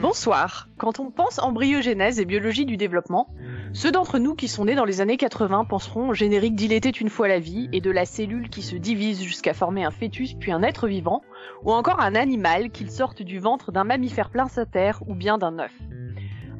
[0.00, 0.68] Bonsoir.
[0.78, 3.28] Quand on pense embryogénèse et biologie du développement,
[3.74, 6.88] ceux d'entre nous qui sont nés dans les années 80 penseront au générique d'Il était
[6.88, 10.34] une fois la vie et de la cellule qui se divise jusqu'à former un fœtus
[10.40, 11.20] puis un être vivant,
[11.64, 15.72] ou encore un animal qu'il sorte du ventre d'un mammifère placentaire ou bien d'un œuf.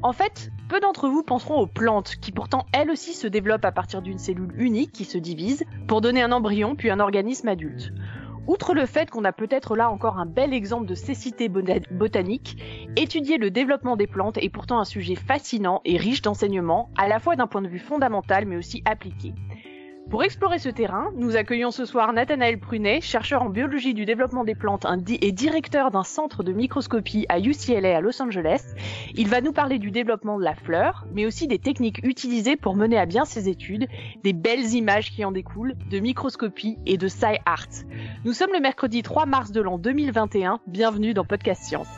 [0.03, 3.73] En fait, peu d'entre vous penseront aux plantes, qui pourtant elles aussi se développent à
[3.73, 7.91] partir d'une cellule unique qui se divise pour donner un embryon puis un organisme adulte.
[8.47, 12.63] Outre le fait qu'on a peut-être là encore un bel exemple de cécité botanique,
[12.95, 17.21] étudier le développement des plantes est pourtant un sujet fascinant et riche d'enseignements, à la
[17.21, 19.33] fois d'un point de vue fondamental mais aussi appliqué.
[20.11, 24.45] Pour explorer ce terrain, nous accueillons ce soir Nathanaël Prunet, chercheur en biologie du développement
[24.45, 28.75] des plantes et directeur d'un centre de microscopie à UCLA à Los Angeles.
[29.15, 32.77] Il va nous parler du développement de la fleur, mais aussi des techniques utilisées pour
[32.77, 33.89] mener à bien ses études,
[34.23, 37.67] des belles images qui en découlent, de microscopie et de sci art.
[38.25, 40.61] Nous sommes le mercredi 3 mars de l'an 2021.
[40.67, 41.89] Bienvenue dans Podcast Science.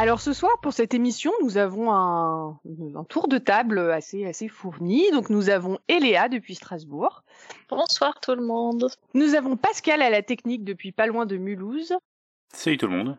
[0.00, 2.58] Alors ce soir pour cette émission, nous avons un,
[3.10, 5.10] tour de table assez assez fourni.
[5.10, 7.22] Donc nous avons Eléa depuis Strasbourg.
[7.68, 8.88] Bonsoir tout le monde.
[9.12, 11.92] Nous avons Pascal à la technique depuis pas loin de Mulhouse.
[12.50, 13.18] Salut tout le monde.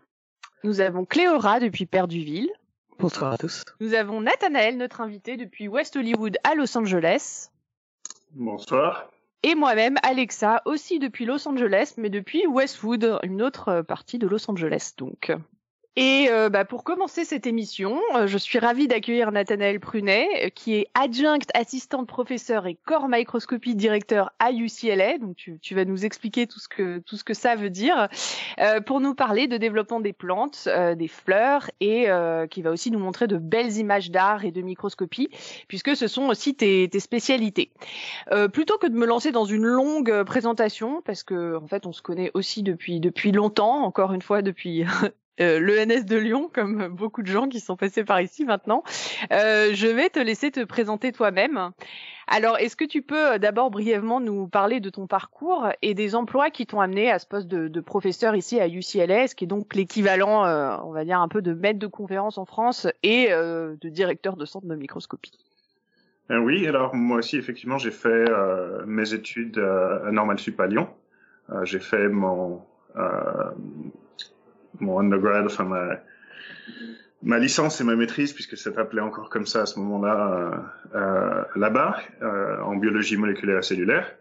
[0.63, 2.49] Nous avons Cléora depuis Perduville.
[2.97, 3.63] Bonsoir à tous.
[3.79, 7.51] Nous avons Nathanaël, notre invité depuis West Hollywood à Los Angeles.
[8.31, 9.07] Bonsoir.
[9.43, 14.49] Et moi-même, Alexa, aussi depuis Los Angeles, mais depuis Westwood, une autre partie de Los
[14.49, 15.31] Angeles donc.
[15.97, 20.49] Et euh, bah, pour commencer cette émission, euh, je suis ravie d'accueillir Nathanaël Prunet, euh,
[20.49, 25.17] qui est adjunct assistante professeur et corps microscopie directeur à UCLA.
[25.17, 28.07] Donc tu, tu, vas nous expliquer tout ce que tout ce que ça veut dire
[28.85, 32.07] pour nous parler de développement des plantes, des fleurs et
[32.49, 35.29] qui va aussi nous montrer de belles images d'art et de microscopie,
[35.67, 37.71] puisque ce sont aussi tes, tes spécialités.
[38.53, 42.01] plutôt que de me lancer dans une longue présentation, parce que en fait on se
[42.01, 44.85] connaît aussi depuis depuis longtemps, encore une fois depuis
[45.41, 48.83] euh, l'ENS de Lyon, comme beaucoup de gens qui sont passés par ici maintenant.
[49.31, 51.71] Euh, je vais te laisser te présenter toi-même.
[52.27, 56.15] Alors, est-ce que tu peux euh, d'abord brièvement nous parler de ton parcours et des
[56.15, 59.47] emplois qui t'ont amené à ce poste de, professeur ici à UCLA, ce qui est
[59.47, 60.45] donc l'équivalent,
[60.85, 64.45] on va dire, un peu de maître de conférence en France et de directeur de
[64.45, 65.33] centre de microscopie?
[66.29, 68.25] Oui, alors moi aussi, effectivement, j'ai fait
[68.85, 70.87] mes études à Normal Sup à Lyon.
[71.63, 72.61] j'ai fait mon
[74.79, 75.99] mon undergrad, enfin ma,
[77.23, 80.97] ma licence et ma maîtrise, puisque ça s'appelait encore comme ça à ce moment-là, euh,
[80.97, 84.11] euh, là-bas, euh, en biologie moléculaire et cellulaire.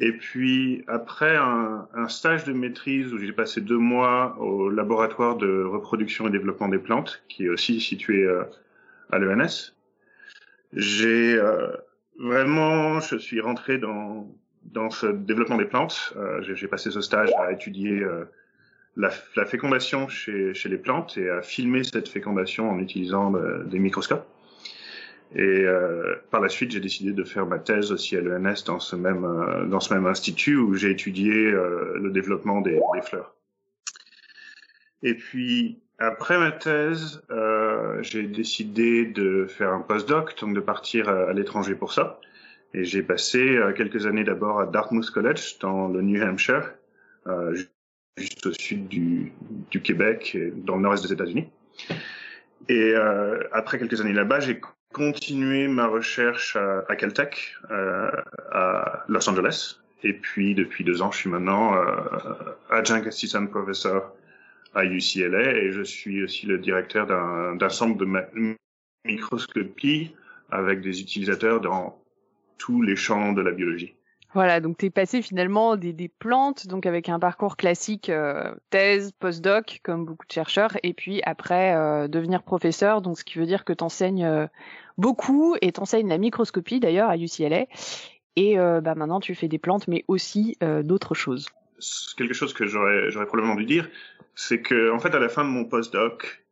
[0.00, 5.36] Et puis après un, un stage de maîtrise où j'ai passé deux mois au laboratoire
[5.36, 8.42] de reproduction et développement des plantes, qui est aussi situé euh,
[9.10, 9.72] à l'ENS,
[10.72, 11.68] j'ai euh,
[12.18, 14.28] vraiment, je suis rentré dans
[14.64, 16.14] dans ce développement des plantes.
[16.40, 18.02] j'ai passé ce stage à étudier
[18.96, 23.64] la, la fécondation chez, chez, les plantes et à filmer cette fécondation en utilisant euh,
[23.64, 24.26] des microscopes.
[25.34, 28.78] Et euh, par la suite, j'ai décidé de faire ma thèse aussi à l'ENS dans
[28.78, 33.02] ce même euh, dans ce même institut où j'ai étudié euh, le développement des, des,
[33.02, 33.34] fleurs.
[35.02, 37.22] Et puis après ma thèse,
[38.00, 42.20] j'ai décidé de faire un postdoc, donc de partir à, à l'étranger pour ça.
[42.72, 46.74] Et j'ai passé quelques années d'abord à Dartmouth College dans le New Hampshire,
[48.16, 49.32] juste au sud du,
[49.70, 51.48] du Québec, dans le nord-est des États-Unis.
[52.68, 54.60] Et euh, après quelques années là-bas, j'ai
[54.92, 58.10] continué ma recherche à, à Caltech, euh,
[58.52, 59.80] à Los Angeles.
[60.02, 61.96] Et puis, depuis deux ans, je suis maintenant euh,
[62.70, 64.14] adjunct assistant professor
[64.74, 68.06] à UCLA et je suis aussi le directeur d'un centre de
[69.04, 70.14] microscopie
[70.50, 72.00] avec des utilisateurs dans
[72.58, 73.94] tous les champs de la biologie.
[74.34, 78.52] Voilà, donc tu es passé finalement des, des, plantes, donc avec un parcours classique, euh,
[78.68, 83.38] thèse, postdoc, comme beaucoup de chercheurs, et puis après euh, devenir professeur, donc ce qui
[83.38, 84.46] veut dire que tu enseignes euh,
[84.98, 87.66] beaucoup et tu enseignes la microscopie d'ailleurs à UCLA,
[88.34, 91.50] et bah, maintenant tu fais des plantes, mais aussi d'autres choses.
[92.16, 93.88] Quelque chose que j'aurais probablement dû dire,
[94.34, 96.44] c'est que en fait à la fin de mon postdoc,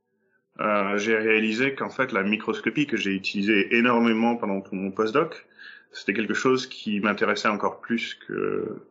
[0.61, 5.45] j'ai réalisé qu'en fait la microscopie que j'ai utilisée énormément pendant tout mon postdoc,
[5.93, 8.83] c'était quelque chose qui m'intéressait encore plus que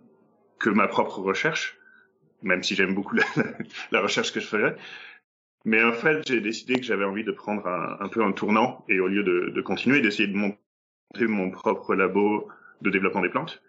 [0.60, 1.78] que ma propre recherche,
[2.44, 3.16] même si j'aime beaucoup
[3.92, 4.76] la, recherche que je faisais.
[5.66, 8.86] Mais en fait, j'ai décidé que j'avais envie de prendre un, un, peu un tournant
[8.88, 10.58] et au lieu de, de continuer d'essayer de monter
[11.20, 12.48] mon propre labo
[12.82, 13.62] de développement des plantes,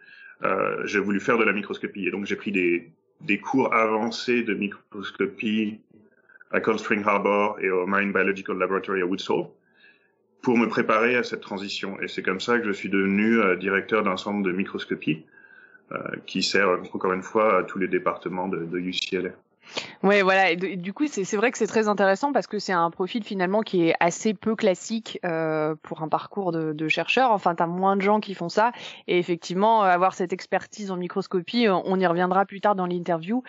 [0.42, 2.06] euh, j'ai voulu faire de la microscopie.
[2.06, 5.80] Et donc j'ai pris des, des cours avancés de microscopie
[6.50, 9.46] à Cold Spring Harbor et au Marine Biological Laboratory à Woods Hole
[10.42, 12.00] pour me préparer à cette transition.
[12.00, 15.24] Et c'est comme ça que je suis devenu euh, directeur d'un centre de microscopie
[15.92, 19.30] euh, qui sert encore une fois à tous les départements de, de UCLA.
[20.02, 20.50] Ouais, voilà.
[20.50, 23.60] Et, du coup, c'est vrai que c'est très intéressant parce que c'est un profil finalement
[23.60, 27.30] qui est assez peu classique euh, pour un parcours de, de chercheur.
[27.30, 28.72] Enfin, t'as moins de gens qui font ça.
[29.06, 33.42] Et effectivement, avoir cette expertise en microscopie, on y reviendra plus tard dans l'interview.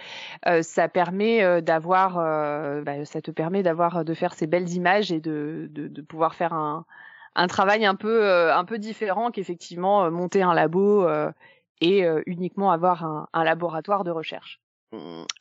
[0.48, 4.70] Euh, ça permet euh, d'avoir, euh, bah, ça te permet d'avoir de faire ces belles
[4.70, 6.86] images et de, de, de pouvoir faire un,
[7.36, 11.08] un travail un peu euh, un peu différent qu'effectivement monter un labo
[11.82, 14.63] et uniquement avoir un, un laboratoire de recherche.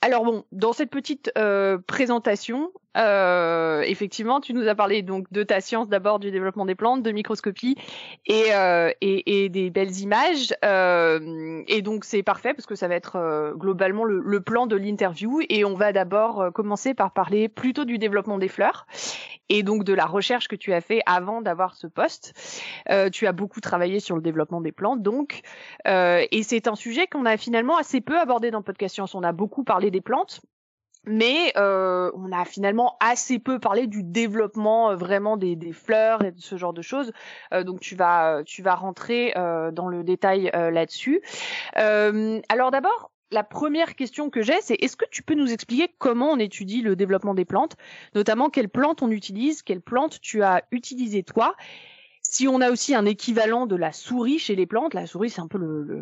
[0.01, 5.43] Alors bon, dans cette petite euh, présentation, euh, effectivement, tu nous as parlé donc de
[5.43, 7.77] ta science d'abord du développement des plantes, de microscopie
[8.27, 10.55] et, euh, et, et, des belles images.
[10.65, 14.67] Euh, et donc c'est parfait parce que ça va être euh, globalement le, le, plan
[14.67, 15.41] de l'interview.
[15.49, 18.87] Et on va d'abord euh, commencer par parler plutôt du développement des fleurs
[19.49, 22.35] et donc de la recherche que tu as fait avant d'avoir ce poste.
[22.91, 25.43] Euh, tu as beaucoup travaillé sur le développement des plantes, donc,
[25.85, 29.15] et c'est un sujet qu'on a finalement assez peu abordé dans Podcast Science.
[29.15, 30.41] On a beaucoup parlé des plantes,
[31.05, 36.33] mais euh, on a finalement assez peu parlé du développement euh, vraiment des, fleurs et
[36.33, 37.13] de ce genre de choses.
[37.53, 41.23] Euh, donc tu vas tu vas rentrer dans le détail là-dessus.
[41.75, 43.11] Alors d'abord.
[43.35, 46.83] La première question que j'ai, c'est est-ce que tu peux nous expliquer comment on étudie
[46.83, 47.77] le développement des plantes,
[48.15, 51.57] notamment quelles plantes on utilise, quelles plantes tu as utilisées toi,
[52.23, 55.41] si on a aussi un équivalent de la souris chez les plantes, la souris c'est
[55.41, 55.59] un peu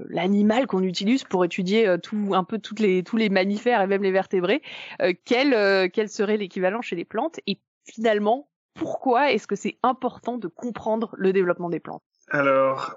[0.08, 1.99] l'animal qu'on utilise pour étudier euh,
[2.32, 4.62] un peu tous les mammifères et même les vertébrés,
[5.02, 9.78] euh, quel, euh, quel serait l'équivalent chez les plantes Et finalement, pourquoi est-ce que c'est
[9.82, 12.02] important de comprendre le développement des plantes?
[12.28, 12.94] Alors,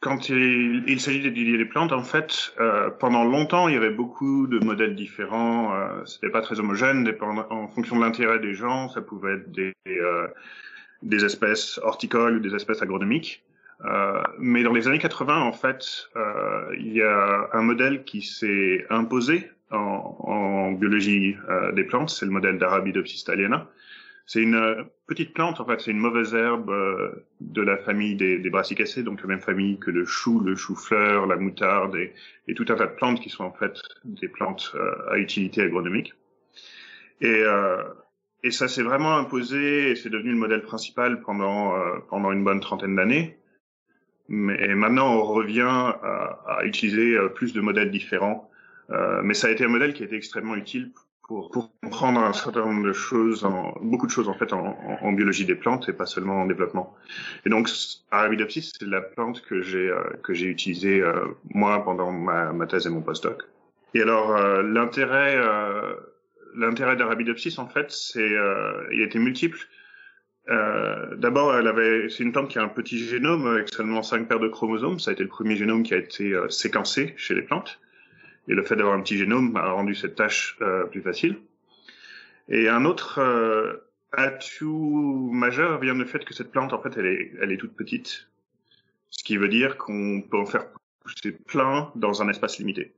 [0.00, 2.52] quand il, s'agit d'étudier les plantes, en fait,
[2.98, 5.72] pendant longtemps, il y avait beaucoup de modèles différents.
[5.74, 7.08] Euh, C'était pas très homogène,
[7.50, 8.88] en fonction de l'intérêt des gens.
[8.88, 9.72] Ça pouvait être des
[11.04, 13.44] des espèces horticoles ou des espèces agronomiques.
[13.84, 18.22] Euh, mais dans les années 80, en fait, euh, il y a un modèle qui
[18.22, 23.68] s'est imposé en, en biologie euh, des plantes, c'est le modèle d'Arabidopsis thaliana.
[24.26, 28.16] C'est une euh, petite plante, en fait, c'est une mauvaise herbe euh, de la famille
[28.16, 32.14] des, des, brassicacées, donc la même famille que le chou, le chou-fleur, la moutarde et,
[32.48, 35.62] et, tout un tas de plantes qui sont en fait des plantes euh, à utilité
[35.62, 36.14] agronomique.
[37.20, 37.44] Et
[38.44, 42.44] et ça s'est vraiment imposé et c'est devenu le modèle principal pendant, euh, pendant une
[42.44, 43.36] bonne trentaine d'années.
[44.28, 48.50] Mais maintenant, on revient à, à, utiliser euh, plus de modèles différents.
[48.90, 50.92] Euh, mais ça a été un modèle qui a été extrêmement utile
[51.26, 54.76] pour, pour comprendre un certain nombre de choses, en, beaucoup de choses en fait en,
[55.00, 56.94] en, biologie des plantes et pas seulement en développement.
[57.46, 57.70] Et donc,
[58.10, 62.66] Arabidopsis, c'est la plante que j'ai euh, que j'ai utilisée euh, moi pendant ma, ma,
[62.66, 63.42] thèse et mon postdoc.
[63.94, 64.62] Et alors, euh,
[66.54, 69.58] l'intérêt l'intérêt d'Arabidopsis, en fait, c'est, euh, il était multiple.
[70.48, 74.28] Euh, D'abord, elle avait, c'est une plante qui a un petit génome avec seulement cinq
[74.28, 74.98] paires de chromosomes.
[74.98, 77.80] Ça a été le premier génome qui a été euh, séquencé chez les plantes.
[78.48, 81.38] Et le fait d'avoir un petit génome a rendu cette tâche euh, plus facile.
[82.48, 83.76] Et un autre euh,
[84.12, 87.74] atout majeur vient du fait que cette plante, en fait, elle est, elle est toute
[87.74, 88.28] petite.
[89.08, 90.66] Ce qui veut dire qu'on peut en faire
[91.00, 92.92] pousser plein dans un espace limité.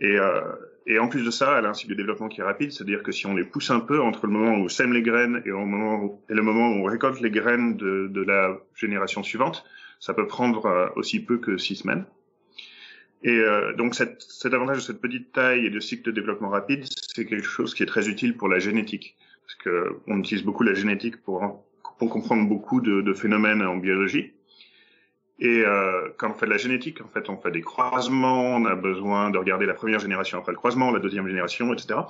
[0.00, 0.40] Et, euh,
[0.86, 3.02] et en plus de ça, elle a un cycle de développement qui est rapide, c'est-à-dire
[3.02, 5.42] que si on les pousse un peu entre le moment où on sème les graines
[5.44, 9.64] et, le moment où on récolte les graines de, la génération suivante,
[10.00, 12.06] ça peut prendre euh, aussi peu que six semaines.
[13.22, 16.86] Et euh, donc cet avantage de cette petite taille et de cycle de développement rapide,
[17.14, 19.16] c'est quelque chose qui est très utile pour la génétique,
[19.46, 21.66] parce que on utilise beaucoup la génétique pour,
[21.98, 24.32] comprendre beaucoup de phénomènes en biologie.
[25.40, 28.66] Et euh, quand on fait de la génétique, en fait, on fait des croisements, on
[28.66, 32.00] a besoin de regarder la première génération après le croisement, la deuxième génération, etc.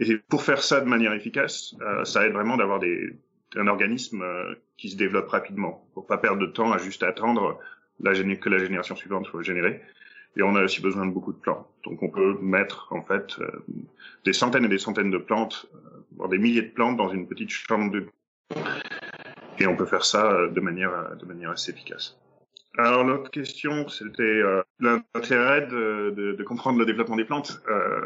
[0.00, 2.80] Et pour faire ça de manière efficace, euh, ça aide vraiment d'avoir
[3.56, 7.58] un organisme euh, qui se développe rapidement, pour pas perdre de temps à juste attendre
[8.00, 9.80] la que la génération suivante soit générée.
[10.36, 11.66] Et on a aussi besoin de beaucoup de plantes.
[11.84, 13.50] Donc on peut mettre en fait euh,
[14.24, 15.78] des centaines et des centaines de plantes, euh,
[16.16, 18.06] voire des milliers de plantes dans une petite chambre de
[19.58, 22.18] et on peut faire ça de manière de manière assez efficace.
[22.78, 27.60] Alors l'autre question, c'était euh, l'intérêt de, de, de, comprendre le développement des plantes.
[27.68, 28.00] Euh,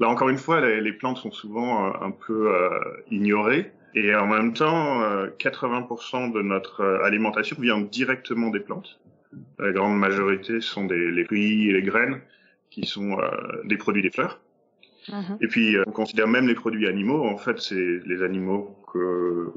[0.00, 2.80] là encore une fois, les, les plantes sont souvent euh, un peu euh,
[3.10, 5.02] ignorées et en même temps,
[5.38, 8.98] 80% euh, de notre alimentation vient directement des plantes.
[9.58, 12.20] La grande majorité sont des les fruits et les graines
[12.70, 13.18] qui sont
[13.64, 14.40] des produits des fleurs.
[15.10, 15.38] Mhm.
[15.42, 17.22] Et puis, on considère même les produits animaux.
[17.26, 19.52] En fait, c'est les animaux que,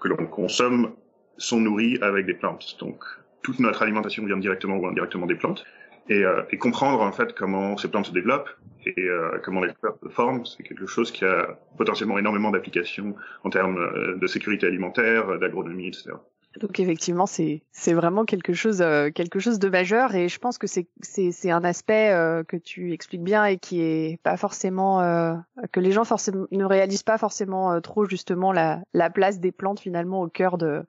[0.00, 0.92] que l'on consomme
[1.36, 2.76] sont nourris avec des plantes.
[2.78, 3.02] Donc,
[3.42, 5.64] toute notre alimentation vient directement ou indirectement des plantes.
[6.08, 8.48] Et, euh, et comprendre en fait comment ces plantes se développent
[8.84, 13.14] et euh, comment les fleurs se forment, c'est quelque chose qui a potentiellement énormément d'applications
[13.44, 16.12] en termes euh, de sécurité alimentaire, d'agronomie, etc.
[16.58, 20.58] Donc effectivement, c'est c'est vraiment quelque chose euh, quelque chose de majeur et je pense
[20.58, 24.36] que c'est c'est c'est un aspect euh, que tu expliques bien et qui est pas
[24.36, 25.34] forcément euh,
[25.70, 29.78] que les gens forcément ne réalisent pas forcément trop justement la la place des plantes
[29.78, 30.82] finalement au cœur de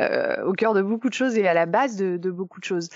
[0.00, 2.88] au cœur de beaucoup de choses et à la base de, de beaucoup de choses.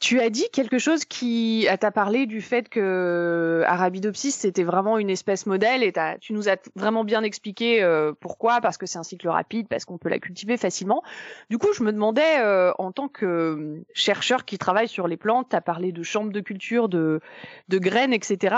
[0.00, 5.10] Tu as dit quelque chose qui t'a parlé du fait que Arabidopsis c'était vraiment une
[5.10, 9.02] espèce modèle et tu nous as vraiment bien expliqué euh, pourquoi parce que c'est un
[9.02, 11.02] cycle rapide parce qu'on peut la cultiver facilement.
[11.50, 15.18] Du coup, je me demandais euh, en tant que euh, chercheur qui travaille sur les
[15.18, 17.20] plantes, tu as parlé de chambres de culture, de
[17.68, 18.56] de graines, etc.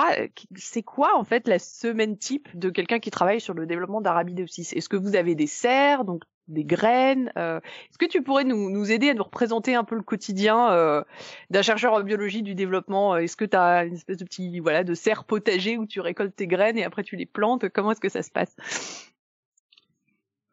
[0.54, 4.73] C'est quoi en fait la semaine type de quelqu'un qui travaille sur le développement d'Arabidopsis?
[4.75, 6.04] Est-ce que vous avez des serres?
[6.04, 7.32] Donc des graines.
[7.37, 11.02] Euh, est-ce que tu pourrais nous, aider à nous représenter un peu le quotidien euh,
[11.50, 14.85] d'un chercheur en biologie du développement Est-ce que tu as une espèce de petit voilà
[14.85, 18.00] de serre potager où tu récoltes tes graines et après tu les plantes Comment est-ce
[18.00, 18.56] que ça se passe?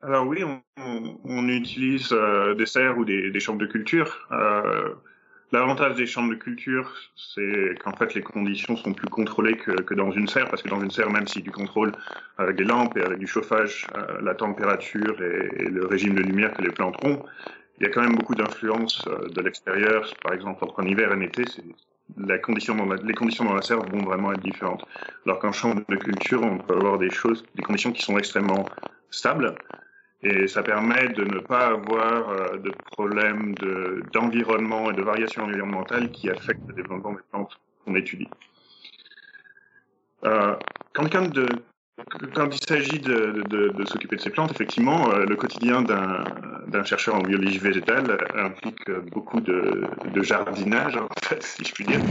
[0.02, 0.44] Alors oui,
[0.78, 4.28] on, utilise euh, des serres ou des, chambres de culture.
[5.52, 9.96] L'avantage des chambres de culture, c'est qu'en fait les conditions sont plus contrôlées que, que,
[9.96, 11.92] dans une serre, parce que dans une serre, même si tu contrôles
[12.38, 16.22] avec des lampes et avec du chauffage euh, la température et, et, le régime de
[16.22, 17.24] lumière que les plantes ont,
[17.80, 20.14] il y a quand même beaucoup d'influence euh, de l'extérieur.
[20.22, 21.46] Par exemple, entre un hiver et un été,
[22.18, 24.86] la condition dans la, les conditions dans la serre vont vraiment être différentes.
[25.26, 28.66] Alors qu'en chambre de culture, on peut avoir des choses, des conditions qui sont extrêmement
[29.10, 29.56] stables,
[30.22, 33.56] et ça permet de ne pas avoir euh, de problèmes
[34.14, 38.30] d'environnement et de variations environnementales qui affectent le développement des plantes qu'on étudie.
[40.26, 40.56] Euh,
[40.94, 41.48] quand, de,
[42.34, 46.84] quand il s'agit de, de, de s'occuper de ces plantes, effectivement, euh, le quotidien d'un
[46.84, 52.02] chercheur en biologie végétale implique beaucoup de, de, jardinage, en fait, si je puis dire.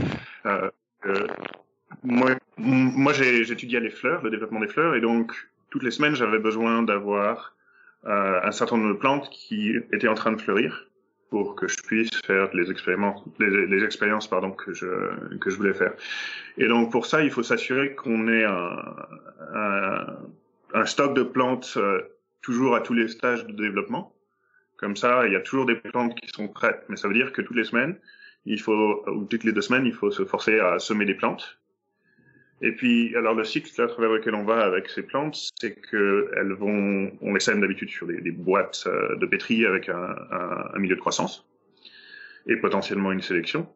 [0.45, 0.69] Euh,
[1.05, 1.27] euh
[2.03, 5.33] moi, moi j'étudiais les fleurs, le développement des fleurs, et donc
[5.69, 7.53] toutes les semaines, j'avais besoin d'avoir
[8.05, 10.87] euh, un certain nombre de plantes qui étaient en train de fleurir
[11.29, 12.65] pour que je puisse faire les
[13.39, 14.87] les, les, expériences pardon que je
[15.37, 15.93] que je voulais faire.
[16.57, 18.95] Et donc pour ça, il faut s'assurer qu'on ait un,
[19.53, 20.05] un,
[20.73, 22.01] un, stock de plantes euh,
[22.41, 24.15] toujours à tous les stages de développement.
[24.77, 27.33] Comme ça, il y a toujours des plantes qui sont prêtes, mais ça veut dire
[27.33, 27.99] que toutes les semaines,
[28.45, 31.58] il faut ou toutes les deux semaines, il faut se forcer à semer des plantes
[32.61, 36.29] et puis, alors le cycle à travers lequel on va avec ces plantes, c'est que
[36.35, 40.95] elles vont, on les sème d'habitude sur des, boîtes euh, de pétri avec un, milieu
[40.95, 41.47] de croissance
[42.47, 43.67] et potentiellement une sélection.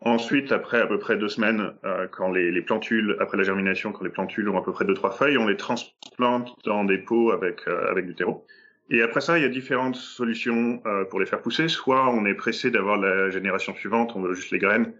[0.00, 3.92] Ensuite, après à peu près deux semaines, euh, quand les, les, plantules, après la germination,
[3.92, 6.98] quand les plantules ont à peu près deux trois feuilles, on les transplante dans des
[6.98, 8.46] pots avec euh, avec du terreau.
[8.90, 11.68] Et après ça, il y a différentes solutions pour les faire pousser.
[11.68, 14.92] Soit on est pressé d'avoir la génération suivante, on veut juste les graines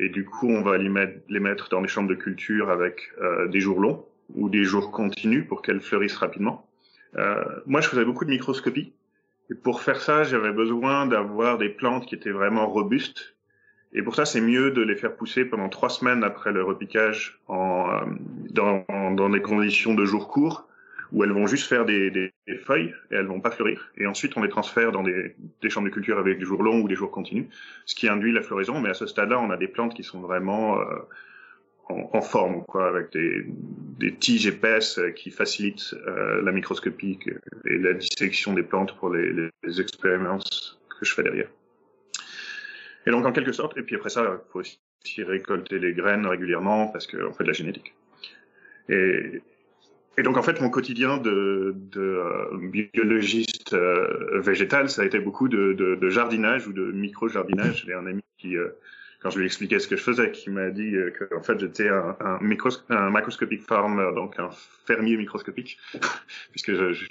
[0.00, 3.60] et du coup, on va les mettre, dans les chambres de culture avec euh, des
[3.60, 6.66] jours longs ou des jours continus pour qu'elles fleurissent rapidement.
[7.16, 8.94] Euh, moi, je faisais beaucoup de microscopie.
[9.50, 13.36] Et pour faire ça, j'avais besoin d'avoir des plantes qui étaient vraiment robustes.
[13.92, 17.38] Et pour ça, c'est mieux de les faire pousser pendant trois semaines après le repiquage
[17.46, 18.06] en, euh,
[18.52, 20.66] dans, dans des conditions de jours courts
[21.12, 23.90] où elles vont juste faire des, des, feuilles et elles vont pas fleurir.
[23.96, 26.80] Et ensuite, on les transfère dans des, des, chambres de culture avec des jours longs
[26.82, 27.46] ou des jours continus,
[27.86, 28.80] ce qui induit la floraison.
[28.80, 30.84] Mais à ce stade-là, on a des plantes qui sont vraiment euh,
[31.88, 33.44] en, en, forme, quoi, avec des,
[33.98, 37.18] des tiges épaisses qui facilitent euh, la microscopie
[37.66, 41.48] et la dissection des plantes pour les, les, expériences que je fais derrière.
[43.06, 46.26] Et donc, en quelque sorte, et puis après ça, il faut aussi récolter les graines
[46.26, 47.94] régulièrement parce qu'on fait de la génétique.
[48.88, 49.40] Et,
[50.18, 52.58] et donc en fait, mon quotidien de, de euh,
[52.92, 57.84] biologiste euh, végétal, ça a été beaucoup de, de, de jardinage ou de micro-jardinage.
[57.86, 58.68] J'ai un ami qui, euh,
[59.22, 61.88] quand je lui expliquais ce que je faisais, qui m'a dit que en fait j'étais
[61.88, 64.50] un, un, micros un microscopic farmer, donc un
[64.84, 65.78] fermier microscopique,
[66.50, 67.06] puisque je, je,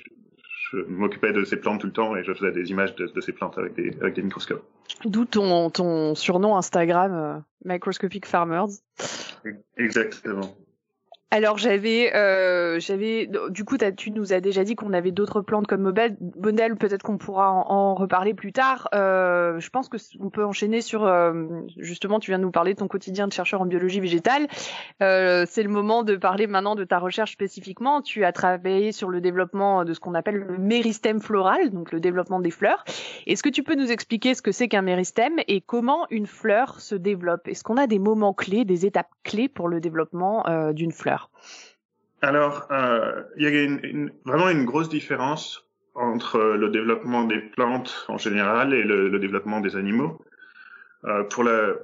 [0.72, 3.22] je m'occupais de ces plantes tout le temps et je faisais des images de, de
[3.22, 4.64] ces plantes avec des, avec des microscopes.
[5.06, 8.82] D'où ton, ton surnom Instagram, Microscopic Farmers.
[9.78, 10.58] Exactement.
[11.32, 15.68] Alors j'avais, euh, j'avais, du coup tu nous as déjà dit qu'on avait d'autres plantes
[15.68, 18.90] comme modèle, peut-être qu'on pourra en, reparler plus tard.
[18.96, 21.46] Euh, je pense que on peut enchaîner sur, euh,
[21.78, 24.48] justement, tu viens de nous parler de ton quotidien de chercheur en biologie végétale.
[25.00, 28.02] C'est le moment de parler maintenant de ta recherche spécifiquement.
[28.02, 32.00] Tu as travaillé sur le développement de ce qu'on appelle le méristème floral, donc le
[32.00, 32.84] développement des fleurs.
[33.28, 36.80] Est-ce que tu peux nous expliquer ce que c'est qu'un méristème et comment une fleur
[36.80, 37.48] se développe?
[37.48, 40.44] Est-ce qu'on a des moments clés, des étapes clés pour le développement
[40.74, 41.19] d'une fleur?
[42.22, 48.18] Alors, euh, il y a vraiment une grosse différence entre le développement des plantes en
[48.18, 50.22] général et le, développement des animaux.
[51.06, 51.76] Euh, pour la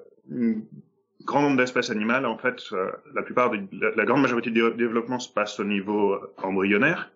[1.23, 5.63] grand nombre d'espèces animales, en fait, euh, la grande majorité du développement se passe au
[5.63, 7.11] niveau embryonnaire,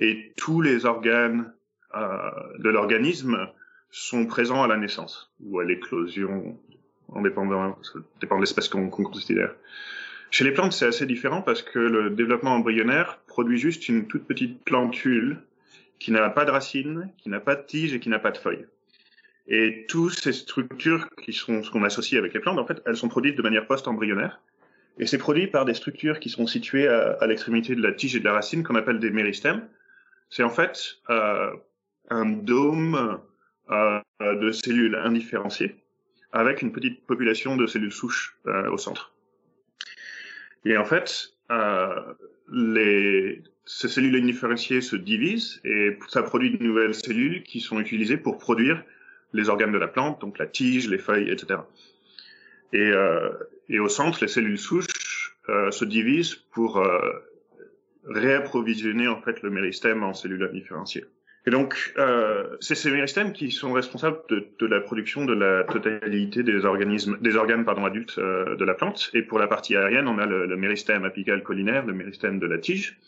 [0.00, 1.52] et tous les organes
[1.94, 3.48] de l'organisme
[3.90, 6.58] sont présents à la naissance ou à l'éclosion,
[7.08, 7.78] en dépendant,
[8.20, 9.54] dépend de l'espèce qu'on considère.
[10.30, 14.26] Chez les plantes, c'est assez différent parce que le développement embryonnaire produit juste une toute
[14.26, 15.38] petite plantule
[15.98, 18.38] qui n'a pas de racines, qui n'a pas de tiges et qui n'a pas de
[18.38, 18.66] feuilles.
[19.48, 22.96] Et toutes ces structures qui sont ce qu'on associe avec les plantes, en fait, elles
[22.96, 24.40] sont produites de manière post-embryonnaire.
[24.98, 28.20] Et c'est produit par des structures qui sont situées à, l'extrémité de la tige et
[28.20, 29.66] de la racine qu'on appelle des méristèmes.
[30.28, 31.50] C'est en fait euh,
[32.10, 33.18] un dôme
[33.70, 35.76] euh, de cellules indifférenciées
[36.32, 39.14] avec une petite population de cellules souches euh, au centre.
[40.68, 42.14] Et en fait, euh,
[42.52, 48.18] les, ces cellules indifférenciées se divisent et ça produit de nouvelles cellules qui sont utilisées
[48.18, 48.84] pour produire
[49.32, 51.60] les organes de la plante, donc la tige, les feuilles, etc.
[52.74, 53.30] Et, euh,
[53.70, 57.00] et au centre, les cellules souches euh, se divisent pour euh,
[58.04, 61.06] réapprovisionner en fait le méristème en cellules indifférenciées.
[61.48, 65.64] Et donc, euh, c'est ces méristèmes qui sont responsables de, de, la production de la
[65.64, 69.10] totalité des organismes, des organes pardon adultes euh, de la plante.
[69.14, 72.46] Et pour la partie aérienne, on a le, le méristème apical collinaire, le méristème de
[72.46, 72.98] la tige.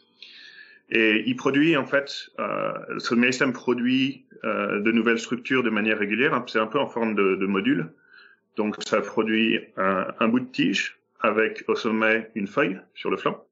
[0.88, 5.99] Et il produit en fait, euh, ce méristème produit euh, de nouvelles structures de manière
[5.99, 6.42] régulière.
[6.47, 7.92] C'est un peu en forme de, de module.
[8.56, 13.18] Donc, ça produit un, un bout de tige avec au sommet une feuille sur le
[13.18, 13.44] flanc.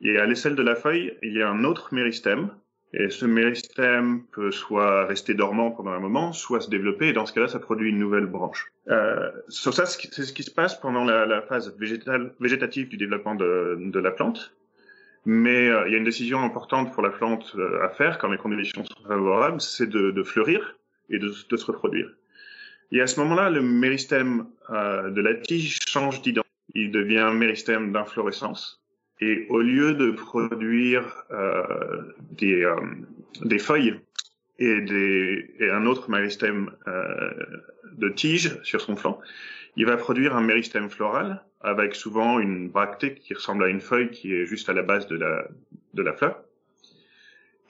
[0.00, 2.50] Et à l'aisselle de la feuille, il y a un autre méristème
[2.94, 7.26] et ce méristème peut soit rester dormant pendant un moment, soit se développer, et dans
[7.26, 8.72] ce cas-là, ça produit une nouvelle branche.
[8.88, 13.34] Euh, sur ça, c'est ce qui se passe pendant la, phase végétale, végétative du développement
[13.34, 14.54] de, de la plante.
[15.26, 18.28] Mais euh, il y a une décision importante pour la plante euh, à faire quand
[18.28, 20.78] les conditions sont favorables, c'est de, de, fleurir
[21.10, 22.10] et de, de, se reproduire.
[22.92, 26.48] Et à ce moment-là, le méristème euh, de la tige change d'identité.
[26.74, 28.77] Il devient un méristème d'inflorescence
[29.20, 32.76] et au lieu de produire euh, des, euh,
[33.42, 34.00] des feuilles
[34.58, 37.30] et, des, et un autre méristème euh,
[37.96, 39.20] de tige sur son flanc,
[39.76, 44.10] il va produire un méristème floral avec souvent une bractée qui ressemble à une feuille
[44.10, 45.48] qui est juste à la base de la,
[45.94, 46.42] de la fleur.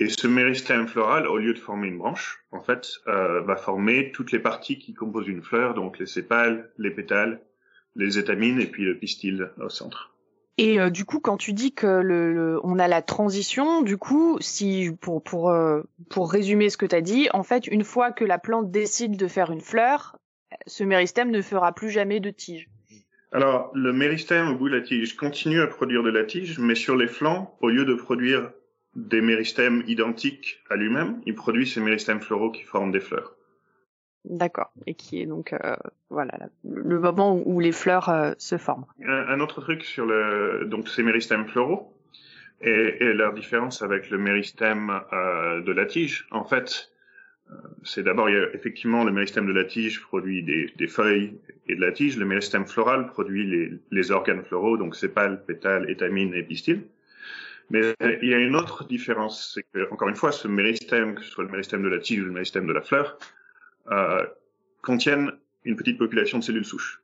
[0.00, 4.12] Et ce méristème floral, au lieu de former une branche, en fait, euh, va former
[4.12, 7.40] toutes les parties qui composent une fleur, donc les sépales, les pétales,
[7.96, 10.14] les étamines et puis le pistil au centre.
[10.58, 14.38] Et euh, du coup, quand tu dis que le, on a la transition, du coup,
[14.40, 18.10] si pour pour euh, pour résumer ce que tu as dit, en fait, une fois
[18.10, 20.16] que la plante décide de faire une fleur,
[20.66, 22.68] ce méristème ne fera plus jamais de tige.
[23.30, 26.74] Alors, le méristème au bout de la tige continue à produire de la tige, mais
[26.74, 28.50] sur les flancs, au lieu de produire
[28.96, 33.37] des méristèmes identiques à lui-même, il produit ces méristèmes floraux qui forment des fleurs.
[34.24, 34.72] D'accord.
[34.86, 35.76] Et qui est donc euh,
[36.10, 38.86] voilà le moment où les fleurs euh, se forment.
[39.06, 41.94] Un, autre truc sur le donc ces méristèmes floraux
[42.60, 46.26] et, leur différence avec le méristème euh, de la tige.
[46.30, 46.90] En fait,
[47.50, 47.54] euh,
[47.84, 52.16] c'est d'abord effectivement le méristème de la tige produit des, feuilles et de la tige.
[52.16, 56.82] Le méristème floral produit les, les organes floraux, donc sépales, pétales, étamines et pistils.
[57.70, 61.22] Mais il y a une autre différence, c'est que encore une fois, ce méristème, que
[61.22, 63.18] ce soit le méristème de la tige ou le méristème de la fleur,
[63.90, 64.24] euh,
[64.82, 65.32] contiennent
[65.64, 67.02] une petite population de cellules souches.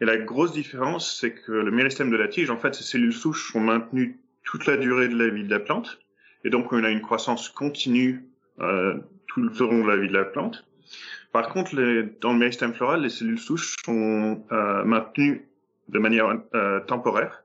[0.00, 3.14] Et la grosse différence, c'est que le méristème de la tige, en fait, ces cellules
[3.14, 5.98] souches sont maintenues toute la durée de la vie de la plante,
[6.44, 8.24] et donc on a une croissance continue
[8.60, 10.66] euh, tout le long de la vie de la plante.
[11.32, 15.48] Par contre, les, dans le méristème floral, les cellules souches sont euh, maintenues
[15.88, 17.42] de manière euh, temporaire,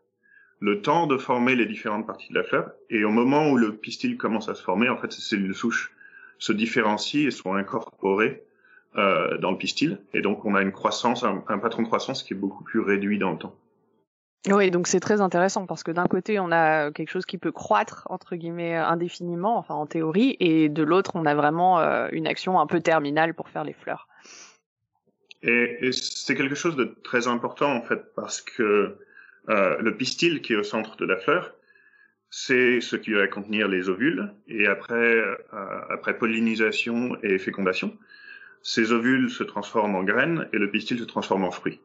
[0.59, 3.75] le temps de former les différentes parties de la fleur, et au moment où le
[3.75, 5.91] pistil commence à se former, en fait, ces cellules souches
[6.37, 8.43] se différencient et sont incorporées
[8.97, 9.99] euh, dans le pistil.
[10.13, 13.17] Et donc, on a une croissance, un, patron de croissance qui est beaucoup plus réduit
[13.17, 13.55] dans le temps.
[14.49, 17.51] Oui, donc c'est très intéressant parce que d'un côté, on a quelque chose qui peut
[17.51, 22.25] croître, entre guillemets, indéfiniment, enfin en théorie, et de l'autre, on a vraiment euh, une
[22.25, 24.07] action un peu terminale pour faire les fleurs.
[25.43, 28.97] Et, et c'est quelque chose de très important, en fait, parce que
[29.49, 31.53] euh, le pistil qui est au centre de la fleur,
[32.29, 34.31] c'est ce qui va contenir les ovules.
[34.47, 35.35] Et après, euh,
[35.89, 37.97] après pollinisation et fécondation,
[38.63, 41.79] ces ovules se transforment en graines et le pistil se transforme en fruit.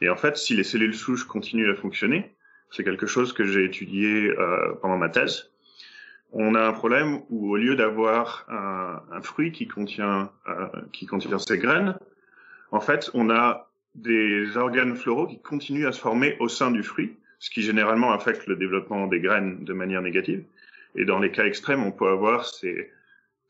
[0.00, 2.34] Et en fait, si les cellules souches continuent à fonctionner,
[2.70, 5.50] c'est quelque chose que j'ai étudié euh, pendant ma thèse.
[6.32, 11.06] On a un problème où au lieu d'avoir un, un, fruit qui contient euh, qui
[11.06, 11.96] contient ces graines,
[12.70, 16.84] en fait, on a des organes floraux qui continuent à se former au sein du
[16.84, 20.44] fruit, ce qui généralement affecte le développement des graines de manière négative.
[20.94, 22.92] Et dans les cas extrêmes, on peut avoir ces,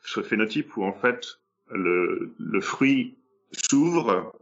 [0.03, 1.40] ce phénotype où en fait
[1.73, 3.17] le, le fruit
[3.53, 4.33] s'ouvre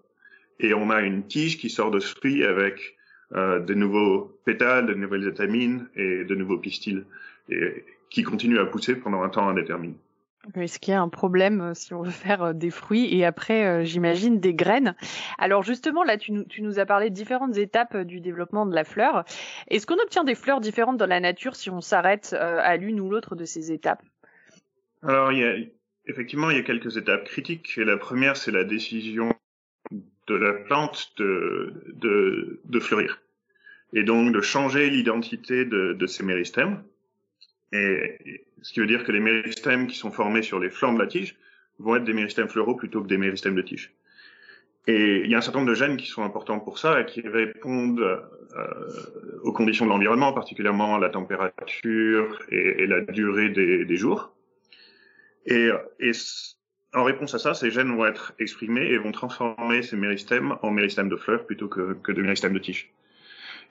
[0.61, 2.97] et on a une tige qui sort de ce fruit avec
[3.33, 7.05] euh, de nouveaux pétales, de nouvelles étamines et de nouveaux pistils,
[7.51, 9.95] et qui continuent à pousser pendant un temps indéterminé.
[10.55, 13.25] Est-ce qu'il y a un problème euh, si on veut faire euh, des fruits et
[13.25, 14.95] après, euh, j'imagine, des graines?
[15.37, 18.75] Alors justement, là, tu nous, tu nous, as parlé de différentes étapes du développement de
[18.75, 19.25] la fleur.
[19.69, 23.11] Est-ce qu'on obtient des fleurs différentes dans la nature si on s'arrête à l'une ou
[23.11, 24.03] l'autre de ces étapes?
[25.03, 25.55] Alors, il y a,
[26.09, 27.77] effectivement, il y a quelques étapes critiques.
[27.77, 29.35] Et la première, c'est la décision
[30.27, 33.21] de la plante de, de, de fleurir.
[33.95, 36.83] Et donc de changer l'identité de, de ses méristèmes.
[37.73, 40.99] Et, ce qui veut dire que les méristèmes qui sont formés sur les flancs de
[40.99, 41.37] la tige
[41.79, 43.93] vont être des méristèmes fleuraux plutôt que des méristèmes de tige.
[44.89, 47.07] Et il y a un certain nombre de gènes qui sont importants pour ça et
[47.07, 53.97] qui répondent euh, aux conditions de l'environnement, particulièrement la température et, et la durée des
[53.97, 54.35] jours.
[55.47, 55.71] Et,
[56.01, 56.13] et,
[56.95, 60.71] en réponse à ça, ces gènes vont être exprimés et vont transformer ces méristèmes en
[60.71, 62.93] méristèmes de fleurs plutôt que, que de méristèmes de tige.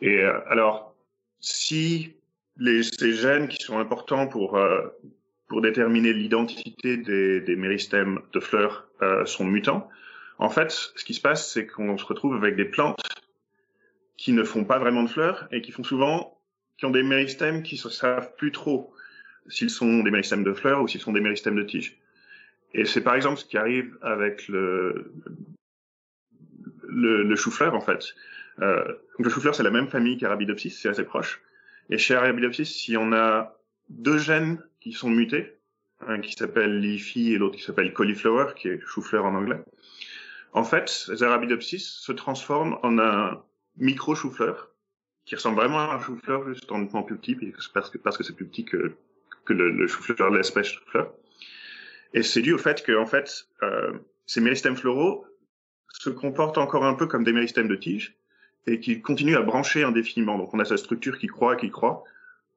[0.01, 0.95] Et euh, alors,
[1.39, 2.13] si
[2.57, 4.87] les, ces gènes qui sont importants pour, euh,
[5.47, 9.89] pour déterminer l'identité des, des, méristèmes de fleurs euh, sont mutants.
[10.39, 13.01] En fait, ce qui se passe, c'est qu'on se retrouve avec des plantes
[14.17, 16.39] qui ne font pas vraiment de fleurs et qui font souvent,
[16.77, 18.93] qui ont des méristèmes qui ne savent plus trop
[19.49, 21.97] s'ils sont des méristèmes de fleurs ou s'ils sont des méristèmes de tiges.
[22.73, 25.11] Et c'est par exemple ce qui arrive avec le,
[26.87, 28.15] le, le chou-fleur, en fait.
[28.61, 28.83] Euh,
[29.19, 31.41] le chou-fleur, c'est la même famille qu'Arabidopsis, c'est assez proche.
[31.89, 33.57] Et chez Arabidopsis, si on a
[33.89, 35.53] deux gènes qui sont mutés,
[36.05, 39.59] un qui s'appelle leafy et l'autre qui s'appelle cauliflower, qui est chou-fleur en anglais,
[40.53, 43.43] en fait, les Arabidopsis se transforment en un
[43.77, 44.69] micro chou-fleur
[45.25, 47.35] qui ressemble vraiment à un chou-fleur juste en nettement plus petit
[47.73, 48.95] parce que parce que c'est plus petit que
[49.47, 51.13] que le, le chou-fleur l'espèce chou-fleur.
[52.13, 53.93] Et c'est dû au fait que en fait euh,
[54.25, 55.25] ces méristèmes floraux
[55.93, 58.17] se comportent encore un peu comme des méristèmes de tige
[58.67, 60.37] et qui continue à brancher indéfiniment.
[60.37, 62.03] Donc on a sa structure qui croît, qui croît,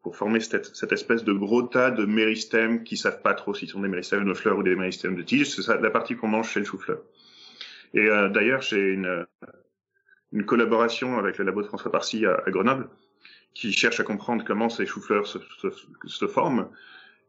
[0.02, 3.68] pour former cette, cette, espèce de gros tas de méristèmes qui savent pas trop s'ils
[3.68, 5.50] sont des méristèmes de fleurs ou des méristèmes de tiges.
[5.50, 7.02] C'est la partie qu'on mange chez le chou-fleur.
[7.92, 9.26] Et euh, d'ailleurs, j'ai une,
[10.32, 12.88] une collaboration avec le labo de François Parcy à, à Grenoble,
[13.54, 15.68] qui cherche à comprendre comment ces choux-fleurs se, se,
[16.06, 16.68] se, forment.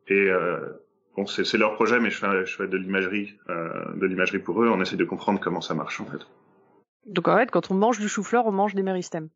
[0.07, 0.59] Et euh,
[1.15, 4.61] bon, c'est leur projet, mais je fais, je fais de l'imagerie, euh, de l'imagerie pour
[4.63, 4.69] eux.
[4.69, 6.25] On essaie de comprendre comment ça marche en fait.
[7.05, 9.29] Donc en fait, quand on mange du chou-fleur, on mange des méristèmes.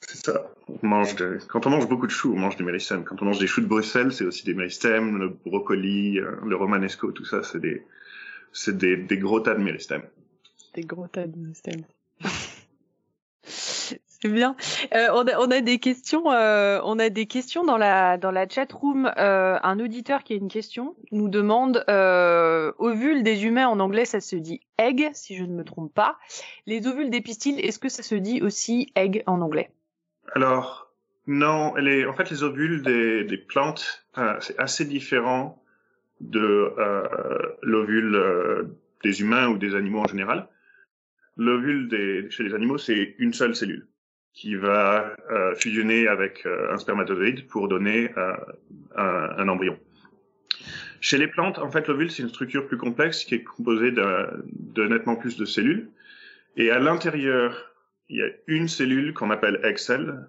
[0.00, 0.50] C'est ça.
[0.82, 1.38] On mange de...
[1.48, 3.04] Quand on mange beaucoup de choux, on mange des méristèmes.
[3.04, 5.16] Quand on mange des choux de Bruxelles, c'est aussi des méristèmes.
[5.18, 7.86] Le brocoli, euh, le romanesco, tout ça, c'est des,
[8.52, 10.02] c'est des, des gros tas de méristèmes.
[10.74, 11.84] Des gros tas de méristèmes.
[14.28, 14.56] Bien.
[14.94, 16.30] Euh, on, a, on, a, des questions.
[16.30, 19.10] Euh, on a des questions dans la dans la chat room.
[19.18, 24.04] Euh, un auditeur qui a une question nous demande euh, ovules des humains en anglais,
[24.04, 26.18] ça se dit egg si je ne me trompe pas.
[26.66, 29.70] Les ovules des pistils, est-ce que ça se dit aussi egg en anglais?
[30.34, 30.92] Alors
[31.26, 31.74] non.
[31.74, 35.62] Les, en fait, les ovules des, des plantes, euh, c'est assez différent
[36.20, 37.08] de euh,
[37.62, 38.70] l'ovule
[39.02, 40.48] des humains ou des animaux en général.
[41.36, 41.88] L'ovule
[42.30, 43.88] chez les animaux, c'est une seule cellule
[44.34, 48.34] qui va euh, fusionner avec euh, un spermatozoïde pour donner euh,
[48.96, 49.78] un, un, embryon.
[51.00, 54.44] Chez les plantes, en fait, l'ovule, c'est une structure plus complexe qui est composée de,
[54.52, 55.88] de nettement plus de cellules.
[56.56, 57.72] Et à l'intérieur,
[58.08, 60.26] il y a une cellule qu'on appelle egg cell,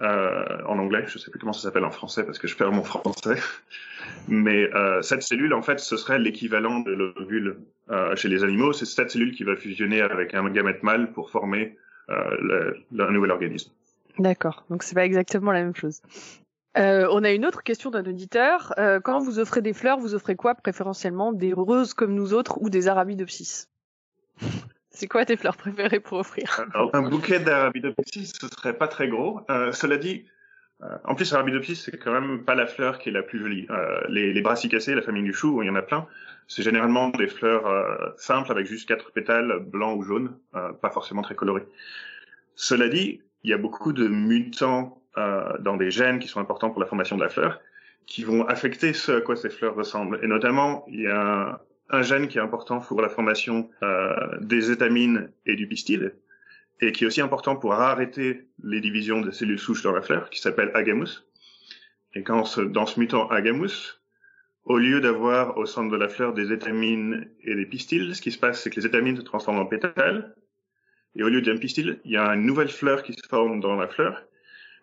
[0.00, 2.72] euh, en anglais, je sais plus comment ça s'appelle en français parce que je perds
[2.72, 3.36] mon français.
[4.28, 7.58] Mais euh, cette cellule, en fait, ce serait l'équivalent de l'ovule
[7.90, 8.72] euh, chez les animaux.
[8.72, 11.76] C'est cette cellule qui va fusionner avec un gamète mâle pour former
[12.08, 13.72] le, le, nouvel organisme.
[14.18, 16.00] D'accord, donc c'est pas exactement la même chose.
[16.76, 18.74] Euh, on a une autre question d'un auditeur.
[18.78, 21.32] Euh, quand vous offrez des fleurs, vous offrez quoi préférentiellement?
[21.32, 23.68] Des roses comme nous autres ou des arabidopsis
[24.90, 26.64] C'est quoi tes fleurs préférées pour offrir?
[26.72, 29.40] Alors, Un bouquet d'arabidopsis, ce serait pas très gros.
[29.50, 30.24] Euh, cela dit,
[30.82, 33.66] euh, en plus, arabidopsis, c'est quand même pas la fleur qui est la plus jolie.
[33.70, 36.06] Euh, les, les brassicacées, la famille du chou, il y en a plein.
[36.48, 40.90] C'est généralement des fleurs euh, simples avec juste quatre pétales, blancs ou jaunes, euh, pas
[40.90, 41.66] forcément très colorés.
[42.54, 46.70] Cela dit, il y a beaucoup de mutants euh, dans des gènes qui sont importants
[46.70, 47.60] pour la formation de la fleur,
[48.06, 50.20] qui vont affecter ce à quoi ces fleurs ressemblent.
[50.22, 53.70] Et notamment, il y a un, gène qui est important pour la formation
[54.40, 56.14] des étamines et du pistil,
[56.80, 60.28] et qui est aussi important pour arrêter les divisions de cellules souches dans la fleur,
[60.28, 61.24] qui s'appelle agamus.
[62.14, 64.00] Et quand ce, dans ce mutant agamus,
[64.64, 68.32] au lieu d'avoir au centre de la fleur des étamines et des pistils, ce qui
[68.32, 70.34] se passe, c'est que les étamines se transforment en pétales,
[71.16, 73.76] et au lieu d'un pistil, il y a une nouvelle fleur qui se forme dans
[73.76, 74.22] la fleur,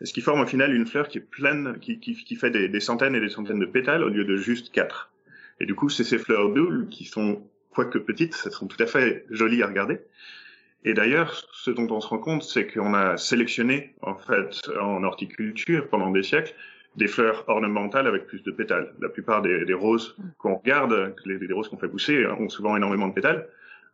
[0.01, 3.15] ce qui forme au final une fleur qui est pleine, qui, fait des, des, centaines
[3.15, 5.11] et des centaines de pétales au lieu de juste quatre.
[5.59, 8.87] Et du coup, c'est ces fleurs doubles qui sont, quoique petites, elles sont tout à
[8.87, 9.99] fait jolies à regarder.
[10.83, 15.03] Et d'ailleurs, ce dont on se rend compte, c'est qu'on a sélectionné, en fait, en
[15.03, 16.55] horticulture pendant des siècles,
[16.95, 18.93] des fleurs ornementales avec plus de pétales.
[18.99, 22.75] La plupart des, des roses qu'on regarde, les, les roses qu'on fait pousser, ont souvent
[22.75, 23.47] énormément de pétales,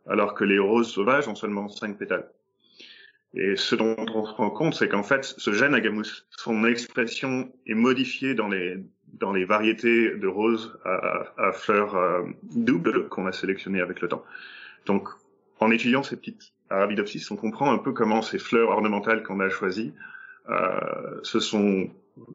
[0.08, 2.28] alors que les roses sauvages ont seulement cinq pétales.
[3.34, 7.52] Et ce dont on se rend compte, c'est qu'en fait, ce gène agamus, son expression
[7.66, 8.78] est modifiée dans les
[9.14, 14.08] dans les variétés de roses à, à fleurs euh, doubles qu'on a sélectionnées avec le
[14.08, 14.22] temps.
[14.84, 15.08] Donc,
[15.60, 19.48] en étudiant ces petites Arabidopsis, on comprend un peu comment ces fleurs ornementales qu'on a
[19.48, 19.94] choisies
[20.50, 21.88] euh, se sont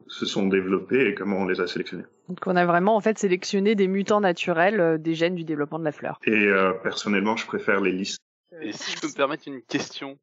[0.08, 2.06] se sont développées et comment on les a sélectionnées.
[2.30, 5.80] Donc on a vraiment en fait sélectionné des mutants naturels euh, des gènes du développement
[5.80, 6.20] de la fleur.
[6.26, 8.22] Et euh, personnellement, je préfère les listes.
[8.62, 10.18] Et si je peux me permettre une question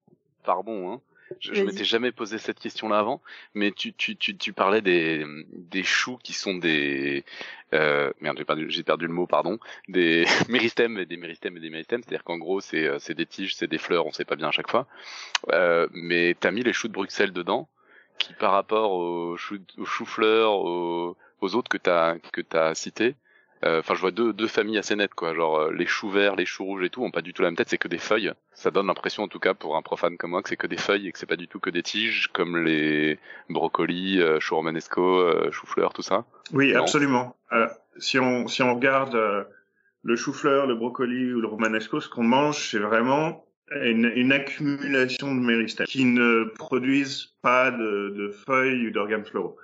[0.45, 1.01] pardon, hein.
[1.41, 3.21] je, je m'étais jamais posé cette question-là avant,
[3.55, 7.25] mais tu, tu, tu, tu parlais des, des choux qui sont des
[7.73, 11.61] euh, merde j'ai perdu j'ai perdu le mot pardon des méristèmes et des méristèmes et
[11.61, 14.25] des méristèmes, c'est-à-dire qu'en gros c'est euh, c'est des tiges, c'est des fleurs, on sait
[14.25, 14.87] pas bien à chaque fois,
[15.53, 17.69] euh, mais t'as mis les choux de Bruxelles dedans,
[18.21, 23.17] qui par rapport aux choux aux choux-fleurs, aux, aux autres que t'as que t'as cités,
[23.65, 25.35] euh, enfin, je vois deux, deux familles assez nettes, quoi.
[25.35, 27.49] Genre euh, les choux verts, les choux rouges et tout, ont pas du tout la
[27.49, 27.69] même tête.
[27.69, 28.33] C'est que des feuilles.
[28.55, 30.79] Ça donne l'impression, en tout cas, pour un profane comme moi, que c'est que des
[30.79, 33.19] feuilles et que c'est pas du tout que des tiges, comme les
[33.51, 36.25] brocolis, euh, choux romanesco, euh, choux-fleurs, tout ça.
[36.53, 36.81] Oui, non.
[36.81, 37.37] absolument.
[37.53, 39.45] Euh, si on si on regarde euh,
[40.03, 45.35] le chou-fleur, le brocoli ou le romanesco, ce qu'on mange, c'est vraiment une, une, accumulation
[45.35, 49.57] de méristèmes qui ne produisent pas de, de feuilles ou d'organes floraux.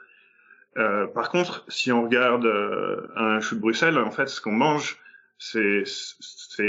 [0.78, 4.52] Euh, par contre, si on regarde euh, un chou de Bruxelles, en fait, ce qu'on
[4.52, 4.98] mange,
[5.38, 5.84] c'est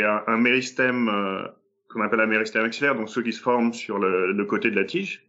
[0.04, 1.47] un, un, méristème euh,
[1.89, 4.76] qu'on appelle un méristème axillaire, donc ceux qui se forment sur le, le côté de
[4.76, 5.28] la tige.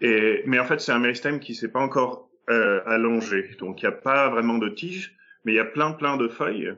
[0.00, 3.86] Et mais en fait, c'est un méristème qui s'est pas encore euh, allongé, donc il
[3.86, 6.74] n'y a pas vraiment de tige, mais il y a plein plein de feuilles.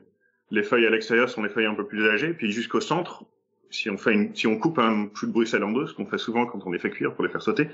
[0.51, 3.25] Les feuilles à l'extérieur sont les feuilles un peu plus âgées, puis jusqu'au centre,
[3.69, 6.05] si on fait une, si on coupe un chou de Bruxelles en deux, ce qu'on
[6.05, 7.69] fait souvent quand on les fait cuire pour les faire sauter,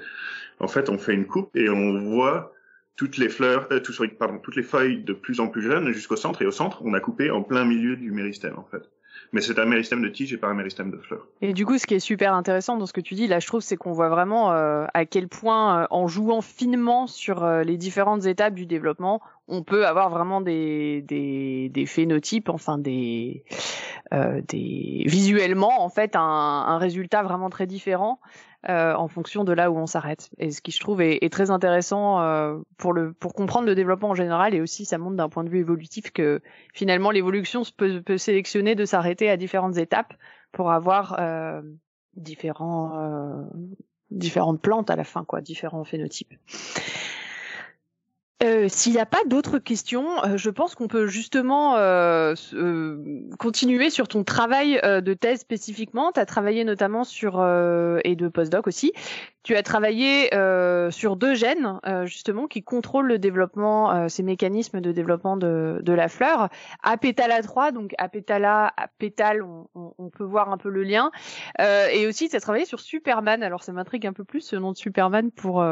[0.59, 2.53] en fait, on fait une coupe et on voit
[2.95, 6.15] toutes les fleurs, euh, tout, pardon, toutes les feuilles de plus en plus jeunes jusqu'au
[6.15, 6.41] centre.
[6.41, 8.89] Et au centre, on a coupé en plein milieu du méristème, en fait.
[9.33, 11.25] Mais c'est un méristème de tige et pas un méristème de fleurs.
[11.41, 13.47] Et du coup, ce qui est super intéressant dans ce que tu dis, là, je
[13.47, 17.63] trouve, c'est qu'on voit vraiment euh, à quel point, euh, en jouant finement sur euh,
[17.63, 21.03] les différentes étapes du développement, on peut avoir vraiment des,
[21.87, 23.43] phénotypes, enfin des,
[24.11, 28.19] des visuellement, en fait, un résultat vraiment très différent
[28.69, 30.29] euh, en fonction de là où on s'arrête.
[30.37, 33.73] Et ce qui je trouve est, est très intéressant euh, pour le pour comprendre le
[33.73, 36.41] développement en général et aussi ça montre d'un point de vue évolutif que
[36.73, 40.13] finalement l'évolution peut, peut sélectionner de s'arrêter à différentes étapes
[40.51, 41.61] pour avoir euh,
[42.15, 43.43] différents euh,
[44.11, 46.33] différentes plantes à la fin quoi, différents phénotypes.
[48.43, 52.33] Euh, S'il n'y a pas d'autres questions, euh, je pense qu'on peut justement euh,
[53.37, 56.11] continuer sur ton travail de thèse spécifiquement.
[56.11, 57.39] Tu as travaillé notamment sur,
[58.03, 58.93] et de postdoc aussi,
[59.43, 60.29] tu as travaillé
[60.91, 66.49] sur deux gènes justement qui contrôlent le développement, ces mécanismes de développement de, la fleur.
[66.83, 71.11] Apétala 3, donc apétala, pétale, on, on, on, peut voir un peu le lien.
[71.59, 73.43] et aussi, tu as travaillé sur Superman.
[73.43, 75.63] Alors ça m'intrigue un peu plus ce nom de Superman pour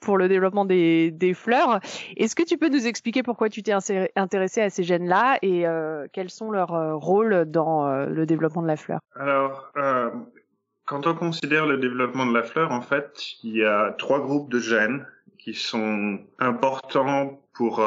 [0.00, 1.80] pour le développement des, fleurs.
[2.16, 3.72] Est-ce que tu peux nous expliquer pourquoi tu t'es
[4.16, 8.62] intéressé à ces gènes-là et euh, quels sont leurs euh, rôles dans euh, le développement
[8.62, 9.00] de la fleur?
[9.14, 9.72] Alors,
[10.86, 14.50] quand on considère le développement de la fleur, en fait, il y a trois groupes
[14.50, 15.06] de gènes
[15.38, 17.82] qui sont importants pour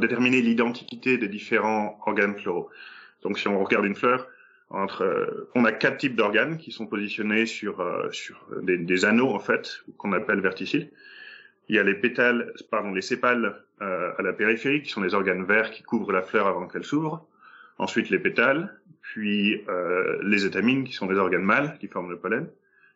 [0.00, 2.68] déterminer l'identité des différents organes floraux.
[3.22, 4.26] Donc, si on regarde une fleur,
[4.70, 9.04] entre, euh, on a quatre types d'organes qui sont positionnés sur euh, sur des, des,
[9.04, 10.90] anneaux en fait qu'on appelle verticiles.
[11.68, 15.14] Il y a les pétales, pardon, les sépales euh, à la périphérie qui sont les
[15.14, 17.26] organes verts qui couvrent la fleur avant qu'elle s'ouvre.
[17.78, 19.62] Ensuite les pétales, puis
[20.22, 22.48] les étamines qui sont les organes mâles qui forment le pollen.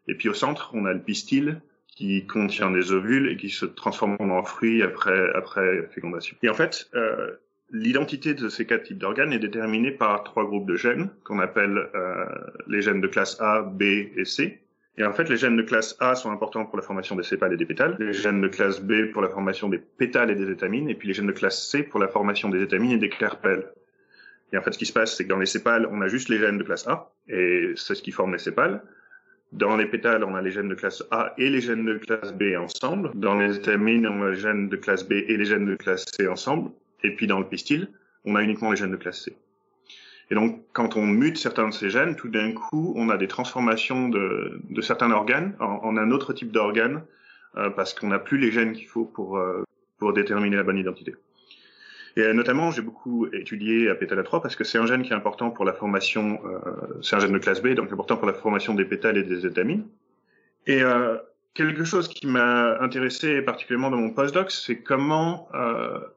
[0.08, 3.66] Et puis au centre, on a le pistil qui contient des ovules et qui se
[3.66, 6.36] transforme en fruits après après fécondation.
[6.42, 7.36] Et en fait, euh,
[7.74, 11.88] L'identité de ces quatre types d'organes est déterminée par trois groupes de gènes qu'on appelle
[11.94, 12.26] euh,
[12.68, 14.60] les gènes de classe A, B et C,
[14.98, 17.54] Et en fait, les gènes de classe A sont importants pour la formation des sépales
[17.54, 20.50] et des pétales, les gènes de classe B pour la formation des pétales et des
[20.50, 23.08] étamines, et puis les gènes de classe C pour la formation des étamines et des
[23.08, 23.64] carpelles.
[24.52, 26.28] Et en fait, ce qui se passe, c'est que dans les sépales, on a juste
[26.28, 28.82] les gènes de classe A, et c'est ce qui forme les sépales.
[29.52, 32.32] Dans les pétales, on a les gènes de classe A et les gènes de classe
[32.34, 33.12] B ensemble.
[33.14, 36.04] Dans les étamines, on a les gènes de classe B et les gènes de classe
[36.14, 36.70] C ensemble.
[37.04, 37.88] Et puis dans le pistil,
[38.24, 39.36] on a uniquement les gènes de classe C.
[40.30, 43.28] Et donc, quand on mute certains de ces gènes, tout d'un coup, on a des
[43.28, 47.04] transformations de, de certains organes en, un autre type d'organe,
[47.56, 49.62] euh, parce qu'on n'a plus les gènes qu'il faut pour, euh,
[49.98, 51.14] pour déterminer la bonne identité.
[52.16, 55.50] Et euh, notamment, j'ai beaucoup étudié APTALA3 parce que c'est un gène qui est important
[55.50, 58.74] pour la formation, euh, c'est un gène de classe B, donc important pour la formation
[58.74, 59.86] des pétales et des étamines.
[60.66, 61.16] Et euh,
[61.54, 65.48] quelque chose qui m'a intéressé particulièrement dans mon postdoc, c'est comment,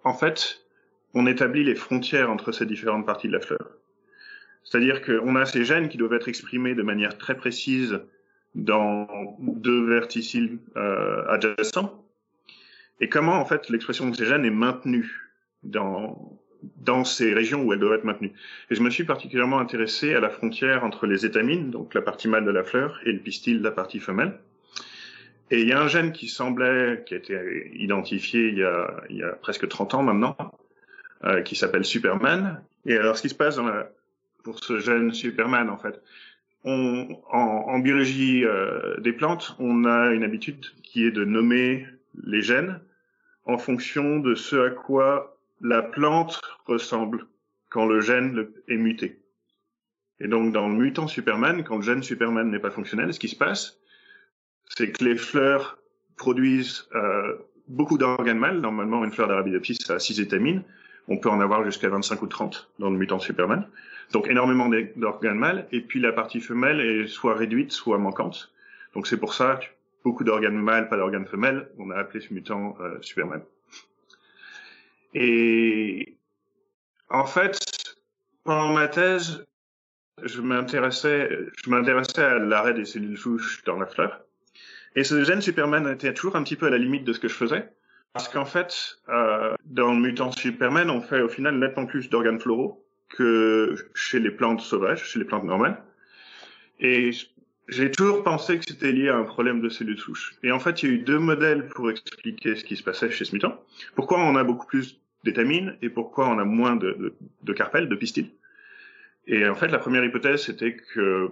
[0.03, 0.64] en fait,
[1.15, 3.71] on établit les frontières entre ces différentes parties de la fleur.
[4.63, 8.01] C'est-à-dire qu'on a ces gènes qui doivent être exprimés de manière très précise
[8.53, 12.03] dans deux verticiles euh, adjacents.
[12.99, 15.31] Et comment, en fait, l'expression de ces gènes est maintenue
[15.63, 16.39] dans,
[17.03, 18.33] ces régions où elle doit être maintenue.
[18.69, 22.27] Et je me suis particulièrement intéressé à la frontière entre les étamines, donc la partie
[22.27, 24.39] mâle de la fleur, et le pistil, la partie femelle.
[25.51, 29.03] Et il y a un gène qui semblait, qui a été identifié il y a,
[29.09, 30.35] il y a presque 30 ans maintenant,
[31.23, 32.61] euh, qui s'appelle Superman.
[32.85, 33.89] Et alors, ce qui se passe dans la,
[34.43, 36.01] pour ce gène Superman en fait.
[36.63, 41.85] On, en, en, biologie euh, des plantes, on a une habitude qui est de nommer
[42.23, 42.79] les gènes
[43.45, 47.27] en fonction de ce à quoi la plante ressemble
[47.69, 49.19] quand le gène est muté.
[50.19, 53.27] Et donc dans le mutant Superman, quand le gène Superman n'est pas fonctionnel, ce qui
[53.27, 53.79] se passe,
[54.69, 55.77] c'est que les fleurs
[56.17, 57.35] produisent euh,
[57.67, 58.59] beaucoup d'organes mâles.
[58.59, 60.63] Normalement, une fleur d'Arabidopsis a 6 étamines.
[61.07, 63.67] On peut en avoir jusqu'à 25 ou 30 dans le mutant Superman.
[64.11, 68.53] Donc énormément d'organes mâles, et puis la partie femelle est soit réduite, soit manquante.
[68.93, 69.59] Donc c'est pour ça
[70.05, 73.41] beaucoup d'organes mâles, pas d'organes femelles, on a appelé ce mutant euh, Superman.
[75.15, 76.15] Et
[77.09, 77.59] en fait,
[78.43, 79.43] pendant ma thèse,
[80.21, 84.21] je m'intéressais, je m'intéressais à l'arrêt des cellules souches dans la fleur.
[84.95, 87.27] Et ce gène Superman était toujours un petit peu à la limite de ce que
[87.27, 87.67] je faisais.
[88.15, 92.81] Parce qu'en fait, euh, dans mutant Superman, on fait au final nettement plus d'organes floraux
[93.09, 95.83] que chez les plantes sauvages, chez les plantes normales.
[96.79, 97.11] Et
[97.67, 100.37] j'ai toujours pensé que c'était lié à un problème de cellules souches.
[100.43, 103.11] Et en fait, il y a eu deux modèles pour expliquer ce qui se passait
[103.11, 103.61] chez ce mutant.
[103.95, 107.89] Pourquoi on a beaucoup plus d'étamines et pourquoi on a moins de, de, de carpelles,
[107.89, 108.31] de pistils.
[109.27, 111.31] Et en fait, la première hypothèse, c'était que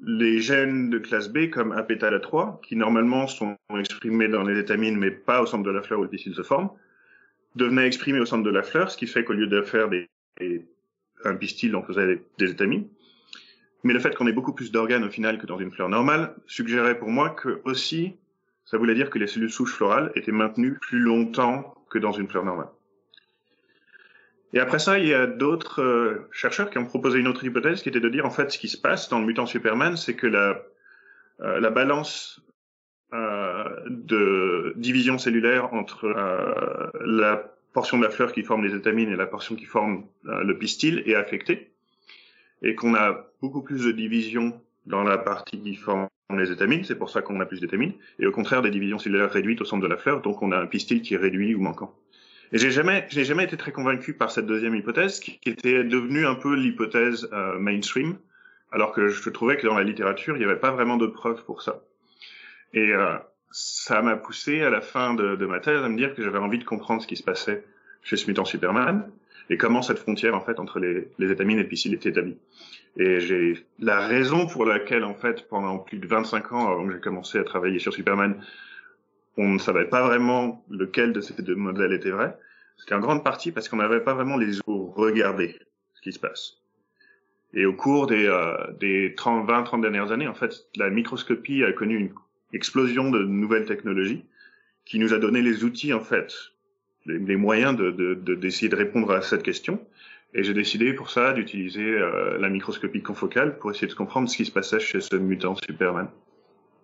[0.00, 5.10] les gènes de classe B, comme APTALA3, qui normalement sont exprimés dans les étamines, mais
[5.10, 6.70] pas au centre de la fleur où le pistil se forme,
[7.54, 10.08] devenaient exprimés au centre de la fleur, ce qui fait qu'au lieu de faire des,
[11.24, 12.88] un pistil, on faisait des étamines.
[13.82, 16.34] Mais le fait qu'on ait beaucoup plus d'organes au final que dans une fleur normale
[16.46, 18.16] suggérait pour moi que aussi,
[18.64, 22.28] ça voulait dire que les cellules souches florales étaient maintenues plus longtemps que dans une
[22.28, 22.68] fleur normale.
[24.52, 27.82] Et après ça, il y a d'autres euh, chercheurs qui ont proposé une autre hypothèse
[27.82, 30.14] qui était de dire en fait ce qui se passe dans le mutant Superman, c'est
[30.14, 30.62] que la,
[31.40, 32.40] euh, la balance
[33.12, 39.10] euh, de division cellulaire entre euh, la portion de la fleur qui forme les étamines
[39.10, 41.70] et la portion qui forme euh, le pistil est affectée
[42.62, 46.96] et qu'on a beaucoup plus de divisions dans la partie qui forme les étamines, c'est
[46.96, 49.82] pour ça qu'on a plus d'étamines, et au contraire des divisions cellulaires réduites au centre
[49.82, 51.94] de la fleur, donc on a un pistil qui est réduit ou manquant.
[52.52, 56.26] Et j'ai jamais, j'ai jamais été très convaincu par cette deuxième hypothèse, qui, était devenue
[56.26, 58.16] un peu l'hypothèse euh, mainstream,
[58.72, 61.42] alors que je trouvais que dans la littérature, il n'y avait pas vraiment de preuves
[61.44, 61.82] pour ça.
[62.72, 63.16] Et euh,
[63.50, 66.58] ça m'a poussé à la fin de, ma thèse à me dire que j'avais envie
[66.58, 67.64] de comprendre ce qui se passait
[68.02, 69.10] chez ce mutant Superman
[69.48, 72.36] et comment cette frontière en fait entre les, les étamines et pistil était établie.
[72.98, 76.94] Et j'ai la raison pour laquelle en fait pendant plus de 25 ans avant que
[76.94, 78.40] j'ai commencé à travailler sur Superman,
[79.36, 82.36] on ne savait pas vraiment lequel de ces deux modèles était vrai.
[82.78, 85.56] C'était en grande partie parce qu'on n'avait pas vraiment les yeux pour regarder
[85.94, 86.58] ce qui se passe.
[87.54, 91.64] Et au cours des, euh, des 30, 20, 30 dernières années, en fait, la microscopie
[91.64, 92.10] a connu une
[92.52, 94.24] explosion de nouvelles technologies
[94.84, 96.32] qui nous a donné les outils, en fait,
[97.06, 99.80] les, moyens de, de, d'essayer de, répondre à cette question.
[100.34, 104.36] Et j'ai décidé pour ça d'utiliser euh, la microscopie confocale pour essayer de comprendre ce
[104.36, 106.08] qui se passait chez ce mutant Superman.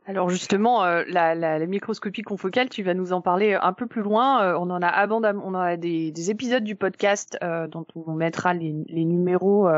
[0.06, 3.86] Alors justement, euh, la, la, la, microscopie confocale, tu vas nous en parler un peu
[3.86, 4.42] plus loin.
[4.42, 8.12] Euh, on en a abondamment, on a des, des épisodes du podcast euh, dont on
[8.12, 8.72] mettra les,
[9.04, 9.68] numéros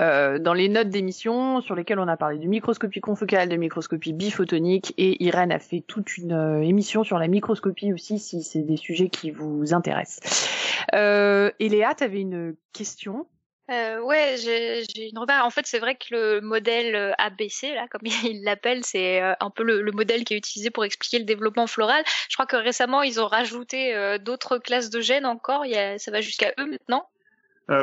[0.00, 4.14] euh, dans les notes d'émission sur lesquelles on a parlé de microscopie confocale, de microscopie
[4.14, 8.62] biphotonique et Irène a fait toute une euh, émission sur la microscopie aussi si c'est
[8.62, 10.86] des sujets qui vous intéressent.
[10.94, 13.26] Euh, et Léa, tu une question?
[13.70, 15.46] Euh, ouais, j'ai une remarque.
[15.46, 19.34] En fait, c'est vrai que le modèle euh, ABC, là, comme il l'appelle, c'est euh,
[19.40, 22.02] un peu le, modèle qui est utilisé pour expliquer le développement floral.
[22.28, 25.64] Je crois que récemment, ils ont rajouté euh, d'autres classes de gènes encore.
[25.64, 27.08] Il y a, ça va jusqu'à eux maintenant?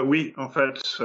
[0.04, 1.02] oui, en fait,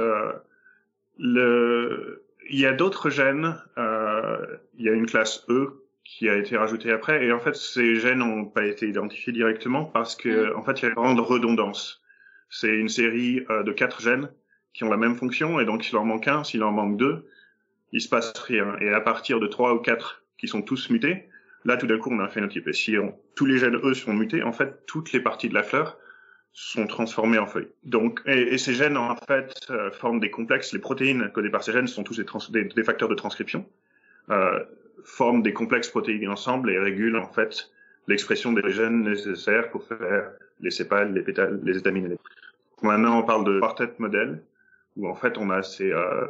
[1.17, 2.23] le...
[2.47, 3.57] il y a d'autres gènes.
[3.77, 7.95] il y a une classe E qui a été rajoutée après, et en fait, ces
[7.95, 10.59] gènes n'ont pas été identifiés directement parce que, mm.
[10.59, 12.03] en fait, il y a une grande redondance.
[12.51, 14.29] C'est une série de quatre gènes
[14.75, 17.25] qui ont la même fonction, et donc s'il en manque un, s'il en manque deux,
[17.93, 18.75] il se passe rien.
[18.81, 21.29] Et à partir de trois ou quatre qui sont tous mutés,
[21.63, 22.67] là tout d'un coup on a un phénotype.
[22.67, 22.97] Et si
[23.35, 25.97] tous les gènes eux sont mutés, en fait toutes les parties de la fleur
[26.51, 27.69] sont transformées en feuilles.
[27.83, 30.73] Donc, et, ces gènes en fait euh, forment des complexes.
[30.73, 32.19] Les protéines codées par ces gènes sont tous
[32.49, 33.65] des, des, facteurs de transcription,
[34.29, 34.59] euh,
[35.03, 37.71] forment des complexes protéiques ensemble et régulent en fait
[38.07, 42.15] l'expression des gènes nécessaires pour faire les sépales, les pétales, les étamines.
[42.81, 44.41] Maintenant, on parle de quartet modèle
[44.95, 46.27] où en fait on a ces euh,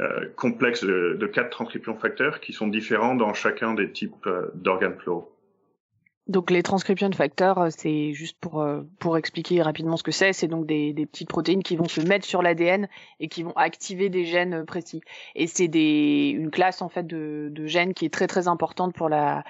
[0.00, 4.50] euh, complexes de, de, quatre transcriptions facteurs qui sont différents dans chacun des types euh,
[4.54, 5.33] d'organes floraux.
[6.26, 10.10] Donc les transcriptions de facteurs, euh, c'est juste pour euh, pour expliquer rapidement ce que
[10.10, 10.32] c'est.
[10.32, 12.88] C'est donc des, des petites protéines qui vont se mettre sur l'ADN
[13.20, 15.02] et qui vont activer des gènes euh, précis.
[15.34, 18.94] Et c'est des une classe en fait de, de gènes qui est très très importante
[18.94, 19.44] pour la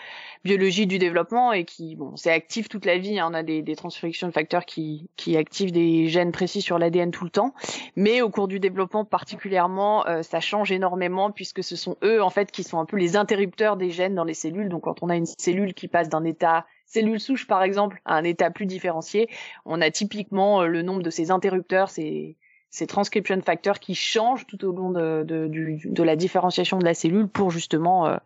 [0.45, 3.21] biologie du développement et qui bon c'est actif toute la vie.
[3.21, 3.29] Hein.
[3.31, 7.13] On a des, des transcriptions de facteurs qui qui activent des gènes précis sur l'ADN
[7.13, 7.55] tout le temps,
[7.95, 12.51] mais au cours du développement particulièrement, ça change énormément puisque ce sont eux en fait
[12.51, 14.69] qui sont un peu les interrupteurs des gènes dans les cellules.
[14.69, 18.17] Donc quand on a une cellule qui passe d'un état cellule souche, par exemple, à
[18.17, 19.29] un état plus différencié,
[19.65, 22.37] on a typiquement euh, le nombre de ces interrupteurs, ces,
[22.71, 25.49] ces transcription facteurs qui changent tout au long de, de,
[25.85, 28.17] de la différenciation de la cellule pour justement euh,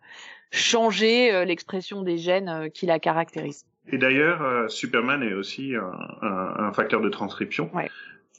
[0.51, 3.65] changer euh, l'expression des gènes qui la caractérisent.
[3.91, 7.71] Et d'ailleurs, Superman est aussi un, un, facteur de transcription.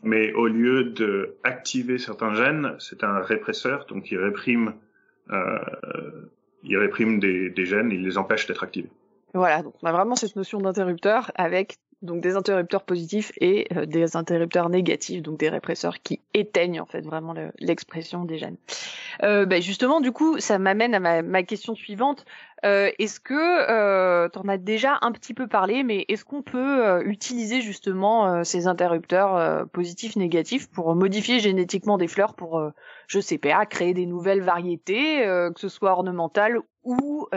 [0.05, 4.75] Mais au lieu de activer certains gènes, c'est un répresseur, donc il réprime,
[6.63, 8.91] il réprime des, des gènes, il les empêche d'être activés.
[9.35, 13.85] Voilà, donc on a vraiment cette notion d'interrupteur avec donc des interrupteurs positifs et euh,
[13.85, 18.57] des interrupteurs négatifs, donc des répresseurs qui éteignent en fait vraiment l'expression des gènes.
[19.23, 22.25] Euh, ben justement, du coup, ça m'amène à ma, ma, question suivante.
[22.65, 26.87] Euh, est-ce que euh, tu as déjà un petit peu parlé, mais est-ce qu'on peut
[26.87, 32.63] euh, utiliser justement ces interrupteurs positifs, négatifs pour modifier génétiquement des fleurs pour,
[33.09, 35.23] je sais pas, créer des nouvelles variétés,
[35.55, 37.29] que ce soit ornementales ou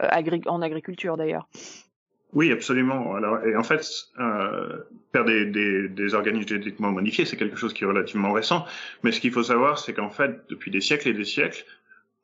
[0.00, 1.48] euh, en agriculture d'ailleurs.
[2.32, 3.18] Oui, absolument.
[3.44, 3.86] Et en fait,
[4.18, 4.78] euh,
[5.12, 8.64] faire des, organismes génétiquement modifiés, c'est quelque chose qui est relativement récent.
[9.02, 11.66] Mais ce qu'il faut savoir, c'est qu'en fait, depuis des siècles et des siècles,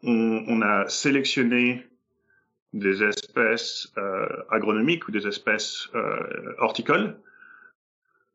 [0.03, 1.87] on, a sélectionné
[2.73, 5.91] des espèces euh, agronomiques ou des espèces
[6.59, 7.17] horticoles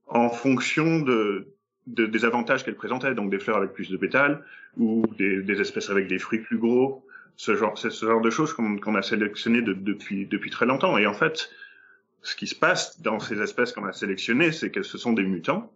[0.07, 1.47] en fonction de,
[1.87, 4.43] de des avantages qu'elles présentaient, donc des fleurs avec plus de pétales
[4.77, 7.03] ou des espèces avec des fruits plus gros
[7.35, 10.97] ce genre, c'est ce genre de choses qu'on a sélectionné depuis, depuis très longtemps.
[10.97, 11.49] Et en fait,
[12.21, 15.23] ce qui se passe dans ces espèces qu'on a sélectionnées, c'est que ce sont des
[15.23, 15.71] mutants,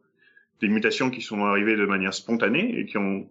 [0.61, 3.29] des mutations qui sont arrivées de manière spontanée et qui ont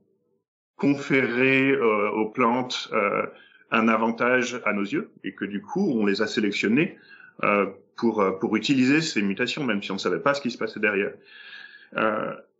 [0.77, 3.27] conféré euh, aux plantes euh,
[3.71, 6.99] un avantage à nos yeux, et que du coup, on les a sélectionnées
[7.43, 7.67] euh,
[7.97, 10.79] pour, pour utiliser ces mutations, même si on ne savait pas ce qui se passait
[10.79, 11.13] derrière.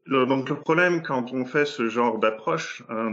[0.09, 3.13] Donc le problème quand on fait ce genre d'approche, hein,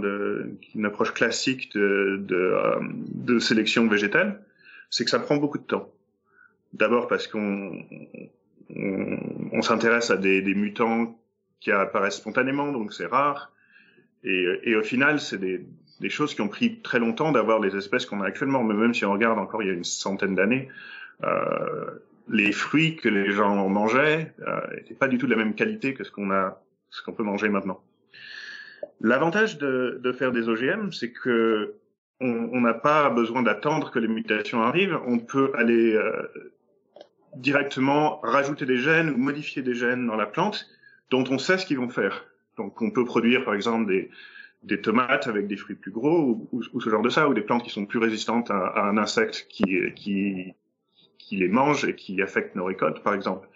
[0.75, 4.43] une approche classique de, de, euh, de sélection végétale,
[4.89, 5.89] c'est que ça prend beaucoup de temps.
[6.73, 7.83] D'abord parce qu'on
[8.75, 9.19] on,
[9.51, 11.17] on s'intéresse à des, des, mutants
[11.59, 13.51] qui apparaissent spontanément, donc c'est rare.
[14.23, 15.65] Et, et, au final, c'est des,
[15.99, 18.63] des, choses qui ont pris très longtemps d'avoir les espèces qu'on a actuellement.
[18.63, 20.69] Mais même si on regarde encore il y a une centaine d'années,
[21.23, 21.85] euh,
[22.29, 24.33] les fruits que les gens mangeaient
[24.73, 26.61] n'étaient euh, pas du tout de la même qualité que ce qu'on a
[26.93, 27.81] ce qu'on peut manger maintenant.
[29.01, 31.75] L'avantage de, faire des OGM, c'est que
[32.21, 34.97] on n'a pas besoin d'attendre que les mutations arrivent.
[35.05, 36.21] On peut aller euh,
[37.35, 40.67] directement rajouter des gènes ou modifier des gènes dans la plante
[41.09, 42.25] dont on sait ce qu'ils vont faire.
[42.57, 43.91] Donc, on peut produire, par exemple,
[44.63, 47.63] des, tomates avec des fruits plus gros ou, ce genre de ça, ou des plantes
[47.63, 52.65] qui sont plus résistantes à, un insecte qui, qui les mange et qui affecte nos
[52.65, 53.49] récoltes, par exemple.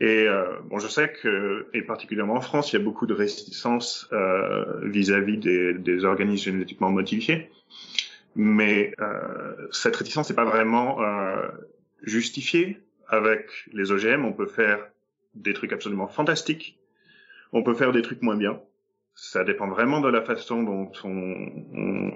[0.00, 3.14] Et euh, bon, je sais que, et particulièrement en France, il y a beaucoup de
[3.14, 7.50] réticence euh, vis-à-vis des, des, organismes génétiquement modifiés.
[8.36, 11.48] Mais euh, cette réticence n'est pas vraiment euh,
[12.02, 12.78] justifiée.
[13.08, 14.78] Avec les OGM, on peut faire
[15.34, 16.78] des trucs absolument fantastiques.
[17.52, 18.60] On peut faire des trucs moins bien.
[19.14, 21.08] Ça dépend vraiment de la façon dont on,
[21.74, 22.12] on,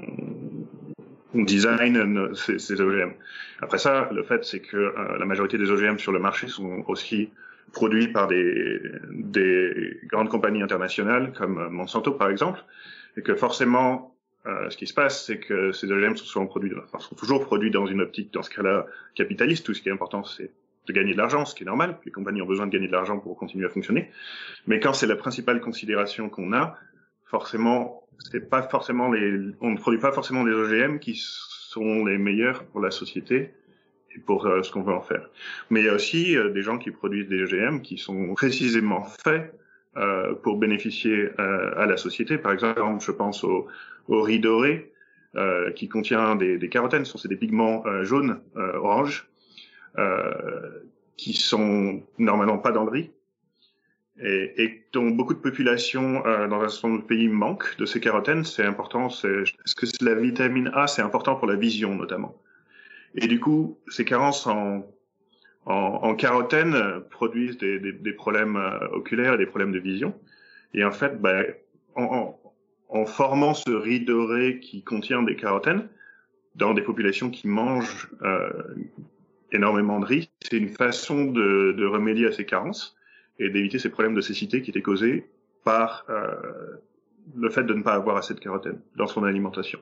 [1.35, 3.13] on design ces, OGM.
[3.61, 6.85] Après ça, le fait, c'est que euh, la majorité des OGM sur le marché sont
[6.89, 7.31] aussi
[7.73, 12.61] produits par des, des grandes compagnies internationales comme Monsanto, par exemple,
[13.17, 14.15] et que forcément,
[14.47, 18.01] euh, ce qui se passe, c'est que ces OGM sont sont toujours produits dans une
[18.01, 19.67] optique, dans ce cas-là, capitaliste.
[19.67, 20.51] Tout ce qui est important, c'est
[20.87, 21.99] de gagner de l'argent, ce qui est normal.
[22.05, 24.11] Les compagnies ont besoin de gagner de l'argent pour continuer à fonctionner.
[24.67, 26.77] Mais quand c'est la principale considération qu'on a,
[27.25, 32.19] forcément, c'est pas forcément les, on ne produit pas forcément des OGM qui sont les
[32.19, 33.55] meilleurs pour la société
[34.19, 35.29] pour euh, ce qu'on veut en faire.
[35.71, 39.05] Mais il y a aussi euh, des gens qui produisent des OGM qui sont précisément
[39.05, 39.55] faits
[39.97, 42.39] euh, pour bénéficier à la société.
[42.39, 43.67] Par exemple, je pense au,
[44.09, 44.91] au riz doré
[45.77, 49.27] qui contient des, des carotènes, ce sont des pigments jaunes, orange,
[51.17, 53.11] qui sont normalement pas dans le riz
[54.21, 57.87] et, et dont beaucoup de populations euh, dans un certain nombre de pays manquent de
[57.87, 59.09] ces carotènes, c'est important.
[59.09, 62.37] C'est, parce que la vitamine A, c'est important pour la vision notamment.
[63.15, 64.87] Et du coup, ces carences en,
[65.67, 66.77] en, en carotène
[67.11, 70.15] produisent des, des, des problèmes euh, oculaires et des problèmes de vision.
[70.75, 71.45] Et en fait, ben,
[71.95, 72.39] en,
[72.89, 75.89] en, formant ce riz doré qui contient des carotènes
[76.55, 78.51] dans des populations qui mangent euh,
[79.53, 82.97] énormément de riz, c'est une façon de, de remédier à ces carences
[83.39, 85.29] et d'éviter ces problèmes de cécité qui étaient causés
[85.65, 86.33] par euh,
[87.37, 89.81] le fait de ne pas avoir assez de carotène dans son alimentation.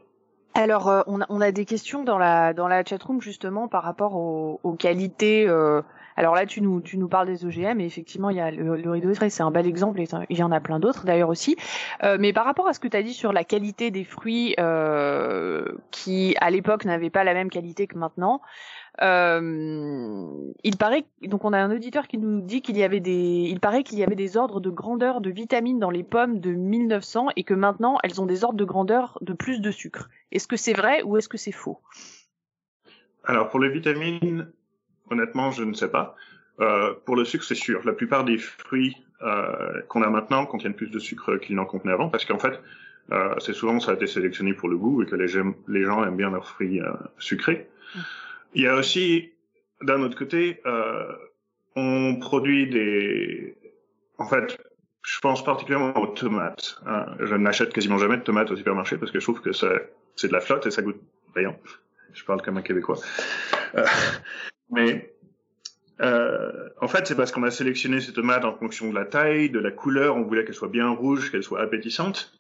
[0.55, 4.77] Alors, euh, on, a, des questions dans la dans la chatroom justement par rapport aux,
[4.79, 5.47] qualités.
[5.47, 5.83] Euh...
[6.17, 8.77] Alors là, tu nous tu nous parles des OGM, et effectivement, il y a le,
[8.77, 11.57] le rideau c'est un bel exemple, et il y en a plein d'autres d'ailleurs aussi.
[12.03, 14.57] Euh, mais par rapport à ce que tu as dit sur la qualité des fruits,
[15.93, 18.43] qui à l'époque n'avaient pas la même qualité que maintenant,
[18.99, 23.61] il paraît donc on a un auditeur qui nous dit qu'il y avait des il
[23.61, 27.29] paraît qu'il y avait des ordres de grandeur de vitamines dans les pommes de 1900
[27.37, 30.11] et que maintenant elles ont des ordres de grandeur de plus de sucre.
[30.33, 31.81] Est-ce que c'est vrai ou est-ce que c'est faux?
[33.25, 34.51] Alors pour les vitamines,
[35.11, 36.17] honnêtement, je ne sais pas.
[36.61, 37.81] Euh, pour le sucre, c'est sûr.
[37.85, 41.93] La plupart des fruits euh, qu'on a maintenant contiennent plus de sucre qu'ils n'en contenaient
[41.93, 42.61] avant, parce qu'en fait,
[43.13, 45.33] euh, c'est souvent ça a été sélectionné pour le goût et que les,
[45.69, 47.69] les gens aiment bien leurs fruits euh, sucrés.
[48.55, 49.33] Il y a aussi,
[49.83, 51.13] d'un autre côté, euh,
[51.77, 53.57] on produit des...
[54.19, 54.59] En fait,
[55.03, 56.77] je pense particulièrement aux tomates.
[56.87, 57.07] Hein.
[57.21, 60.33] Je n'achète quasiment jamais de tomates au supermarché parce que je trouve que c'est de
[60.33, 61.01] la flotte et ça goûte
[61.35, 61.57] rien.
[62.13, 62.99] Je parle comme un Québécois.
[63.77, 63.85] Euh,
[64.71, 65.15] mais
[66.01, 69.51] euh, en fait, c'est parce qu'on a sélectionné ces tomates en fonction de la taille,
[69.51, 70.17] de la couleur.
[70.17, 72.33] On voulait qu'elles soient bien rouges, qu'elles soient appétissantes.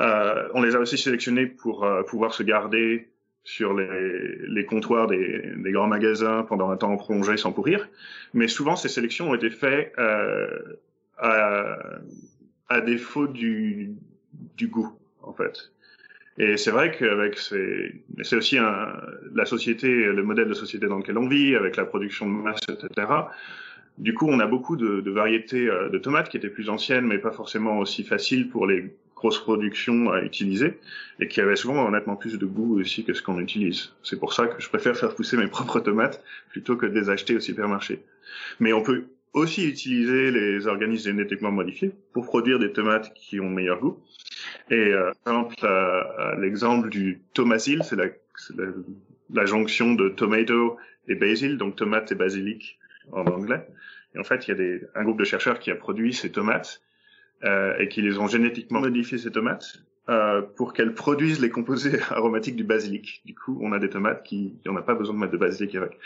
[0.00, 3.10] Euh, on les a aussi sélectionnées pour euh, pouvoir se garder
[3.44, 7.88] sur les, les comptoirs des, des, grands magasins pendant un temps prolongé sans pourrir.
[8.34, 10.76] Mais souvent, ces sélections ont été faites euh,
[11.18, 11.76] à,
[12.68, 13.94] à, défaut du,
[14.56, 15.72] du goût, en fait.
[16.38, 18.92] Et c'est vrai qu'avec ces, c'est aussi un,
[19.34, 22.60] la société, le modèle de société dans lequel on vit, avec la production de masse,
[22.68, 23.06] etc.
[23.98, 27.06] Du coup, on a beaucoup de, de variétés euh, de tomates qui étaient plus anciennes,
[27.06, 30.80] mais pas forcément aussi faciles pour les grosse production à utiliser
[31.20, 33.92] et qui avait souvent honnêtement plus de goût aussi que ce qu'on utilise.
[34.02, 37.08] C'est pour ça que je préfère faire pousser mes propres tomates plutôt que de les
[37.08, 38.02] acheter au supermarché.
[38.58, 43.48] Mais on peut aussi utiliser les organismes génétiquement modifiés pour produire des tomates qui ont
[43.48, 43.96] meilleur goût.
[44.70, 48.06] Et euh, par exemple, l'exemple du tomasil, c'est la,
[48.56, 48.66] la,
[49.32, 52.78] la, jonction de tomato et basil, donc tomate et basilic
[53.12, 53.64] en anglais.
[54.16, 56.32] Et en fait, il y a des, un groupe de chercheurs qui a produit ces
[56.32, 56.82] tomates
[57.44, 62.00] euh, et qui les ont génétiquement modifié ces tomates euh, pour qu'elles produisent les composés
[62.10, 63.22] aromatiques du basilic.
[63.24, 65.74] Du coup, on a des tomates qui, on n'a pas besoin de mettre de basilic
[65.74, 65.98] avec.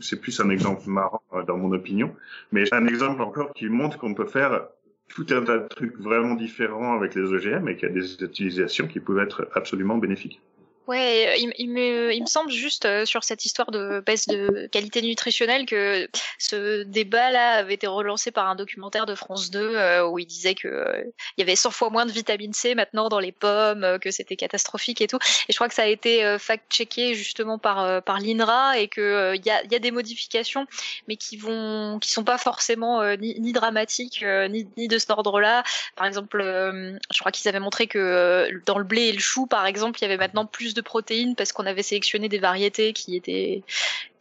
[0.00, 2.14] C'est plus un exemple marrant euh, dans mon opinion,
[2.50, 4.68] mais un exemple encore qui montre qu'on peut faire
[5.08, 8.22] tout un tas de trucs vraiment différents avec les OGM et qu'il y a des
[8.22, 10.40] utilisations qui peuvent être absolument bénéfiques.
[10.88, 14.26] Ouais, euh, il, il, me, il me semble juste euh, sur cette histoire de baisse
[14.26, 16.08] de qualité nutritionnelle que
[16.38, 20.56] ce débat-là avait été relancé par un documentaire de France 2 euh, où il disait
[20.56, 21.04] que euh,
[21.36, 24.34] il y avait 100 fois moins de vitamine C maintenant dans les pommes, que c'était
[24.34, 25.18] catastrophique et tout.
[25.48, 29.46] Et je crois que ça a été fact-checké justement par par l'INRA et que il
[29.46, 30.66] y a, y, a, des modifications,
[31.06, 35.62] mais qui vont, qui sont pas forcément ni, ni, dramatiques ni, ni de cet ordre-là.
[35.94, 39.66] Par exemple, je crois qu'ils avaient montré que dans le blé et le chou, par
[39.66, 43.16] exemple, il y avait maintenant plus de protéines parce qu'on avait sélectionné des variétés qui
[43.16, 43.62] étaient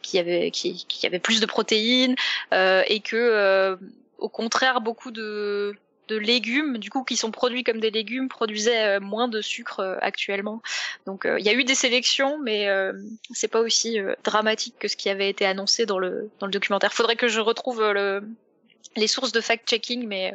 [0.01, 2.15] qui avaient qui, avaient plus de protéines
[2.53, 3.75] euh, et que euh,
[4.17, 5.75] au contraire beaucoup de
[6.07, 9.97] de légumes, du coup, qui sont produits comme des légumes, produisaient euh, moins de sucre
[10.01, 10.61] actuellement.
[11.05, 12.67] Donc, il y a eu des sélections, mais
[13.31, 16.91] c'est pas aussi dramatique que ce qui avait été annoncé dans le dans le documentaire.
[16.93, 18.23] Faudrait que je retrouve le,
[18.97, 20.33] les sources de fact-checking, mais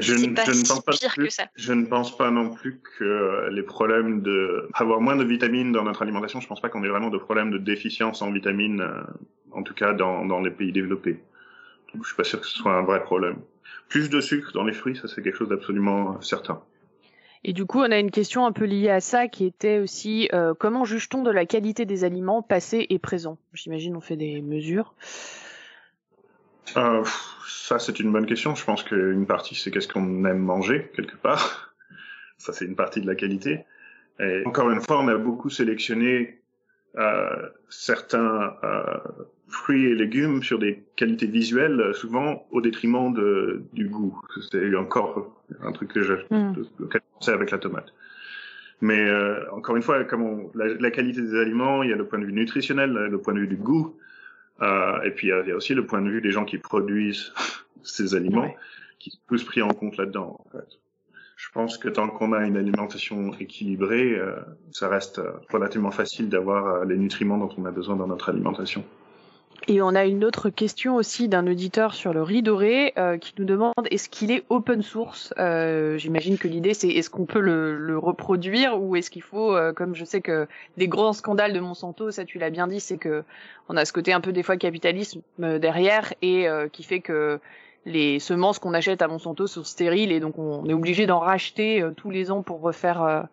[0.00, 1.44] je, ne, pas je ne pense pas pire plus, que ça.
[1.54, 5.84] Je ne pense pas non plus que les problèmes de avoir moins de vitamines dans
[5.84, 9.02] notre alimentation, je pense pas qu'on ait vraiment de problèmes de déficience en vitamines, euh,
[9.52, 11.20] en tout cas dans, dans les pays développés.
[11.92, 13.36] Donc, je suis pas sûr que ce soit un vrai problème.
[13.88, 16.62] Plus de sucre dans les fruits, ça c'est quelque chose d'absolument certain.
[17.44, 20.28] Et du coup, on a une question un peu liée à ça qui était aussi
[20.32, 23.36] euh, comment juge-t-on de la qualité des aliments passés et présents?
[23.52, 24.94] J'imagine on fait des mesures.
[26.76, 27.04] Euh,
[27.46, 28.54] ça, c'est une bonne question.
[28.54, 31.74] Je pense qu'une partie, c'est qu'est-ce qu'on aime manger, quelque part.
[32.38, 33.64] Ça, c'est une partie de la qualité.
[34.20, 36.40] Et encore une fois, on a beaucoup sélectionné
[36.96, 38.98] euh, certains euh,
[39.48, 44.20] fruits et légumes sur des qualités visuelles, souvent au détriment de, du goût.
[44.50, 46.54] C'est encore un truc que j'ai Mm.
[47.14, 47.92] pensé avec la tomate.
[48.80, 51.96] Mais euh, encore une fois, comme on, la, la qualité des aliments, il y a
[51.96, 54.01] le point de vue nutritionnel, le point de vue du goût, euh,
[55.04, 56.44] et puis il y, a, il y a aussi le point de vue des gens
[56.44, 57.32] qui produisent
[57.82, 58.56] ces aliments, Ouais.
[58.98, 60.36] qui sont tous pris en compte là-dedans.
[60.46, 60.78] En fait.
[61.36, 64.36] Je pense que tant qu'on a une alimentation équilibrée, euh,
[64.70, 68.28] ça reste euh, relativement facile d'avoir euh, les nutriments dont on a besoin dans notre
[68.28, 68.84] alimentation.
[69.68, 73.32] Et on a une autre question aussi d'un auditeur sur le riz doré euh, qui
[73.38, 75.32] nous demande est-ce qu'il est open source?
[75.38, 79.54] Euh, J'imagine que l'idée c'est est-ce qu'on peut le, le reproduire ou est-ce qu'il faut,
[79.54, 82.80] euh, comme je sais que des grands scandales de Monsanto, ça tu l'as bien dit,
[82.80, 83.22] c'est que
[83.68, 87.38] on a ce côté un peu des fois capitalisme derrière et qui fait que
[87.86, 91.84] les semences qu'on achète à Monsanto sont stériles et donc on est obligé d'en racheter
[91.96, 93.28] tous les ans pour refaire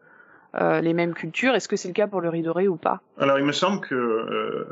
[0.55, 1.53] euh, les mêmes cultures.
[1.55, 3.01] Est-ce que c'est le cas pour le riz doré ou pas?
[3.17, 4.65] Alors, il me semble que euh,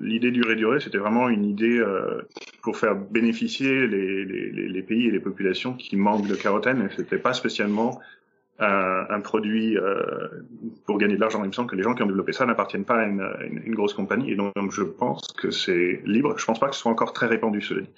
[0.00, 2.22] l'idée du réduré, c'était vraiment une idée euh,
[2.62, 6.82] pour faire bénéficier les, les, les, les pays et les populations qui manquent de carotène,
[6.82, 8.00] et c'était pas spécialement
[8.58, 10.28] un, un produit euh,
[10.86, 11.42] pour gagner de l'argent.
[11.42, 13.62] Il me semble que les gens qui ont développé ça n'appartiennent pas à une, une,
[13.64, 16.38] une grosse compagnie, et donc, donc je pense que c'est libre.
[16.38, 17.90] Je pense pas que ce soit encore très répandu, cela dit.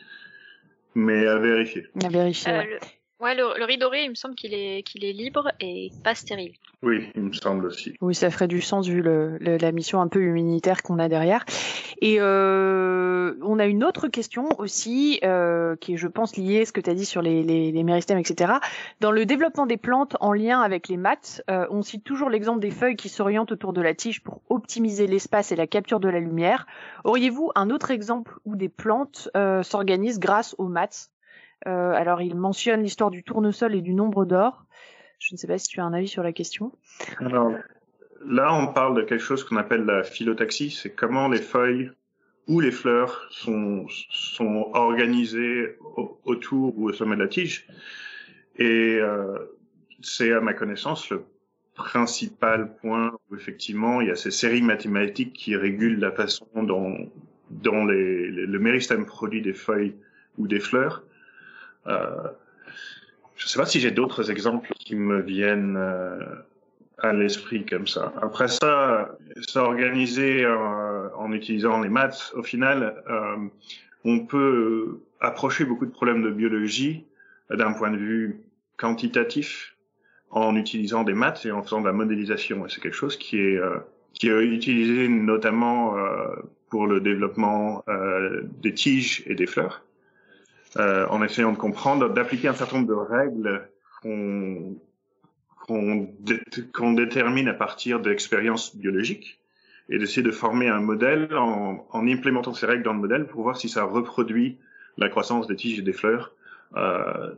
[0.95, 1.89] Mais à vérifier.
[2.05, 2.53] À vérifier.
[2.53, 2.79] Euh, ouais.
[3.21, 6.15] Ouais, le, le riz doré, il me semble qu'il est, qu'il est libre et pas
[6.15, 6.53] stérile.
[6.83, 7.95] Oui, il me semble aussi.
[8.01, 11.09] Oui, ça ferait du sens vu le, le- la mission un peu humanitaire qu'on a
[11.09, 11.45] derrière.
[12.03, 16.67] Et euh, on a une autre question aussi, euh, qui est, je pense, liée à
[16.67, 18.55] ce que tu as dit sur les, les, les méristèmes, etc.
[19.01, 22.61] Dans le développement des plantes en lien avec les maths, euh, on cite toujours l'exemple
[22.61, 26.09] des feuilles qui s'orientent autour de la tige pour optimiser l'espace et la capture de
[26.09, 26.67] la lumière.
[27.05, 31.11] Auriez-vous un autre exemple où des plantes euh, s'organisent grâce aux maths?
[31.67, 34.65] Euh, Alors, il mentionne l'histoire du tournesol et du nombre d'or.
[35.19, 36.73] Je ne sais pas si tu as un avis sur la question.
[37.19, 37.53] Alors,
[38.27, 40.71] là, on parle de quelque chose qu'on appelle la phyllotaxie.
[40.71, 41.91] C'est comment les feuilles
[42.47, 43.87] ou les fleurs sont,
[44.75, 47.67] organisées au- autour ou au sommet de la tige.
[48.57, 49.39] Et euh,
[50.03, 51.25] c'est, à ma connaissance, le
[51.75, 57.11] principal point où, effectivement, il y a ces séries mathématiques qui régulent la façon dont,
[57.51, 59.97] le méristème produit des feuilles
[60.39, 61.03] ou des fleurs.
[61.87, 62.29] Euh,
[63.37, 66.19] je ne sais pas si j'ai d'autres exemples qui me viennent euh,
[66.99, 68.13] à l'esprit comme ça.
[68.23, 69.19] Après ça,
[69.49, 73.37] s'organiser euh, en utilisant les maths, au final, euh,
[74.05, 77.05] on peut approcher beaucoup de problèmes de biologie
[77.51, 78.41] d'un point de vue
[78.77, 79.77] quantitatif
[80.31, 82.67] en utilisant des maths et en faisant de la modélisation.
[82.67, 83.61] Et c'est quelque chose qui est
[84.15, 85.95] qui est utilisé notamment
[86.71, 87.85] pour le développement
[88.63, 89.85] des tiges et des fleurs,
[90.79, 93.69] euh, en essayant de comprendre, d'appliquer un certain nombre de règles
[94.03, 94.77] qu'on
[95.67, 96.43] qu'on dé-
[96.75, 99.41] qu'on détermine à partir d'expériences biologiques
[99.89, 103.43] et d'essayer de former un modèle en, en implémentant ces règles dans le modèle pour
[103.43, 104.59] voir si ça reproduit
[104.99, 106.33] la croissance des tiges et des fleurs
[106.77, 107.33] euh,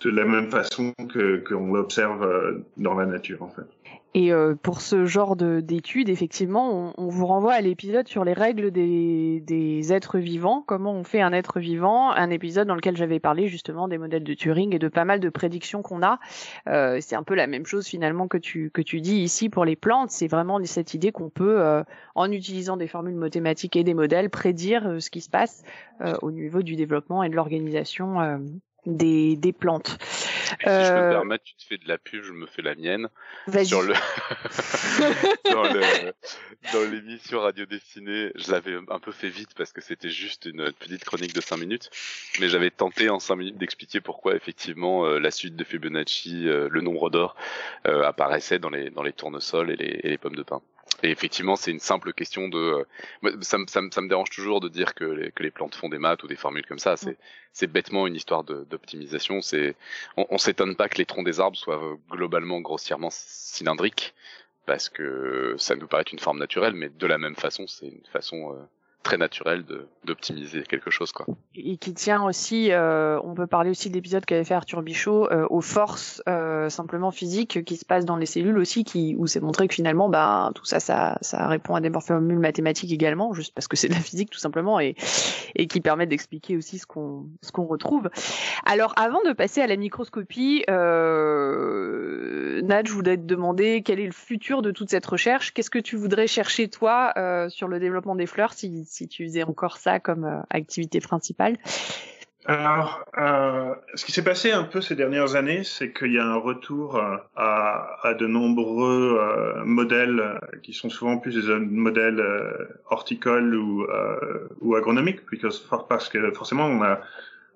[0.00, 3.66] de la même façon que qu'on l'observe euh, dans la nature en fait.
[4.14, 8.24] Et euh, pour ce genre de- d'études, effectivement, on, on vous renvoie à l'épisode sur
[8.24, 12.74] les règles des, des êtres vivants, comment on fait un être vivant, un épisode dans
[12.74, 16.02] lequel j'avais parlé justement des modèles de Turing et de pas mal de prédictions qu'on
[16.02, 16.18] a.
[16.68, 19.66] Euh, c'est un peu la même chose finalement que tu que tu dis ici pour
[19.66, 20.10] les plantes.
[20.10, 21.82] C'est vraiment cette idée qu'on peut, euh,
[22.14, 25.62] en utilisant des formules mathématiques et des modèles, prédire euh, ce qui se passe
[26.22, 28.20] au niveau du développement et de l'organisation
[28.86, 29.98] des, des plantes.
[29.98, 32.46] Puis, si je peux me Euh, permettre, tu te fais de la pub, je me
[32.46, 33.08] fais la mienne.
[33.46, 33.66] Vas-y.
[33.66, 33.94] Sur le...
[35.52, 36.12] dans le
[36.72, 40.72] dans l'émission radio dessinée, je l'avais un peu fait vite parce que c'était juste une
[40.72, 41.90] petite chronique de 5 minutes,
[42.40, 46.68] mais j'avais tenté en 5 minutes d'expliquer pourquoi effectivement euh, la suite de Fibonacci, euh,
[46.70, 47.36] le nombre d'or
[47.86, 50.60] euh, apparaissait dans les dans les tournesols et les, et les pommes de pin.
[51.02, 52.84] Et effectivement, c'est une simple question de.
[53.24, 55.74] euh, Ça, me- ça, ça me dérange toujours de dire que les, que les plantes
[55.76, 56.96] font des maths ou des formules comme ça.
[56.96, 57.16] C'est
[57.52, 59.40] c'est bêtement une histoire d'optimisation.
[60.16, 64.14] On, on s'étonne pas que les troncs des arbres soient euh, globalement grossièrement cylindriques
[64.66, 68.04] parce que ça nous paraît une forme naturelle, mais de la même façon, c'est une
[68.12, 68.58] façon euh,
[69.02, 71.26] très naturel de d'optimiser quelque chose quoi.
[71.54, 75.30] Et qui tient aussi, euh, on peut parler aussi de l'épisode qu'avait fait Arthur Bichot
[75.30, 79.26] euh, aux forces euh, simplement physiques qui se passent dans les cellules aussi, qui où
[79.26, 83.34] c'est montré que finalement, bah tout ça, ça, ça répond à des formules mathématiques également,
[83.34, 84.94] juste parce que c'est de la physique tout simplement et
[85.54, 88.08] et qui permettent d'expliquer aussi ce qu'on ce qu'on retrouve.
[88.64, 94.06] Alors avant de passer à la microscopie, euh, Nad, je voudrais te demander quel est
[94.06, 95.52] le futur de toute cette recherche?
[95.52, 98.52] Qu'est-ce que tu voudrais chercher toi euh, sur le développement des fleurs
[98.88, 101.56] si tu faisais encore ça comme euh, activité principale.
[102.46, 106.24] Alors, euh, ce qui s'est passé un peu ces dernières années, c'est qu'il y a
[106.24, 109.20] un retour euh, à, de nombreux
[109.66, 112.24] modèles qui sont souvent plus des modèles
[112.88, 113.86] horticoles ou,
[114.62, 115.20] ou agronomiques,
[115.88, 117.00] parce que forcément on a,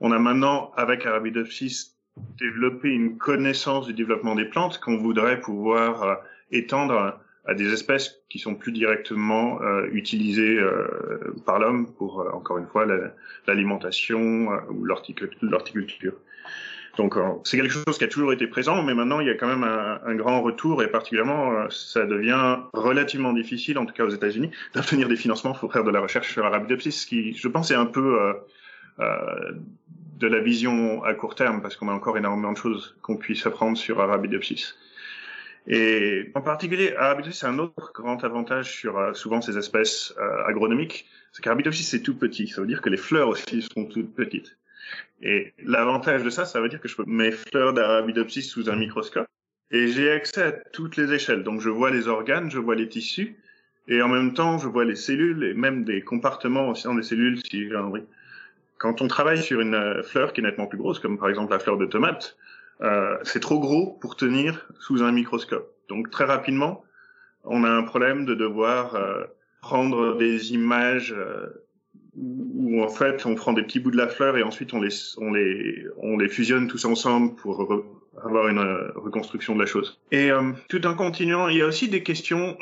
[0.01, 1.97] on a maintenant avec Arabidopsis
[2.39, 6.21] développé une connaissance du développement des plantes qu'on voudrait pouvoir
[6.51, 12.31] étendre à des espèces qui sont plus directement euh, utilisées euh, par l'homme pour, euh,
[12.33, 12.87] encore une fois,
[13.47, 16.15] l'alimentation ou l'horticulture.
[16.99, 17.15] Donc
[17.45, 19.65] c'est quelque chose qui a toujours été présent, mais maintenant il y a quand même
[19.65, 25.09] un, grand retour et particulièrement ça devient relativement difficile, en tout cas aux États-Unis, d'obtenir
[25.09, 27.87] des financements pour faire de la recherche sur Arabidopsis, ce qui, je pense, est un
[27.87, 28.35] peu
[28.99, 33.47] de la vision à court terme parce qu'on a encore énormément de choses qu'on puisse
[33.47, 34.75] apprendre sur Arabidopsis.
[35.67, 40.45] Et en particulier, Arabidopsis, c'est un autre grand avantage sur euh, souvent ces espèces euh,
[40.47, 42.49] agronomiques, c'est qu'Arabidopsis, c'est tout petit.
[42.49, 44.57] Ça veut dire que les fleurs aussi sont toutes petites.
[45.23, 48.77] Et l'avantage de ça, ça veut dire que je peux mes fleurs d'Arabidopsis sous un
[48.77, 49.29] microscope
[49.71, 51.43] et j'ai accès à toutes les échelles.
[51.43, 53.37] Donc je vois les organes, je vois les tissus
[53.89, 57.03] et en même temps je vois les cellules et même des compartiments aussi dans des
[57.03, 58.03] cellules si j'ai envie.
[58.79, 61.53] Quand on travaille sur une euh, fleur qui est nettement plus grosse, comme par exemple
[61.53, 62.37] la fleur de tomate,
[62.83, 65.73] euh, c'est trop gros pour tenir sous un microscope.
[65.89, 66.85] Donc très rapidement,
[67.45, 69.25] on a un problème de devoir euh,
[69.61, 71.47] prendre des images euh,
[72.17, 74.91] où en fait on prend des petits bouts de la fleur et ensuite on les
[75.19, 77.85] on les on les fusionne tous ensemble pour
[78.23, 78.61] avoir une
[78.97, 79.99] reconstruction de la chose.
[80.11, 80.31] Et
[80.69, 82.59] tout en continuant, il y a aussi des questions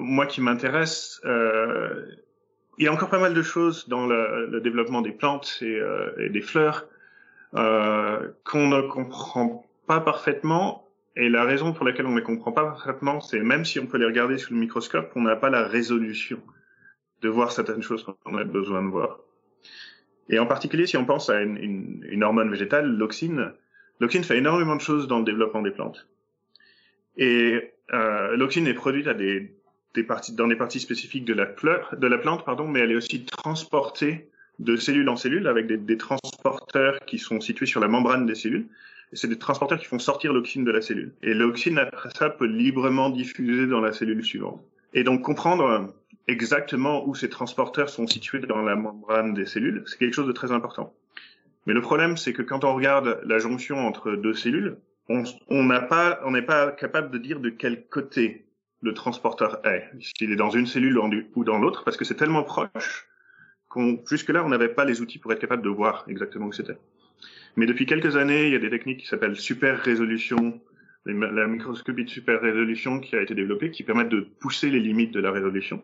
[0.00, 1.20] moi qui m'intéressent.
[1.24, 5.78] il y a encore pas mal de choses dans le, le développement des plantes et,
[6.18, 7.01] et des fleurs euh,
[7.52, 10.88] qu'on ne comprend pas parfaitement.
[11.16, 13.86] Et la raison pour laquelle on ne les comprend pas parfaitement, c'est même si on
[13.86, 16.40] peut les regarder sous le microscope, on n'a pas la résolution
[17.20, 19.20] de voir certaines choses qu'on a besoin de voir.
[20.28, 23.52] Et en particulier, si on pense à une, hormone végétale, l'auxine,
[24.00, 26.08] l'auxine fait énormément de choses dans le développement des plantes.
[27.18, 29.54] Et euh, l'auxine est produite à des,
[29.94, 32.92] des parties, dans des parties spécifiques de la, fleur, de la plante, pardon, mais elle
[32.92, 37.88] est aussi transportée de cellule en cellule avec des, transporteurs qui sont situés sur la
[37.88, 38.66] membrane des cellules.
[39.12, 41.12] C'est des transporteurs qui font sortir l'oxyne de la cellule.
[41.22, 44.62] Et l'oxyne, après ça, peut librement diffuser dans la cellule suivante.
[44.94, 45.92] Et donc comprendre
[46.28, 50.32] exactement où ces transporteurs sont situés dans la membrane des cellules, c'est quelque chose de
[50.32, 50.94] très important.
[51.66, 54.76] Mais le problème, c'est que quand on regarde la jonction entre deux cellules,
[55.08, 58.46] on n'a pas, on n'est pas capable de dire de quel côté
[58.80, 60.98] le transporteur est, s'il est dans une cellule
[61.34, 63.06] ou dans l'autre, parce que c'est tellement proche
[64.08, 66.76] jusque-là, on n'avait pas les outils pour être capable de voir exactement où c'était.
[67.56, 70.60] Mais depuis quelques années, il y a des techniques qui s'appellent super résolution,
[71.04, 75.12] la microscopie de super résolution qui a été développée, qui permettent de pousser les limites
[75.12, 75.82] de la résolution.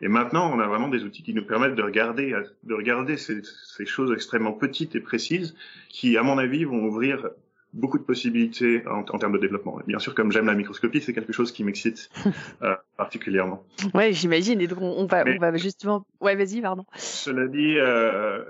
[0.00, 3.42] Et maintenant, on a vraiment des outils qui nous permettent de regarder, de regarder ces,
[3.42, 5.54] ces choses extrêmement petites et précises,
[5.88, 7.30] qui, à mon avis, vont ouvrir
[7.74, 9.78] beaucoup de possibilités en, en, termes de développement.
[9.86, 12.08] bien sûr, comme j'aime la microscopie, c'est quelque chose qui m'excite
[12.62, 13.64] euh, particulièrement.
[13.92, 14.60] Ouais, j'imagine.
[14.60, 16.06] Et donc, on va, on va justement.
[16.20, 16.86] Ouais, vas-y, pardon.
[16.94, 18.42] Cela dit, euh,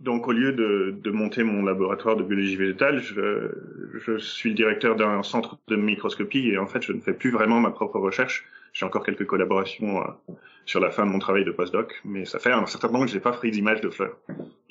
[0.00, 3.50] donc au lieu de, de, monter mon laboratoire de biologie végétale, je,
[3.94, 7.30] je suis le directeur d'un centre de microscopie et en fait, je ne fais plus
[7.30, 8.46] vraiment ma propre recherche.
[8.72, 12.38] J'ai encore quelques collaborations euh, sur la fin de mon travail de postdoc, mais ça
[12.38, 14.16] fait un certain temps que j'ai pas pris d'image de fleurs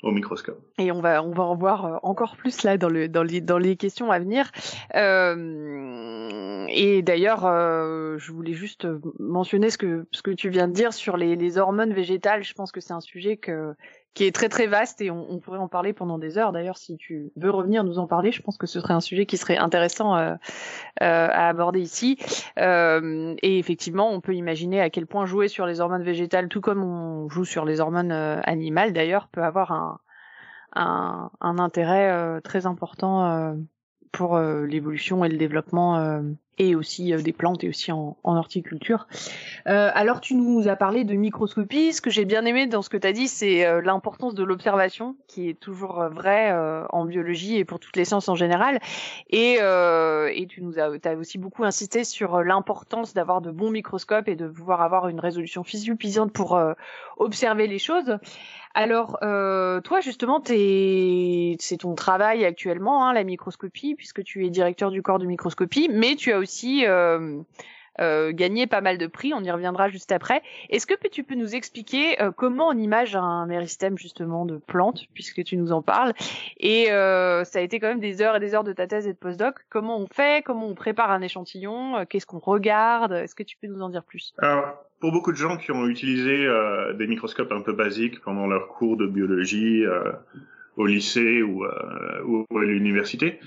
[0.02, 0.60] au microscope.
[0.78, 3.40] Et on va on va en voir euh, encore plus là dans le dans les
[3.40, 4.50] dans les questions à venir.
[4.94, 8.86] Euh, et d'ailleurs, euh, je voulais juste
[9.18, 12.42] mentionner ce que ce que tu viens de dire sur les, les hormones végétales.
[12.42, 13.74] Je pense que c'est un sujet que
[14.14, 16.52] qui est très très vaste et on, pourrait en parler pendant des heures.
[16.52, 19.24] D'ailleurs, si tu veux revenir nous en parler, je pense que ce serait un sujet
[19.24, 20.34] qui serait intéressant euh,
[21.02, 22.18] euh, à aborder ici.
[22.58, 26.60] Euh, et effectivement, on peut imaginer à quel point jouer sur les hormones végétales, tout
[26.60, 29.98] comme on joue sur les hormones euh, animales, d'ailleurs, peut avoir un,
[30.74, 33.56] un, un intérêt euh, très important
[34.12, 36.22] pour l'évolution et le développement
[36.68, 39.06] et aussi des plantes et aussi en, horticulture.
[39.64, 41.92] alors tu nous as parlé de microscopie.
[41.92, 45.16] Ce que j'ai bien aimé dans ce que tu as dit, c'est l'importance de l'observation,
[45.28, 46.52] qui est toujours vrai
[46.90, 48.78] en biologie et pour toutes les sciences en général.
[49.30, 49.58] Et,
[50.48, 54.48] tu nous as, as aussi beaucoup insisté sur l'importance d'avoir de bons microscopes et de
[54.48, 56.60] pouvoir avoir une résolution physiopisante pour
[57.18, 58.18] observer les choses.
[58.74, 64.90] Alors, euh, toi, justement, c'est ton travail actuellement, hein, la microscopie, puisque tu es directeur
[64.90, 66.84] du corps de microscopie, mais tu as aussi
[68.00, 70.42] euh, euh, gagné pas mal de prix, on y reviendra juste après.
[70.70, 75.44] Est-ce que tu peux nous expliquer comment on image un méristème, justement, de plantes, puisque
[75.44, 76.12] tu nous en parles?
[76.58, 79.12] Et ça a été quand même des heures et des heures de ta thèse et
[79.12, 79.56] de postdoc.
[79.70, 80.44] Comment on fait?
[80.44, 82.04] Comment on prépare un échantillon?
[82.08, 83.12] Qu'est-ce qu'on regarde?
[83.12, 84.34] Est-ce que tu peux nous en dire plus?
[85.02, 88.68] Pour beaucoup de gens qui ont utilisé euh, des microscopes un peu basiques pendant leur
[88.68, 90.12] cours de biologie euh,
[90.76, 93.40] au lycée ou, euh, ou à l'université,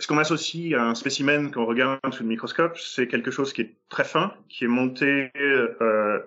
[0.00, 3.60] ce qu'on associe à un spécimen qu'on regarde sous le microscope, c'est quelque chose qui
[3.62, 5.30] est très fin, qui est monté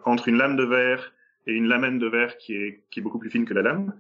[0.06, 1.12] entre une lame de verre
[1.48, 3.94] et une lamelle de verre qui est, beaucoup plus fine que la lame.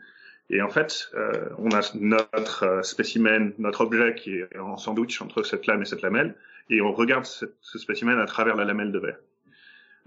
[0.49, 1.11] Et en fait,
[1.57, 6.01] on a notre spécimen, notre objet qui est en sandwich entre cette lame et cette
[6.01, 6.35] lamelle,
[6.69, 9.17] et on regarde ce, ce spécimen à travers la lamelle de verre.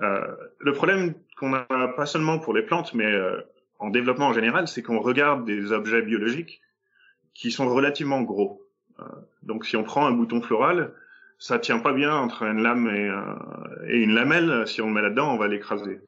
[0.03, 3.41] Euh, le problème qu'on a pas seulement pour les plantes, mais euh,
[3.79, 6.61] en développement en général, c'est qu'on regarde des objets biologiques
[7.35, 8.63] qui sont relativement gros.
[9.01, 9.05] Euh,
[9.43, 10.93] donc si on prend un bouton floral,
[11.39, 13.13] ça tient pas bien entre une lame et,
[13.93, 14.67] et une lamelle.
[14.67, 16.01] Si on le met là-dedans, on va l'écraser.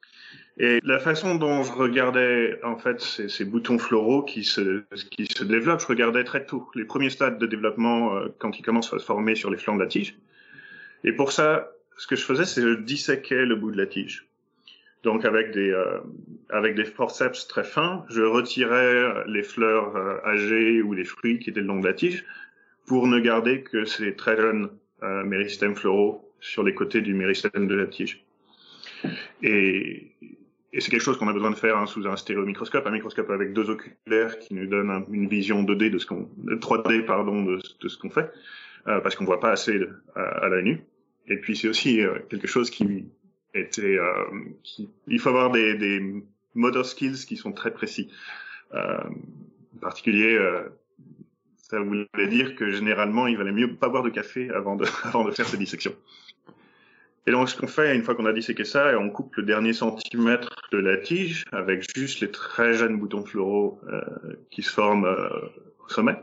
[0.57, 4.83] Et la façon dont je regardais en fait ces, ces, boutons floraux qui se
[5.43, 9.05] développent, je regardais très tôt les premiers stades de développement quand ils commencent à se
[9.05, 10.17] former sur les flancs de la tige.
[11.03, 14.25] Et pour ça, ce que je faisais, c'est je disséquais le bout de la tige.
[15.03, 15.99] Donc avec des euh,
[16.49, 21.49] avec des forceps très fins, je retirais les fleurs euh, âgées ou les fruits qui
[21.49, 22.25] étaient le long de la tige
[22.89, 24.71] pour ne garder que ces très jeunes
[25.03, 28.25] euh, méristèmes floraux sur les côtés du méristème de la tige.
[29.43, 30.11] Et,
[30.73, 33.29] et c'est quelque chose qu'on a besoin de faire hein, sous un stéréomicroscope, un microscope
[33.29, 37.59] avec deux oculaires qui nous donne une vision 2D de ce qu'on 3D pardon de,
[37.79, 38.31] de ce qu'on fait
[38.87, 39.79] euh, parce qu'on voit pas assez
[40.15, 40.81] à, à la nu.
[41.27, 43.05] Et puis c'est aussi euh, quelque chose qui
[43.53, 44.25] était, euh,
[44.63, 46.23] qui, il faut avoir des, des
[46.55, 48.09] motor skills qui sont très précis.
[48.73, 48.97] Euh,
[49.75, 50.63] en particulier, euh,
[51.69, 55.23] ça voulait dire que généralement, il valait mieux pas boire de café avant de, avant
[55.23, 55.95] de faire ces dissections.
[57.27, 59.73] Et donc, ce qu'on fait, une fois qu'on a disséqué ça, on coupe le dernier
[59.73, 64.01] centimètre de la tige avec juste les très jeunes boutons floraux euh,
[64.49, 65.29] qui se forment euh,
[65.85, 66.17] au sommet.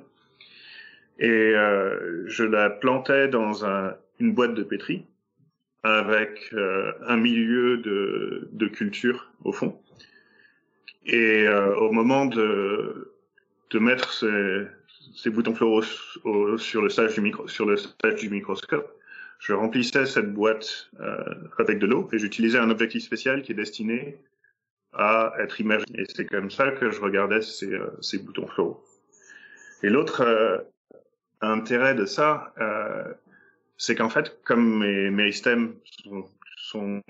[1.19, 5.07] Et euh, je la plantais dans un, une boîte de pétri
[5.83, 9.81] avec euh, un milieu de, de, culture au fond.
[11.07, 13.13] Et euh, au moment de,
[13.71, 14.67] de mettre ces,
[15.17, 18.93] ces boutons floraux sur le stage du micro, sur le stage du microscope,
[19.39, 23.57] je remplissais cette boîte euh, avec de l'eau et j'utilisais un objectif spécial qui est
[23.57, 24.19] destiné
[24.93, 25.85] à être immergé.
[25.95, 28.85] Et c'est comme ça que je regardais ces, euh, ces boutons floraux.
[29.83, 30.59] Et l'autre euh,
[31.41, 32.55] intérêt de ça,
[33.77, 36.25] c'est qu'en fait, comme mes méristèmes sont,
[36.57, 37.03] sont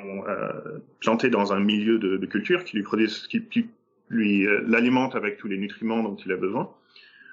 [0.99, 3.69] plantés dans un milieu de, culture qui lui produisent, qui, qui
[4.09, 6.75] lui l'alimente avec tous les nutriments dont il a besoin,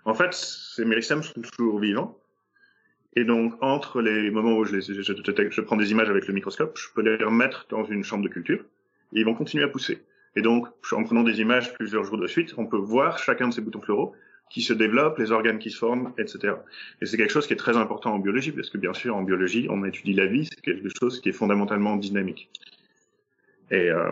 [0.05, 2.17] en fait, ces méristèmes sont toujours vivants.
[3.15, 6.27] Et donc, entre les moments où je, les, je, je, je, prends des images avec
[6.27, 8.59] le microscope, je peux les remettre dans une chambre de culture
[9.13, 10.01] et ils vont continuer à pousser.
[10.35, 13.53] Et donc, en prenant des images plusieurs jours de suite, on peut voir chacun de
[13.53, 14.13] ces boutons floraux
[14.49, 16.55] qui se développent, les organes qui se forment, etc.
[17.01, 19.21] Et c'est quelque chose qui est très important en biologie, parce que bien sûr, en
[19.21, 22.49] biologie, on étudie la vie, c'est quelque chose qui est fondamentalement dynamique.
[23.71, 24.11] Et, euh,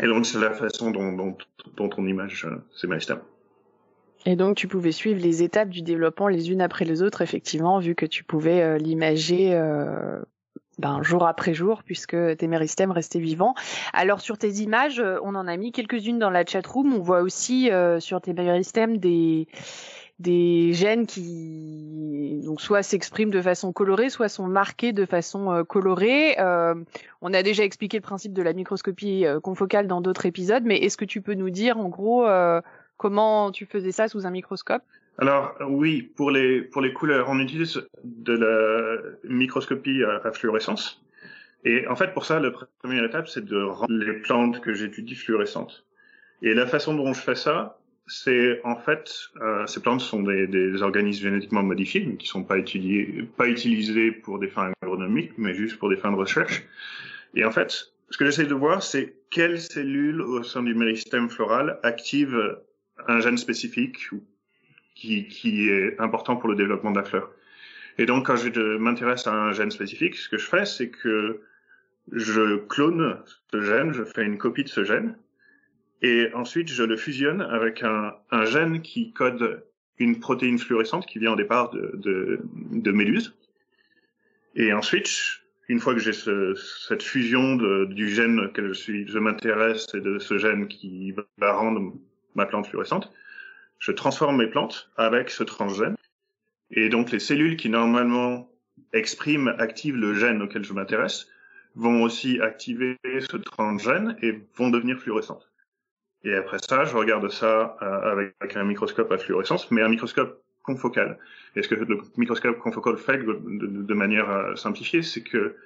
[0.00, 1.36] et donc, c'est la façon dont, dont,
[1.76, 3.20] dont on image euh, ces mystères.
[4.28, 7.78] Et donc, tu pouvais suivre les étapes du développement les unes après les autres, effectivement,
[7.78, 10.20] vu que tu pouvais euh, l'imager euh,
[10.76, 13.54] ben, jour après jour, puisque tes méristèmes restaient vivants.
[13.94, 16.92] Alors sur tes images, euh, on en a mis quelques-unes dans la chatroom.
[16.92, 17.70] On voit aussi
[18.00, 19.48] sur tes méristèmes des
[20.18, 26.36] des gènes qui donc soit s'expriment de façon colorée, soit sont marqués de façon colorée.
[27.22, 30.98] On a déjà expliqué le principe de la microscopie confocale dans d'autres épisodes, mais est-ce
[30.98, 32.26] que tu peux nous dire en gros
[32.98, 34.82] comment tu faisais ça sous un microscope?
[35.16, 41.02] Alors oui, pour les pour les couleurs, on utilise de la microscopie à, fluorescence.
[41.64, 45.16] Et en fait, pour ça, la première étape, c'est de rendre les plantes que j'étudie
[45.16, 45.84] fluorescentes.
[46.42, 50.46] Et la façon dont je fais ça, c'est en fait, euh, ces plantes sont des,
[50.46, 55.32] des, organismes génétiquement modifiés, mais qui sont pas étudiés, pas utilisés pour des fins agronomiques,
[55.36, 56.64] mais juste pour des fins de recherche.
[57.34, 61.28] Et en fait, ce que j'essaie de voir, c'est quelles cellules au sein du méristème
[61.28, 62.56] floral activent
[63.06, 64.10] un gène spécifique
[64.94, 67.30] qui, qui est important pour le développement de la fleur.
[67.98, 71.40] Et donc, quand je m'intéresse à un gène spécifique, ce que je fais, c'est que
[72.12, 73.18] je clone
[73.52, 75.16] ce gène, je fais une copie de ce gène,
[76.00, 79.64] et ensuite je le fusionne avec un, un gène qui code
[79.98, 82.40] une protéine fluorescente qui vient au départ de,
[82.70, 83.34] de, méduses.
[84.54, 85.10] Et ensuite,
[85.68, 86.54] une fois que j'ai ce,
[86.86, 91.92] cette fusion du gène auquel je, je m'intéresse et de ce gène qui va rendre
[92.34, 93.12] ma plante fluorescente,
[93.78, 95.96] je transforme mes plantes avec ce transgène.
[96.70, 98.50] Et donc les cellules qui normalement
[98.92, 101.28] expriment, activent le gène auquel je m'intéresse,
[101.74, 105.50] vont aussi activer ce transgène et vont devenir fluorescentes.
[106.24, 110.42] Et après ça, je regarde ça euh, avec, un microscope à fluorescence, mais un microscope
[110.62, 111.18] confocal.
[111.54, 115.56] Et ce que le microscope confocal fait de, manière euh, simplifiée, c'est que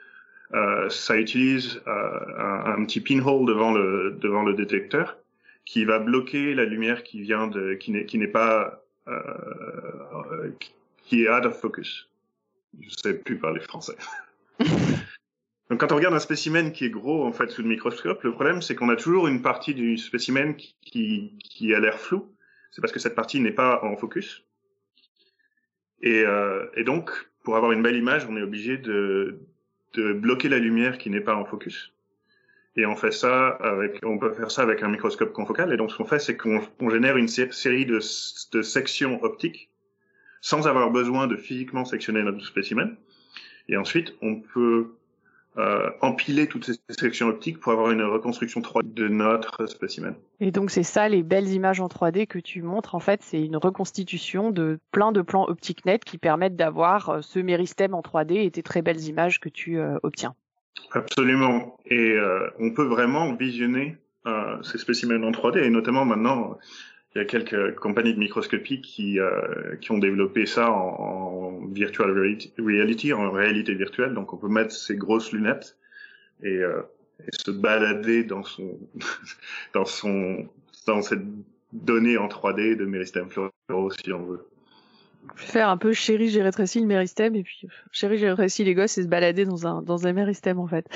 [0.52, 5.16] euh, ça utilise un, un, petit pinhole devant le, devant le détecteur
[5.64, 8.82] qui va bloquer la lumière qui vient de qui n'est qui n'est pas
[11.04, 12.08] qui est out of focus.
[12.80, 13.96] Je sais plus parler français.
[15.70, 18.32] Donc quand on regarde un spécimen qui est gros en fait sous le microscope, le
[18.32, 22.30] problème c'est qu'on a toujours une partie du spécimen qui, qui, a l'air flou.
[22.70, 24.44] C'est parce que cette partie n'est pas en focus.
[26.02, 27.10] Et, euh, et, donc
[27.42, 29.40] pour avoir une belle image, on est obligé de,
[29.94, 31.91] de bloquer la lumière qui n'est pas en focus.
[32.77, 35.73] Et on fait ça avec, on peut faire ça avec un microscope confocal.
[35.73, 39.68] Et donc ce qu'on fait, c'est qu'on génère une série de, sections optiques
[40.41, 42.97] sans avoir besoin de physiquement sectionner notre spécimen.
[43.68, 44.95] Et ensuite, on peut
[45.59, 50.14] euh, empiler toutes ces sections optiques pour avoir une reconstruction 3D de notre spécimen.
[50.41, 53.43] Et donc c'est ça les belles images en 3D que tu montres en fait, c'est
[53.43, 58.01] une reconstitution de plein de plans optiques nets qui permettent d'avoir euh, ce méristème en
[58.01, 60.35] 3D et tes très belles images que tu euh, obtiens.
[60.93, 61.79] Absolument.
[61.87, 62.16] Et
[62.59, 63.97] on peut vraiment visionner
[64.62, 66.59] ces spécimens en 3D et notamment maintenant
[67.14, 71.66] il y a quelques compagnies de microscopie qui, euh, qui ont développé ça en, en,
[71.66, 72.11] virtual
[72.59, 74.14] reality, en réalité virtuelle.
[74.14, 75.77] Donc on peut mettre ces grosses lunettes
[76.43, 76.81] et, euh,
[77.20, 78.79] et se balader dans son
[79.75, 80.49] dans son
[80.87, 81.23] dans cette
[81.73, 84.47] donnée en 3D de méristème fluoro si on veut
[85.37, 88.99] faire un peu chérie j'ai rétréci le méristème et puis chérie j'ai rétréci les gosses
[88.99, 90.87] et se balader dans un dans un méristème en fait.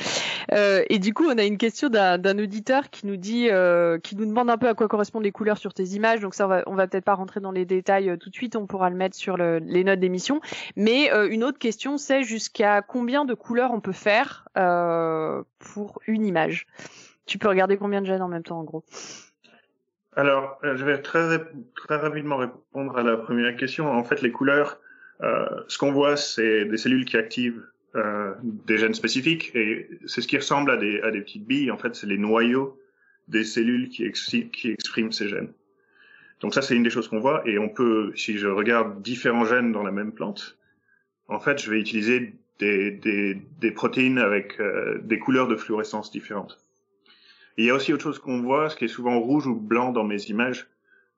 [0.53, 4.17] Euh, et du coup on a une question d'un auditeur qui nous dit euh, qui
[4.17, 6.49] nous demande un peu à quoi correspondent les couleurs sur tes images donc ça on
[6.49, 8.91] va on va peut-être pas rentrer dans les détails euh, tout de suite on pourra
[8.91, 10.41] le mettre sur le, les notes d'émission
[10.77, 16.01] mais euh, une autre question c'est jusqu'à combien de couleurs on peut faire euh, pour
[16.07, 16.67] une image?
[17.27, 18.85] Tu peux regarder combien de gènes en même temps en gros?
[20.17, 21.39] Alors, euh, je vais très,
[21.75, 23.87] très rapidement répondre à la première question.
[23.87, 24.81] En fait, les couleurs,
[25.21, 27.63] euh, ce qu'on voit, c'est des cellules qui activent
[27.95, 31.71] euh, des gènes spécifiques et c'est ce qui ressemble à des, à des petites billes.
[31.71, 32.81] En fait, c'est les noyaux
[33.29, 34.11] des cellules qui,
[34.51, 35.53] qui expriment ces gènes.
[36.41, 39.45] Donc ça, c'est une des choses qu'on voit et on peut, si je regarde différents
[39.45, 40.59] gènes dans la même plante,
[41.29, 46.11] en fait, je vais utiliser des, des, des protéines avec euh, des couleurs de fluorescence
[46.11, 46.66] différentes
[47.57, 49.93] il y a aussi autre chose qu'on voit, ce qui est souvent rouge ou blanc
[49.93, 50.69] dans mes images.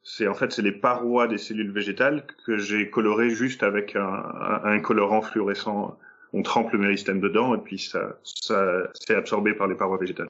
[0.02, 4.80] C'est en fait c'est les parois des cellules végétales que j'ai colorées juste avec un,
[4.80, 5.98] colorant fluorescent.
[6.32, 10.28] On trempe le méristème dedans et puis ça, ça c'est absorbé par les parois végétales.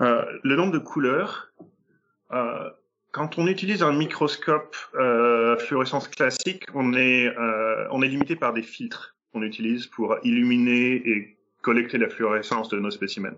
[0.00, 1.52] Euh, le nombre de couleurs,
[2.32, 2.70] euh,
[3.12, 8.52] quand on utilise un microscope euh, fluorescence classique, on est euh, on est limité par
[8.52, 13.36] des filtres qu'on utilise pour illuminer et collecter la fluorescence de nos spécimens.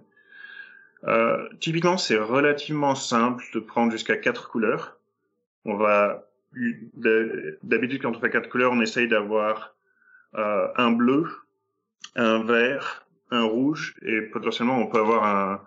[1.04, 4.98] Euh, typiquement, c'est relativement simple de prendre jusqu'à quatre couleurs.
[5.64, 6.26] On va
[7.62, 9.76] d'habitude quand on fait quatre couleurs, on essaye d'avoir
[10.34, 11.28] euh, un bleu,
[12.16, 15.60] un vert, un rouge et potentiellement on peut avoir un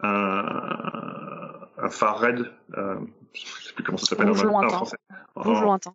[0.00, 2.50] un, un phare red.
[2.76, 2.96] Euh,
[3.34, 4.96] je sais plus comment ça s'appelle en, en, français.
[5.34, 5.94] Rouge lointain.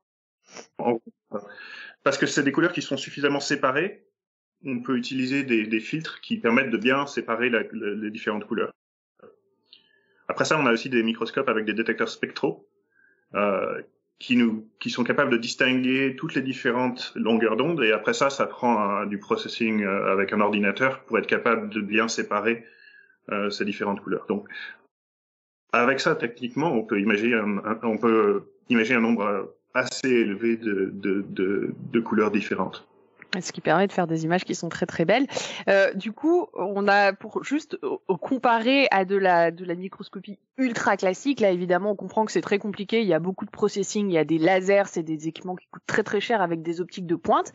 [2.03, 4.06] Parce que c'est des couleurs qui sont suffisamment séparées
[4.65, 8.73] on peut utiliser des, filtres qui permettent de bien séparer les différentes couleurs.
[10.27, 12.67] Après ça, on a aussi des microscopes avec des détecteurs spectraux
[13.35, 13.81] euh,
[14.19, 19.05] qui sont capables de distinguer toutes les différentes longueurs d'onde et après ça, ça prend
[19.05, 22.65] du processing euh, avec un ordinateur pour être capable de bien séparer
[23.29, 24.25] euh, ces différentes couleurs.
[24.27, 24.49] Donc,
[25.71, 32.87] avec ça, techniquement, on peut imaginer un, nombre assez élevé de couleurs différentes
[33.41, 35.27] ce qui permet de faire des images qui sont très très belles.
[35.69, 37.77] Euh, du coup, on a pour juste
[38.21, 42.41] comparer à de la de la microscopie ultra classique, là évidemment on comprend que c'est
[42.41, 45.27] très compliqué, il y a beaucoup de processing, il y a des lasers, c'est des
[45.27, 47.53] équipements qui coûtent très très cher avec des optiques de pointe.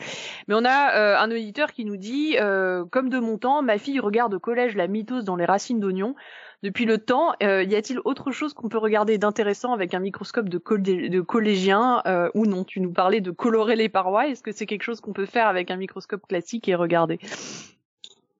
[0.49, 3.79] Mais on a euh, un auditeur qui nous dit, euh, comme de mon temps, ma
[3.79, 6.15] fille regarde au collège la mitose dans les racines d'oignon.
[6.63, 7.33] Depuis le temps.
[7.43, 10.59] Euh, y a-t-il autre chose qu'on peut regarder d'intéressant avec un microscope de,
[11.21, 12.65] collégien euh, ou non?
[12.65, 14.29] Tu nous parlais de colorer les parois.
[14.29, 17.19] Est-ce que c'est quelque chose qu'on peut faire avec un microscope classique et regarder?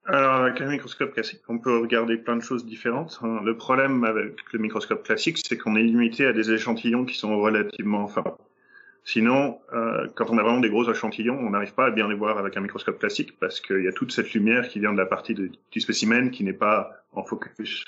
[0.05, 3.19] Alors, avec un microscope classique, on peut regarder plein de choses différentes.
[3.23, 3.39] Hein.
[3.43, 7.39] Le problème avec le microscope classique, c'est qu'on est limité à des échantillons qui sont
[7.39, 8.35] relativement fins.
[9.05, 12.15] Sinon, euh, quand on a vraiment des gros échantillons, on n'arrive pas à bien les
[12.15, 14.97] voir avec un microscope classique parce qu'il y a toute cette lumière qui vient de
[14.97, 17.83] la partie du spécimen qui n'est pas en focus.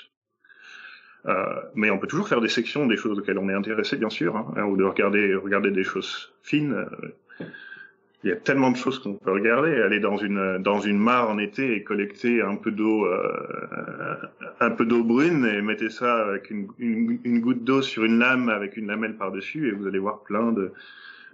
[1.26, 4.10] Euh, mais on peut toujours faire des sections des choses auxquelles on est intéressé, bien
[4.10, 6.72] sûr, hein, ou de regarder, regarder des choses fines.
[6.72, 7.44] Euh,
[8.24, 9.80] il y a tellement de choses qu'on peut regarder.
[9.80, 14.16] Aller dans une dans une mare en été et collecter un peu d'eau euh,
[14.58, 18.18] un peu d'eau brune et mettez ça avec une, une, une goutte d'eau sur une
[18.18, 20.72] lame avec une lamelle par dessus et vous allez voir plein de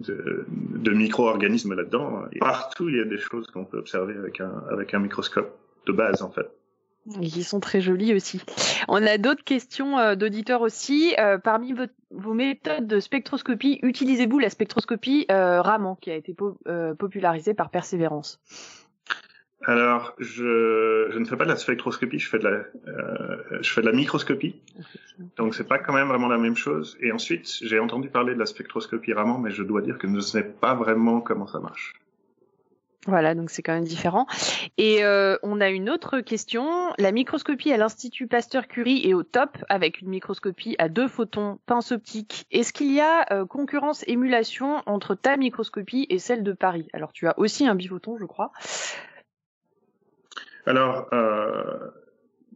[0.01, 2.25] de, de micro-organismes là-dedans.
[2.39, 5.91] partout, il y a des choses qu'on peut observer avec un avec un microscope de
[5.93, 6.47] base en fait.
[7.21, 8.41] Ils sont très jolis aussi.
[8.87, 11.13] On a d'autres questions euh, d'auditeurs aussi.
[11.19, 11.73] Euh, parmi
[12.11, 16.35] vos, méthodes de spectroscopie, utilisez-vous la spectroscopie euh, Raman qui a été
[16.97, 18.39] popularisée par Persévérance?
[19.65, 23.79] Alors, je, je, ne fais pas de la spectroscopie, je fais de la, je fais
[23.79, 24.61] de la microscopie.
[25.37, 26.97] Donc, c'est pas quand même vraiment la même chose.
[26.99, 30.13] Et ensuite, j'ai entendu parler de la spectroscopie Raman, mais je dois dire que je
[30.13, 31.93] ne sais pas vraiment comment ça marche.
[33.05, 34.27] Voilà, donc c'est quand même différent.
[34.77, 36.93] Et euh, on a une autre question.
[36.97, 41.91] La microscopie à l'Institut Pasteur-Curie est au top avec une microscopie à deux photons, pince
[41.91, 42.45] optique.
[42.51, 46.87] Est-ce qu'il y a euh, concurrence, émulation entre ta microscopie et celle de Paris?
[46.93, 48.51] Alors tu as aussi un biphoton, je crois.
[50.65, 51.89] Alors, euh,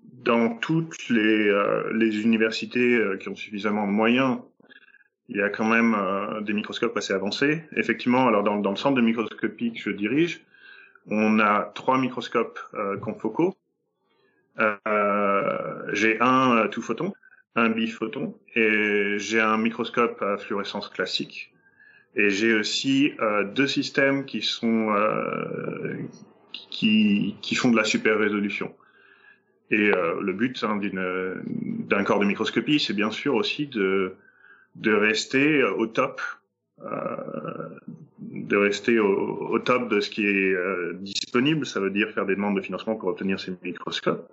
[0.01, 1.51] dans toutes les,
[1.93, 4.39] les universités qui ont suffisamment de moyens
[5.29, 7.63] il y a quand même euh, des microscopes assez avancés.
[7.75, 10.41] Effectivement, alors dans, dans, le centre de microscopie que je dirige,
[11.09, 13.55] on a trois microscopes euh, confocaux.
[14.59, 17.13] Euh, j'ai un euh, tout photon,
[17.55, 21.53] un biphoton, et j'ai un microscope à fluorescence classique.
[22.15, 24.93] Et j'ai aussi euh, deux systèmes qui sont
[26.51, 28.73] qui, qui font de la super résolution.
[29.69, 34.15] Et le but hein, d'un corps de microscopie, c'est bien sûr aussi de
[34.77, 36.21] de rester au top,
[36.83, 37.69] euh,
[38.19, 41.65] de rester au, top de ce qui est euh, disponible.
[41.65, 44.31] Ça veut dire faire des demandes de financement pour obtenir ces microscopes,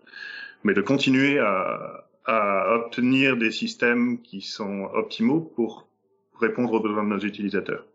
[0.63, 5.89] mais de continuer à, à obtenir des systèmes qui sont optimaux pour
[6.41, 7.87] répondre aux besoins de nos utilisateurs.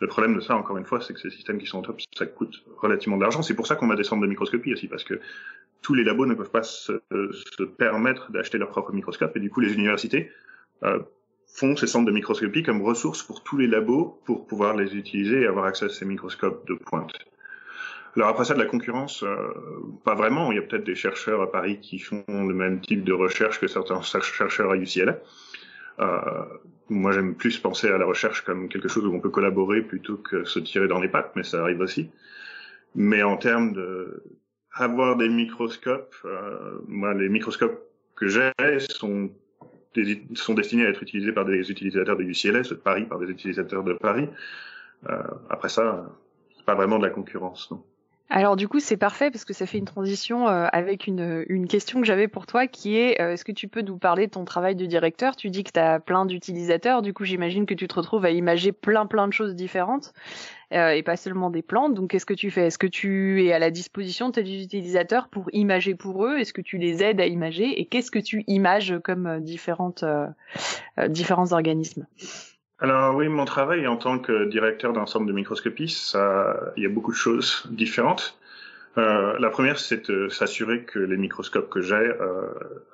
[0.00, 2.00] Le problème de ça, encore une fois, c'est que ces systèmes qui sont au top,
[2.16, 3.42] ça coûte relativement de l'argent.
[3.42, 5.20] C'est pour ça qu'on a des centres de microscopie aussi, parce que
[5.80, 9.48] tous les labos ne peuvent pas se, se permettre d'acheter leur propre microscope, et du
[9.48, 10.32] coup, les universités
[10.82, 10.98] euh,
[11.52, 15.42] font ces centres de microscopie comme ressources pour tous les labos pour pouvoir les utiliser
[15.42, 17.12] et avoir accès à ces microscopes de pointe.
[18.16, 19.36] Alors après ça, de la concurrence, euh,
[20.04, 20.52] pas vraiment.
[20.52, 23.58] Il y a peut-être des chercheurs à Paris qui font le même type de recherche
[23.60, 25.18] que certains chercheurs à UCLA.
[26.00, 26.44] Euh,
[26.88, 30.16] moi, j'aime plus penser à la recherche comme quelque chose où on peut collaborer plutôt
[30.16, 32.10] que se tirer dans les pattes, mais ça arrive aussi.
[32.94, 34.22] Mais en termes de
[34.74, 37.80] avoir des microscopes, euh, moi, les microscopes
[38.14, 39.30] que j'ai sont
[40.34, 43.84] sont destinés à être utilisés par des utilisateurs de UCLS, de Paris, par des utilisateurs
[43.84, 44.28] de Paris.
[45.08, 46.06] Euh, après ça,
[46.56, 47.82] c'est pas vraiment de la concurrence, non.
[48.34, 51.68] Alors du coup, c'est parfait parce que ça fait une transition euh, avec une, une,
[51.68, 54.30] question que j'avais pour toi qui est euh, est-ce que tu peux nous parler de
[54.30, 55.36] ton travail de directeur?
[55.36, 58.30] Tu dis que tu as plein d'utilisateurs, du coup j'imagine que tu te retrouves à
[58.30, 60.14] imager plein plein de choses différentes
[60.72, 61.94] euh, et pas seulement des plantes.
[61.94, 62.66] Donc qu'est-ce que tu fais?
[62.66, 66.38] Est-ce que tu es à la disposition de tes utilisateurs pour imager pour eux?
[66.38, 67.80] Est-ce que tu les aides à imager?
[67.80, 70.04] Et qu'est-ce que tu images comme différentes,
[71.08, 72.06] différents organismes?
[72.78, 76.86] Alors oui, mon travail en tant que directeur d'un centre de microscopie, ça, il y
[76.86, 78.36] a beaucoup de choses différentes.
[78.98, 82.48] Euh, la première, c'est de s'assurer que les microscopes que j'ai euh,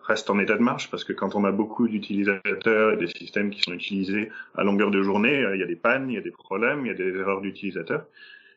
[0.05, 3.51] restent en état de marche, parce que quand on a beaucoup d'utilisateurs et des systèmes
[3.51, 6.19] qui sont utilisés à longueur de journée, euh, il y a des pannes, il y
[6.19, 8.05] a des problèmes, il y a des erreurs d'utilisateurs.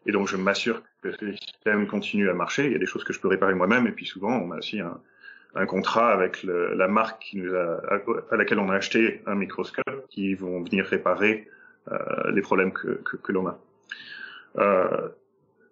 [0.05, 2.65] Et donc, je m'assure que ces systèmes continuent à marcher.
[2.65, 4.57] Il y a des choses que je peux réparer moi-même, et puis souvent, on a
[4.57, 4.99] aussi un,
[5.55, 7.81] un contrat avec le, la marque qui nous a,
[8.31, 11.47] à, laquelle on a acheté un microscope qui vont venir réparer
[11.91, 13.59] euh, les problèmes que, que, que l'on a.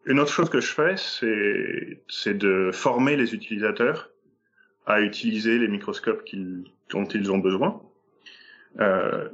[0.06, 0.96] Une autre chose que je fais,
[2.08, 4.10] c'est de former les utilisateurs
[4.86, 6.24] à utiliser les microscopes
[6.90, 7.82] dont ils ont besoin.
[8.80, 9.30] Euh,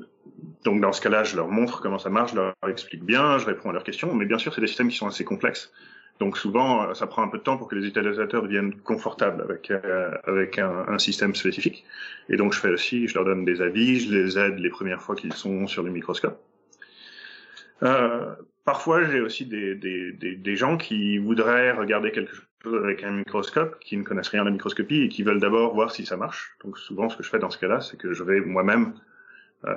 [0.63, 3.45] donc dans ce cas-là, je leur montre comment ça marche, je leur explique bien, je
[3.45, 5.71] réponds à leurs questions, mais bien sûr, c'est des systèmes qui sont assez complexes.
[6.19, 9.41] Donc souvent, euh, ça prend un peu de temps pour que les utilisateurs deviennent confortables
[9.41, 11.85] avec euh, avec un, un, système spécifique.
[12.29, 15.01] Et donc je fais aussi, je leur donne des avis, je les aide les premières
[15.01, 16.41] fois qu'ils sont sur le microscope.
[17.83, 18.33] Euh,
[18.65, 22.33] parfois, j'ai aussi des, des, des, gens qui voudraient regarder quelque
[22.63, 25.73] chose avec un microscope, qui ne connaissent rien à la microscopie et qui veulent d'abord
[25.73, 26.55] voir si ça marche.
[26.63, 28.93] Donc souvent, ce que je fais dans ce cas-là, c'est que je vais moi-même
[29.65, 29.75] euh,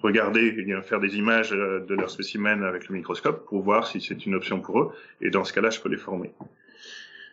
[0.00, 4.34] regarder, faire des images de leurs spécimens avec le microscope pour voir si c'est une
[4.34, 4.92] option pour eux.
[5.20, 6.32] Et dans ce cas-là, je peux les former.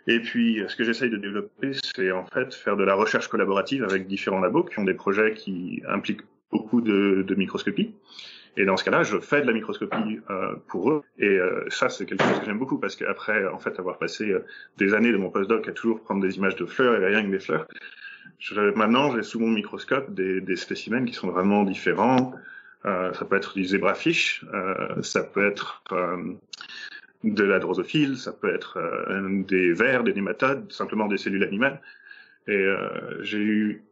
[0.08, 3.84] Et puis, ce que j'essaye de développer, c'est en fait faire de la recherche collaborative
[3.84, 7.94] avec différents labos qui ont des projets qui impliquent beaucoup de, de microscopie.
[8.58, 11.04] Et dans ce cas-là, je fais de la microscopie euh, pour eux.
[11.18, 14.32] Et euh, ça, c'est quelque chose que j'aime beaucoup parce qu'après, en fait, avoir passé
[14.32, 14.46] euh,
[14.78, 17.32] des années de mon postdoc à toujours prendre des images de fleurs et rien que
[17.32, 17.68] des fleurs,
[18.40, 22.34] je, maintenant, j'ai sous mon microscope des, des, spécimens qui sont vraiment différents.
[22.86, 25.84] Euh, ça peut être du zébrafiche, euh, ça peut être
[27.26, 28.80] de la drosophile, ça peut être
[29.46, 31.82] des vers, des nématodes, simplement des cellules animales.
[32.48, 32.66] Et
[33.20, 33.84] j'ai eu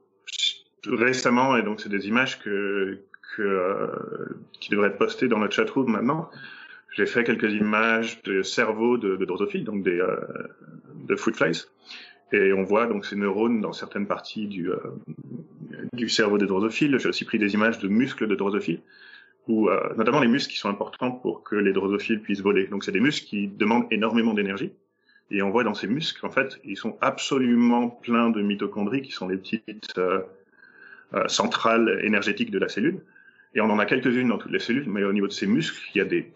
[0.86, 3.02] récemment, et donc c'est des images que,
[3.40, 3.88] euh,
[4.60, 6.30] qui devrait être posté dans notre chatroom maintenant.
[6.96, 10.18] J'ai fait quelques images de cerveau de, drosophiles, donc des euh,
[10.96, 11.66] de fruit flies,
[12.32, 14.78] et on voit donc ces neurones dans certaines parties du euh,
[15.94, 16.98] du cerveau des drosophiles.
[16.98, 18.82] J'ai aussi pris des images de muscles de drosophiles,
[19.48, 22.68] ou notamment les muscles qui sont importants pour que les drosophiles puissent voler.
[22.68, 24.74] Donc c'est des muscles qui demandent énormément d'énergie.
[25.30, 29.12] Et on voit dans ces muscles, en fait, ils sont absolument pleins de mitochondries, qui
[29.12, 30.00] sont les petites
[31.14, 33.02] euh, centrales énergétiques de la cellule.
[33.58, 35.82] Et on en a quelques-unes dans toutes les cellules, mais au niveau de ces muscles,
[35.96, 36.32] il y a des,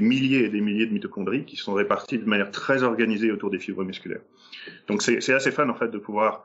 [0.00, 3.58] milliers et des milliers de mitochondries qui sont réparties de manière très organisée autour des
[3.58, 4.22] fibres musculaires.
[4.88, 6.44] Donc c'est assez fun en fait de pouvoir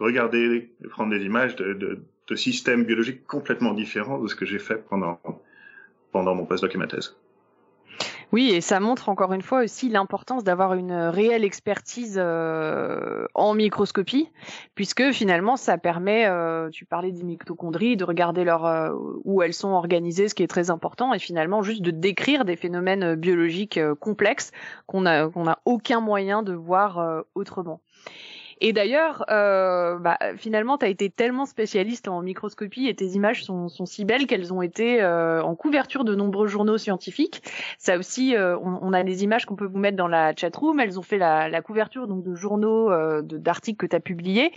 [0.00, 5.20] regarder, prendre des images de systèmes biologiques complètement différents de ce que j'ai fait pendant,
[6.10, 7.16] pendant mon postdoc et ma thèse.
[8.32, 13.54] Oui, et ça montre encore une fois aussi l'importance d'avoir une réelle expertise euh, en
[13.54, 14.30] microscopie,
[14.76, 18.90] puisque finalement ça permet, euh, tu parlais des mitochondries, de regarder leur, euh,
[19.24, 22.54] où elles sont organisées, ce qui est très important, et finalement juste de décrire des
[22.54, 24.52] phénomènes biologiques complexes
[24.86, 27.80] qu'on a, qu'on a aucun moyen de voir autrement.
[28.60, 33.44] Et d'ailleurs, euh, bah, finalement, tu as été tellement spécialiste en microscopie et tes images
[33.44, 37.42] sont, sont si belles qu'elles ont été euh, en couverture de nombreux journaux scientifiques.
[37.78, 40.54] Ça aussi, euh, on, on, a des images qu'on peut vous mettre dans la chat
[40.54, 40.78] room.
[40.78, 44.52] Elles ont fait la, la couverture donc de journaux, euh, d'articles que tu as publiés.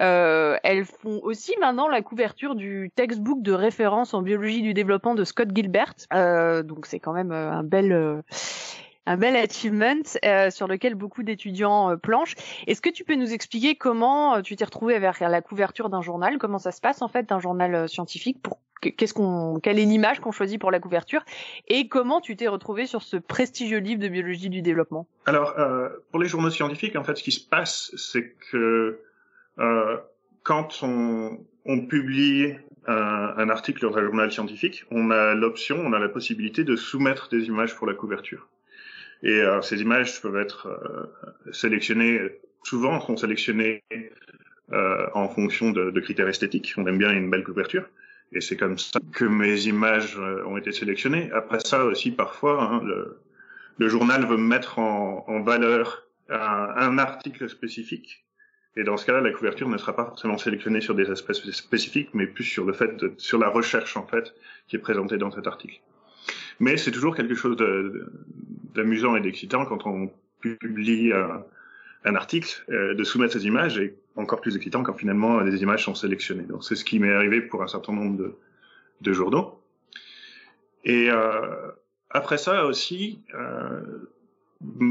[0.00, 5.14] Euh, elles font aussi maintenant la couverture du textbook de référence en biologie du développement
[5.14, 5.94] de Scott Gilbert.
[6.12, 8.22] donc c'est quand même un bel
[9.06, 12.34] un bel achievement euh, sur lequel beaucoup d'étudiants euh, planchent.
[12.66, 16.02] Est-ce que tu peux nous expliquer comment euh, tu t'es retrouvé avec la couverture d'un
[16.02, 16.38] journal?
[16.38, 18.40] Comment ça se passe en fait d'un journal scientifique?
[18.42, 21.22] Pour qu'est-ce qu'on quelle est l'image qu'on choisit pour la couverture?
[21.68, 25.06] Et comment tu t'es retrouvé sur ce prestigieux livre de biologie du développement?
[25.26, 25.54] Alors
[26.10, 29.00] pour les journaux scientifiques en fait ce qui se passe c'est que
[30.42, 32.54] quand on, on publie
[32.86, 37.28] un, article dans un journal scientifique, on a l'option, on a la possibilité de soumettre
[37.28, 38.48] des images pour la couverture.
[39.22, 42.20] Et euh, ces images peuvent être euh, sélectionnées,
[42.62, 43.82] souvent sont sélectionnées
[44.72, 46.74] euh, en fonction de, de, critères esthétiques.
[46.76, 47.86] On aime bien une belle couverture.
[48.32, 51.30] Et c'est comme ça que mes images ont été sélectionnées.
[51.32, 53.18] Après ça aussi, parfois, hein, le,
[53.78, 56.36] le, journal veut mettre en, en valeur un,
[56.76, 58.24] un, article spécifique.
[58.76, 62.10] Et dans ce cas-là, la couverture ne sera pas forcément sélectionnée sur des aspects spécifiques,
[62.14, 64.32] mais plus sur le fait de, sur la recherche en fait
[64.68, 65.80] qui est présentée dans cet article.
[66.60, 67.56] Mais c'est toujours quelque chose
[68.74, 70.10] d'amusant et d'excitant quand on
[70.40, 71.44] publie un,
[72.04, 75.84] un article, euh, de soumettre ces images et encore plus excitant quand finalement les images
[75.84, 76.44] sont sélectionnées.
[76.44, 78.34] Donc c'est ce qui m'est arrivé pour un certain nombre de,
[79.00, 79.60] de journaux.
[80.84, 81.70] Et euh,
[82.10, 83.80] après ça aussi, euh,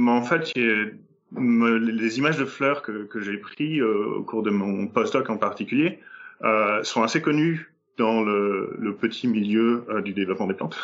[0.07, 5.29] en fait, les images de fleurs que, j'ai prises euh, au cours de mon postdoc
[5.29, 5.99] en particulier
[6.43, 10.77] euh, sont assez connues dans le, petit milieu euh, du développement des plantes.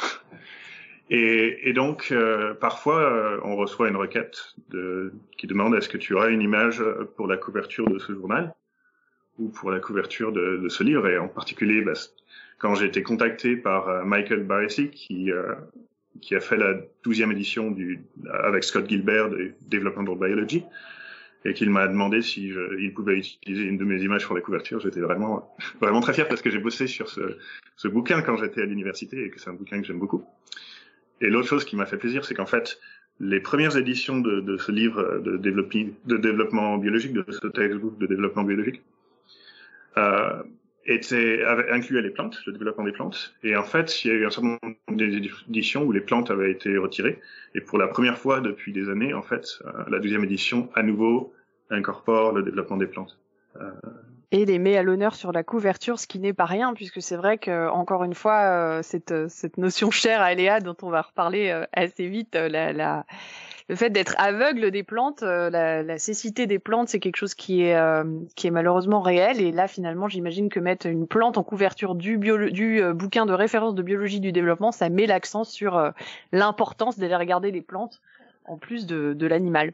[1.09, 5.97] Et, et donc, euh, parfois, euh, on reçoit une requête de, qui demande est-ce que
[5.97, 6.83] tu aurais une image
[7.15, 8.53] pour la couverture de ce journal
[9.37, 11.07] ou pour la couverture de, de ce livre?
[11.07, 11.93] Et en particulier, bah,
[12.57, 15.29] quand j'ai été contacté par euh, Michael Baresi, qui,
[16.21, 16.73] qui a fait la
[17.03, 18.01] douzième édition du,
[18.31, 20.63] avec Scott Gilbert de Developmental Biology,
[21.47, 24.41] et qu'il m'a demandé si je, il pouvait utiliser une de mes images pour la
[24.41, 24.79] couverture.
[24.79, 27.37] J'étais vraiment, vraiment très fier parce que j'ai bossé sur ce,
[27.75, 30.25] ce bouquin quand j'étais à l'université et que c'est un bouquin que j'aime beaucoup.
[31.21, 32.79] Et l'autre chose qui m'a fait plaisir, c'est qu'en fait,
[33.19, 38.07] les premières éditions de, de ce livre de, de, développement biologique, de ce textbook de
[38.07, 38.81] développement biologique,
[39.97, 40.43] euh,
[40.85, 43.35] étaient, incluaient les plantes, le développement des plantes.
[43.43, 46.51] Et en fait, il y a eu un certain nombre d'éditions où les plantes avaient
[46.51, 47.19] été retirées.
[47.55, 50.83] Et pour la première fois depuis des années, en fait, euh, la deuxième édition, à
[50.83, 51.33] nouveau,
[51.69, 53.17] incorpore le développement des plantes.
[53.55, 53.71] Euh,
[54.35, 57.15] et les met à l'honneur sur la couverture, ce qui n'est pas rien, puisque c'est
[57.15, 60.89] vrai que encore une fois, euh, cette, euh, cette notion chère à Léa, dont on
[60.89, 66.89] va reparler euh, assez vite, le fait d'être aveugle des plantes, la, cécité des plantes,
[66.89, 67.75] c'est quelque chose qui est
[68.35, 69.41] qui est malheureusement réel.
[69.41, 72.19] Et là, finalement, j'imagine que mettre une plante en couverture du,
[72.51, 75.93] du bouquin de référence de biologie du développement, ça met l'accent sur
[76.31, 78.01] l'importance d'aller regarder les plantes
[78.45, 79.73] en plus de l'animal.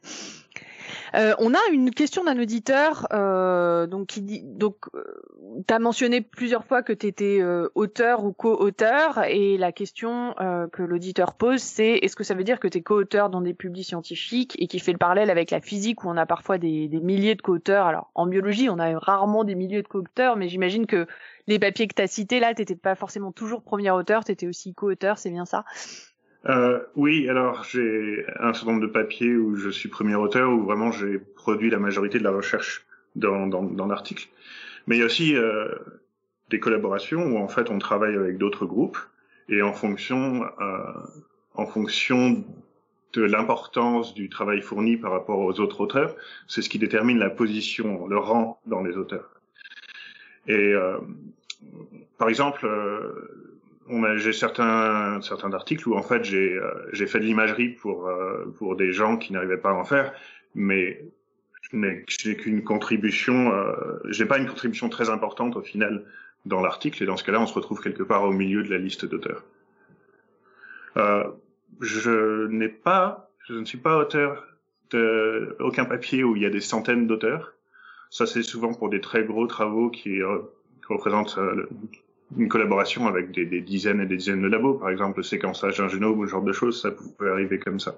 [1.16, 5.04] Euh, on a une question d'un auditeur euh, donc qui dit donc euh,
[5.68, 7.42] tu as mentionné plusieurs fois que tu étais
[7.76, 10.36] auteur ou co-auteur et la question
[10.72, 13.54] que l'auditeur pose c'est est-ce que ça veut dire que tu es co-auteur dans des
[13.54, 16.88] publics scientifiques et qui fait le parallèle avec la physique où on a parfois des,
[17.02, 17.86] milliers de co-auteurs?
[17.86, 21.08] Alors en biologie on a rarement des milliers de co-auteurs mais j'imagine que
[21.48, 24.48] les papiers que tu as cités là t'étais pas forcément toujours premier auteur tu étais
[24.48, 25.66] aussi co-auteur c'est bien ça?
[26.48, 30.64] Euh, oui, alors j'ai un certain nombre de papiers où je suis premier auteur, où
[30.64, 32.86] vraiment j'ai produit la majorité de la recherche
[33.16, 34.28] dans, dans, dans l'article.
[34.88, 35.70] Mais il y a aussi euh,
[36.50, 38.98] des collaborations où en fait on travaille avec d'autres groupes
[39.50, 40.94] et en fonction, euh,
[41.54, 42.44] en fonction
[43.14, 46.16] de l'importance du travail fourni par rapport aux autres auteurs,
[46.48, 49.30] c'est ce qui détermine la position, le rang dans les auteurs.
[50.48, 50.98] Et euh,
[52.18, 53.51] par exemple, euh,
[54.18, 58.46] j'ai certains certains articles où en fait j'ai euh, j'ai fait de l'imagerie pour euh,
[58.58, 60.14] pour des gens qui n'arrivaient pas à en faire,
[60.56, 61.04] mais
[61.62, 62.04] je n'ai
[62.36, 66.06] qu'une contribution, euh, j'ai pas une contribution très importante au final
[66.46, 68.78] dans l'article et dans ce cas-là on se retrouve quelque part au milieu de la
[68.78, 69.44] liste d'auteurs.
[70.98, 71.24] Euh,
[71.80, 74.46] je n'ai pas, je ne suis pas auteur
[74.90, 77.54] de aucun papier où il y a des centaines d'auteurs.
[78.10, 81.40] Ça c'est souvent pour des très gros travaux qui, qui représentent
[82.38, 85.88] une collaboration avec des, dizaines et des dizaines de labos, par exemple le séquençage d'un
[85.88, 87.96] génome ou ce genre de choses, ça peut arriver comme ça.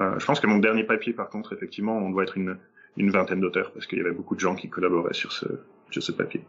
[0.00, 2.56] Euh, je pense que mon dernier papier, par contre, effectivement, on doit être une,
[2.96, 5.46] une vingtaine d'auteurs parce qu'il y avait beaucoup de gens qui collaboraient sur ce,
[5.90, 6.42] sur ce papier.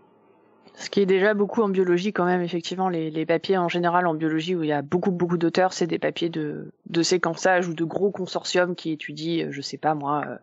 [0.76, 4.08] Ce qui est déjà beaucoup en biologie quand même, effectivement, les, les papiers en général
[4.08, 7.68] en biologie où il y a beaucoup beaucoup d'auteurs, c'est des papiers de, de séquençage
[7.68, 10.36] ou de gros consortiums qui étudient, je sais pas moi, euh,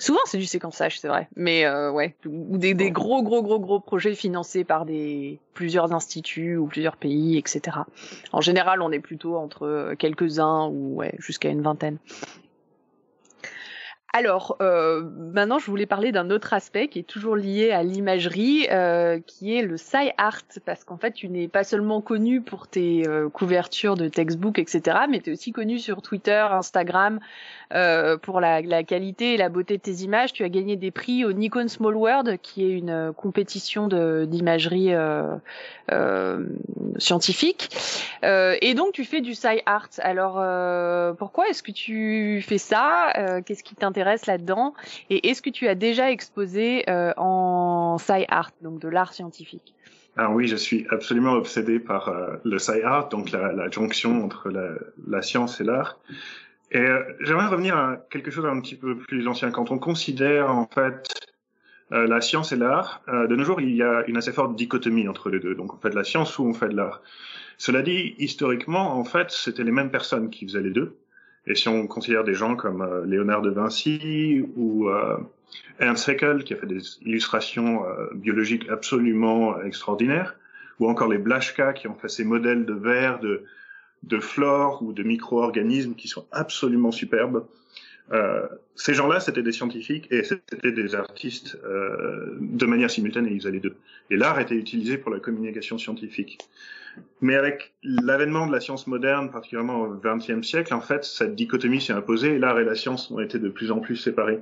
[0.00, 1.28] Souvent, c'est du séquençage, c'est vrai.
[1.36, 5.92] Mais euh, ouais, ou des, des, gros, gros, gros, gros projets financés par des plusieurs
[5.92, 7.76] instituts ou plusieurs pays, etc.
[8.32, 11.98] En général, on est plutôt entre quelques-uns ou ouais, jusqu'à une vingtaine.
[14.12, 18.66] Alors, euh, maintenant, je voulais parler d'un autre aspect qui est toujours lié à l'imagerie,
[18.68, 22.66] euh, qui est le sci art, parce qu'en fait, tu n'es pas seulement connu pour
[22.66, 27.20] tes euh, couvertures de textbook, etc., mais tu es aussi connu sur Twitter, Instagram,
[27.72, 30.32] euh, pour la, la, qualité et la beauté de tes images.
[30.32, 34.92] Tu as gagné des prix au Nikon Small World, qui est une compétition d'imagerie
[36.98, 37.70] scientifique.
[38.24, 39.88] et donc, tu fais du sci art.
[39.98, 43.12] Alors, pourquoi est-ce que tu fais ça?
[43.46, 43.99] Qu'est-ce qui t'intéresse?
[44.26, 44.74] Là-dedans
[45.08, 49.74] Et est-ce que tu as déjà exposé euh, en sci art, donc de l'art scientifique?
[50.16, 54.50] Ah oui, je suis absolument obsédé par euh, le sci art, donc la, jonction entre
[54.50, 55.98] la, science et l'art.
[56.72, 59.50] Et euh, j'aimerais revenir à quelque chose un petit peu plus ancien.
[59.50, 61.08] Quand on considère en fait
[61.92, 65.28] la science et l'art, de nos jours, il y a une assez forte dichotomie entre
[65.28, 65.56] les deux.
[65.56, 67.02] Donc on fait de la science ou on fait de l'art.
[67.58, 70.96] Cela dit, historiquement, en fait, c'était les mêmes personnes qui faisaient les deux.
[71.46, 75.16] Et si on considère des gens comme euh, Léonard de Vinci ou euh,
[75.78, 80.36] Ernst Haeckel, qui a fait des illustrations euh, biologiques absolument extraordinaires,
[80.78, 83.44] ou encore les Blaschka, qui ont fait ces modèles de verre, de,
[84.02, 87.44] de flore ou de micro-organismes qui sont absolument superbes.
[88.12, 93.40] Euh, ces gens-là, c'était des scientifiques et c'était des artistes euh, de manière simultanée, ils
[93.40, 93.76] faisaient les deux.
[94.10, 96.38] Et l'art était utilisé pour la communication scientifique.
[97.20, 101.80] Mais avec l'avènement de la science moderne, particulièrement au XXe siècle, en fait, cette dichotomie
[101.80, 104.40] s'est imposée et l'art et la science ont été de plus en plus séparés.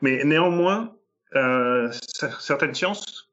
[0.00, 0.94] Mais néanmoins,
[1.34, 1.90] euh,
[2.38, 3.28] certaines sciences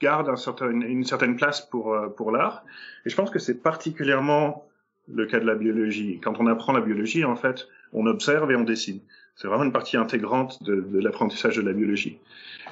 [0.00, 0.34] gardent
[0.70, 2.64] une certaine place pour, euh, pour l'art.
[3.04, 4.66] Et je pense que c'est particulièrement
[5.08, 6.20] le cas de la biologie.
[6.22, 9.00] Quand on apprend la biologie, en fait, on observe et on dessine.
[9.36, 12.18] C'est vraiment une partie intégrante de, de l'apprentissage de la biologie.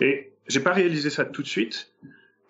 [0.00, 1.92] Et j'ai pas réalisé ça tout de suite,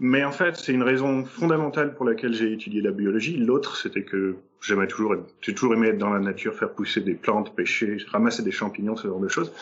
[0.00, 3.36] mais en fait, c'est une raison fondamentale pour laquelle j'ai étudié la biologie.
[3.36, 7.14] L'autre, c'était que j'aimais toujours, j'ai toujours aimé être dans la nature, faire pousser des
[7.14, 9.52] plantes, pêcher, ramasser des champignons, ce genre de choses.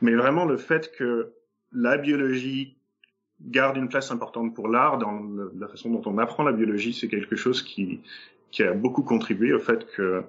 [0.00, 1.32] Mais vraiment, le fait que
[1.72, 2.76] la biologie
[3.40, 5.22] garde une place importante pour l'art dans
[5.58, 8.00] la façon dont on apprend la biologie, c'est quelque chose qui,
[8.50, 10.22] qui a beaucoup contribué au fait que,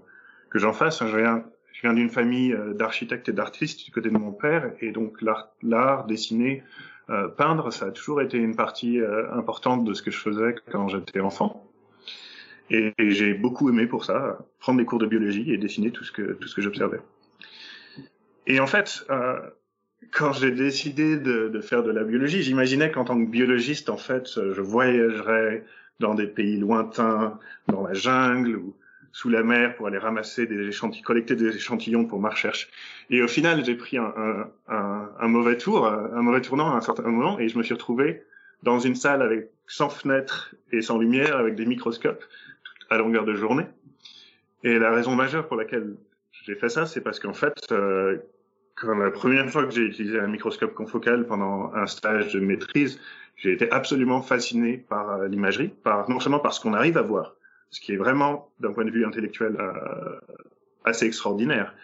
[0.49, 1.03] que j'en fasse.
[1.06, 1.43] Je viens,
[1.73, 5.22] je viens d'une famille euh, d'architectes et d'artistes du côté de mon père, et donc
[5.61, 6.64] l'art, dessiner,
[7.10, 10.56] euh, peindre, ça a toujours été une partie euh, importante de ce que je faisais
[10.72, 11.65] quand j'étais enfant.
[12.69, 16.11] Et, j'ai beaucoup aimé pour ça, prendre des cours de biologie et dessiner tout ce
[16.11, 16.99] que tout ce que j'observais.
[18.48, 19.06] Et en fait,
[20.11, 23.98] quand j'ai décidé de, de, faire de la biologie, j'imaginais qu'en tant que biologiste, en
[23.98, 25.64] fait, je voyagerais
[25.99, 28.76] dans des pays lointains, dans la jungle ou
[29.16, 32.68] sous la mer pour aller ramasser des échantillons, collecter des échantillons pour ma recherche.
[33.10, 34.14] Et au final, j'ai pris un,
[34.68, 37.74] un, un, mauvais tour, un mauvais tournant à un certain moment, et je me suis
[37.74, 38.24] retrouvé
[38.64, 42.26] dans une salle avec sans fenêtres et sans lumière, avec des microscopes
[42.90, 43.64] à longueur de journée.
[44.66, 45.96] Et la raison majeure pour laquelle
[46.44, 48.18] j'ai fait ça, c'est parce qu'en fait, euh,
[48.76, 53.00] quand la première fois que j'ai utilisé un microscope confocal pendant un stage de maîtrise,
[53.38, 57.02] j'ai été absolument fasciné par euh, l'imagerie, par non seulement par ce qu'on arrive à
[57.02, 57.36] voir,
[57.70, 60.20] ce qui est vraiment d'un point de vue intellectuel euh,
[60.84, 61.76] assez extraordinaire,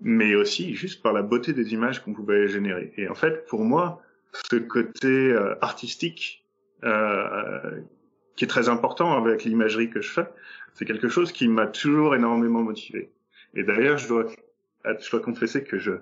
[0.00, 2.92] mais aussi juste par la beauté des images qu'on pouvait générer.
[2.96, 4.02] Et en fait, pour moi,
[4.32, 6.44] ce côté euh, artistique
[6.84, 7.80] euh,
[8.36, 10.26] qui est très important avec l'imagerie que je fais,
[10.74, 13.10] c'est quelque chose qui m'a toujours énormément motivé.
[13.54, 14.26] Et d'ailleurs, je dois,
[14.84, 15.92] je dois confesser que je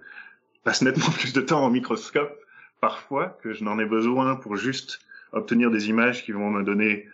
[0.64, 2.38] passe nettement plus de temps en microscope
[2.80, 5.00] parfois que je n'en ai besoin pour juste
[5.32, 7.08] obtenir des images qui vont me donner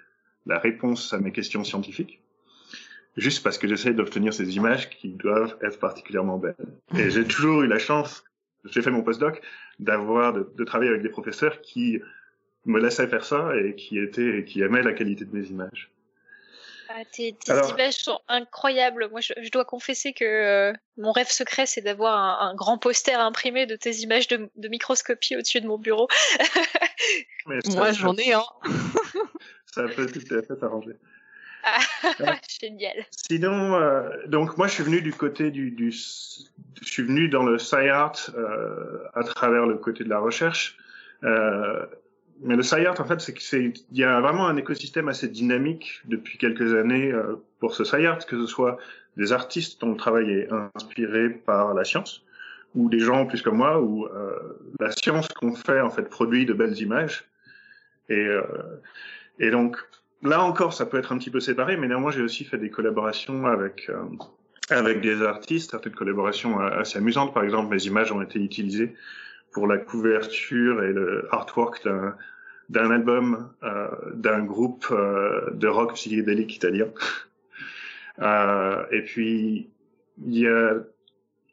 [0.46, 2.20] la réponse à mes questions scientifiques.
[3.16, 6.56] Juste parce que j'essaie d'obtenir ces images qui doivent être particulièrement belles.
[6.96, 8.24] Et j'ai toujours eu la chance,
[8.64, 9.40] j'ai fait mon postdoc,
[9.78, 12.00] d'avoir, de, travailler avec des professeurs qui
[12.66, 15.90] me laissaient faire ça et qui étaient, qui aimaient la qualité de mes images.
[16.89, 19.09] Ah, tes, tes images sont incroyables.
[19.11, 22.78] Moi, je, je dois confesser que euh, mon rêve secret, c'est d'avoir un, un, grand
[22.78, 26.09] poster imprimé de tes images de, de microscopie au-dessus de mon bureau.
[27.47, 28.44] Moi, j'en ai un.
[29.74, 30.97] ça peut tout à fait s'arranger.
[31.65, 31.78] Ah,
[32.61, 33.06] génial.
[33.11, 37.43] Sinon, euh, donc moi, je suis venu du côté du, du je suis venu dans
[37.43, 40.77] le sci-art euh, à travers le côté de la recherche.
[41.23, 41.86] Euh,
[42.43, 46.39] mais le sci-art, en fait, c'est qu'il y a vraiment un écosystème assez dynamique depuis
[46.39, 48.78] quelques années euh, pour ce sci-art, que ce soit
[49.16, 52.24] des artistes dont le travail est inspiré par la science,
[52.74, 54.32] ou des gens plus comme moi, où euh,
[54.81, 57.24] la science qu'on fait, en fait, produit de belles images.
[58.09, 58.43] Et, euh,
[59.39, 59.77] et donc,
[60.23, 62.70] là encore, ça peut être un petit peu séparé, mais néanmoins, j'ai aussi fait des
[62.70, 64.02] collaborations avec, euh,
[64.70, 67.32] avec des artistes, certaines collaborations assez amusantes.
[67.32, 68.94] Par exemple, mes images ont été utilisées
[69.55, 71.86] pour la couverture et le artwork
[72.68, 76.89] d'un album euh, d'un groupe euh, de rock psychédélique italien.
[78.20, 79.70] euh, et puis
[80.26, 80.74] il y a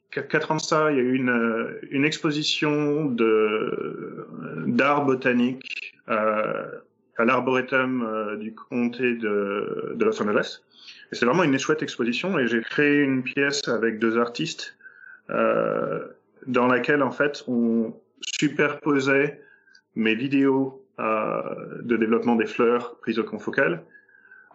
[0.10, 4.28] quatre ans de ça, il y a eu une, une exposition de
[4.68, 6.66] d'art botanique euh,
[7.18, 10.62] à l'arboretum euh, du comté de, de Los Angeles.
[11.12, 14.76] Et c'est vraiment une chouette exposition et j'ai créé une pièce avec deux artistes
[15.30, 16.00] euh,
[16.48, 19.42] dans laquelle en fait on superposait
[19.96, 23.84] mes vidéos euh, de développement des fleurs prises au confocal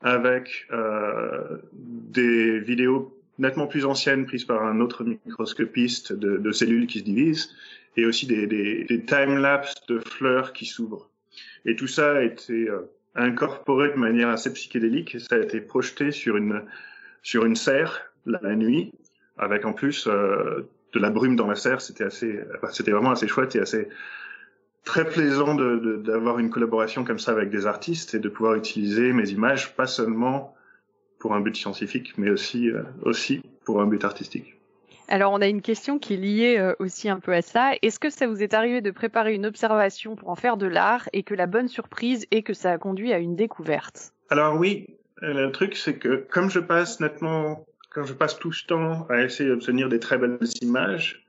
[0.02, 6.86] avec euh, des vidéos nettement plus anciennes prises par un autre microscopiste de, de cellules
[6.86, 7.54] qui se divisent
[7.96, 11.08] et aussi des, des, des time-lapse de fleurs qui s'ouvrent.
[11.64, 12.82] Et tout ça a été euh,
[13.14, 16.62] incorporé de manière assez psychédélique et ça a été projeté sur une,
[17.22, 18.92] sur une serre la nuit
[19.38, 22.40] avec en plus euh, de la brume dans la serre, c'était assez,
[22.72, 23.88] c'était vraiment assez chouette et assez
[24.84, 28.54] très plaisant d'avoir de, de, une collaboration comme ça avec des artistes et de pouvoir
[28.54, 30.54] utiliser mes images pas seulement
[31.18, 34.54] pour un but scientifique, mais aussi euh, aussi pour un but artistique.
[35.08, 37.72] Alors, on a une question qui est liée euh, aussi un peu à ça.
[37.82, 41.08] Est-ce que ça vous est arrivé de préparer une observation pour en faire de l'art
[41.12, 44.12] et que la bonne surprise est que ça a conduit à une découverte?
[44.30, 47.64] Alors oui, le truc c'est que comme je passe nettement
[47.96, 51.24] quand je passe tout ce temps à essayer d'obtenir des très belles images,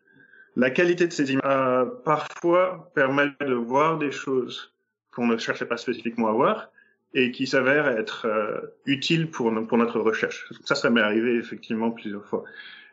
[0.57, 4.73] la qualité de ces images euh, parfois permet de voir des choses
[5.11, 6.69] qu'on ne cherchait pas spécifiquement à voir
[7.13, 10.51] et qui s'avèrent être euh, utiles pour, notre recherche.
[10.65, 12.43] Ça, ça m'est arrivé effectivement plusieurs fois.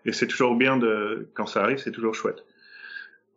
[0.04, 2.44] Et c'est toujours bien de, quand ça arrive, c'est toujours chouette.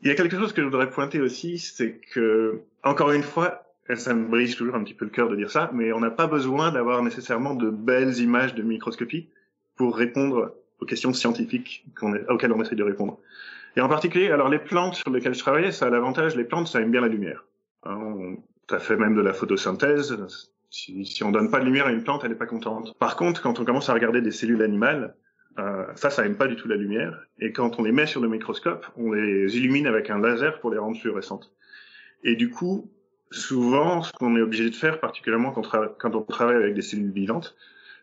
[0.03, 3.63] Il y a quelque chose que je voudrais pointer aussi, c'est que, encore une fois,
[3.89, 5.99] et ça me brise toujours un petit peu le cœur de dire ça, mais on
[5.99, 9.29] n'a pas besoin d'avoir nécessairement de belles images de microscopie
[9.77, 13.19] pour répondre aux questions scientifiques est, auxquelles on essaie de répondre.
[13.75, 16.67] Et en particulier, alors les plantes sur lesquelles je travaillais, ça a l'avantage, les plantes,
[16.67, 17.45] ça aime bien la lumière.
[17.83, 18.37] Hein, on,
[18.69, 20.17] ça fait même de la photosynthèse.
[20.69, 22.97] Si, si on donne pas de lumière à une plante, elle n'est pas contente.
[22.99, 25.15] Par contre, quand on commence à regarder des cellules animales,
[25.59, 27.19] euh, ça, ça aime pas du tout la lumière.
[27.39, 30.71] Et quand on les met sur le microscope, on les illumine avec un laser pour
[30.71, 31.51] les rendre fluorescentes.
[32.23, 32.91] Et du coup,
[33.31, 37.55] souvent, ce qu'on est obligé de faire, particulièrement quand on travaille avec des cellules vivantes,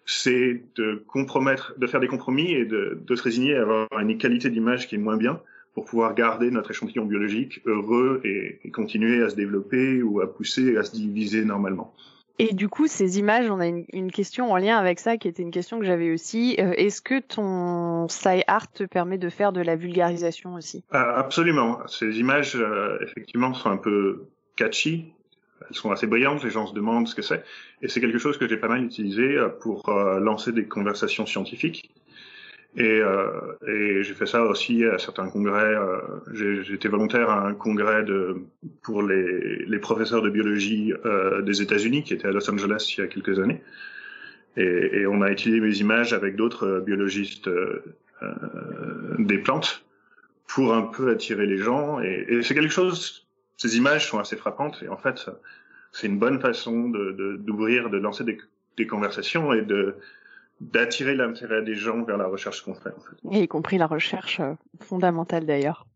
[0.06, 4.18] c'est de compromettre, de faire des compromis et de, de se résigner à avoir une
[4.18, 5.40] qualité d'image qui est moins bien
[5.74, 10.32] pour pouvoir garder notre échantillon biologique heureux et, et, continuer à se développer ou à
[10.32, 11.94] pousser et à se diviser normalement.
[12.38, 15.42] Et du coup, ces images, on a une, question en lien avec ça qui était
[15.42, 16.56] une question que j'avais aussi.
[16.58, 18.08] Euh, est-ce que ton
[18.48, 20.82] art te permet de faire de la vulgarisation aussi?
[20.90, 21.78] Ah, Absolument.
[21.86, 24.26] Ces images, euh, effectivement, sont un peu
[24.56, 25.12] catchy.
[25.60, 27.42] Elles sont assez brillantes, les gens se demandent ce que c'est.
[27.82, 29.90] Et c'est quelque chose que j'ai pas mal utilisé euh, pour
[30.20, 31.90] lancer des conversations scientifiques.
[32.76, 33.28] Et, euh,
[33.68, 35.62] et j'ai fait ça aussi à certains congrès.
[35.62, 36.00] Euh,
[36.62, 38.38] J'étais volontaire à un congrès de,
[38.82, 43.00] pour les, les professeurs de biologie euh, des États-Unis qui était à Los Angeles il
[43.00, 43.62] y a quelques années.
[44.56, 47.80] Et, et on a utilisé mes images avec d'autres biologistes euh,
[49.18, 49.84] des plantes
[50.48, 52.00] pour un peu attirer les gens.
[52.00, 53.23] Et, et c'est quelque chose.
[53.56, 55.30] Ces images sont assez frappantes et en fait,
[55.92, 58.38] c'est une bonne façon de d'ouvrir, de, de lancer des,
[58.76, 59.96] des conversations et de
[60.60, 62.90] d'attirer l'intérêt des gens vers la recherche qu'on fait.
[62.90, 63.00] En
[63.32, 63.36] fait.
[63.38, 65.86] Et y compris la recherche euh, fondamentale d'ailleurs.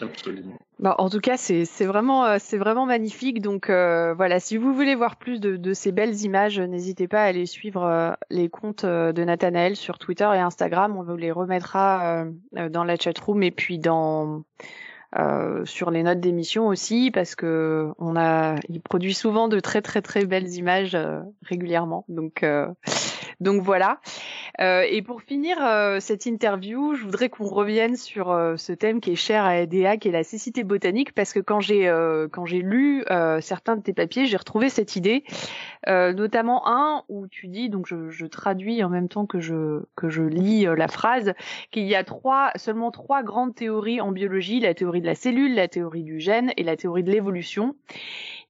[0.00, 0.58] Absolument.
[0.82, 3.40] En tout cas, c'est vraiment euh, c'est vraiment magnifique.
[3.40, 7.22] Donc euh, voilà, si vous voulez voir plus de, de ces belles images, n'hésitez pas
[7.22, 10.96] à aller suivre les comptes de Nathanaël sur Twitter et Instagram.
[10.96, 14.42] On vous les remettra dans la chat room et puis dans
[15.16, 19.82] euh, sur les notes d'émission aussi parce que on a il produit souvent de très
[19.82, 20.96] très très belles images
[21.42, 22.44] régulièrement donc
[23.40, 24.00] donc voilà.
[24.60, 29.00] Euh, et pour finir euh, cette interview, je voudrais qu'on revienne sur euh, ce thème
[29.00, 31.84] qui est cher à EDA, qui est la cécité botanique, parce que quand j'ai
[32.32, 33.04] quand j'ai lu
[33.40, 35.24] certains de tes papiers, j'ai retrouvé cette idée,
[35.86, 40.08] notamment un où tu dis, donc je, je, traduis en même temps que je que
[40.08, 41.34] je lis la phrase,
[41.70, 45.68] qu'il y a trois seulement trois grandes théories en biologie la théorie la cellule, la
[45.68, 47.76] théorie du gène et la théorie de l'évolution.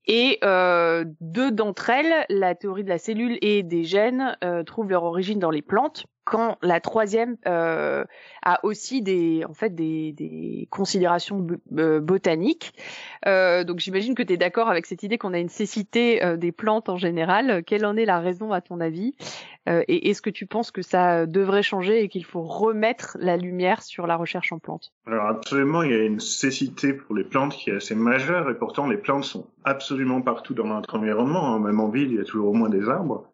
[0.07, 4.89] Et euh, deux d'entre elles, la théorie de la cellule et des gènes, euh, trouvent
[4.89, 8.05] leur origine dans les plantes, quand la troisième euh,
[8.43, 11.47] a aussi des, en fait, des, des considérations
[11.77, 12.73] euh, botaniques.
[13.27, 16.37] Euh, donc j'imagine que tu es d'accord avec cette idée qu'on a une cécité euh,
[16.37, 17.63] des plantes en général.
[17.65, 19.15] Quelle en est la raison à ton avis?
[19.67, 23.83] Et est-ce que tu penses que ça devrait changer et qu'il faut remettre la lumière
[23.83, 24.93] sur la recherche en plantes?
[25.07, 28.59] Alors absolument, il y a une cécité pour les plantes qui est assez majeure et
[28.59, 31.55] pourtant les plantes sont absolument partout dans notre environnement.
[31.55, 31.61] Hein.
[31.61, 33.27] Même en ville, il y a toujours au moins des arbres.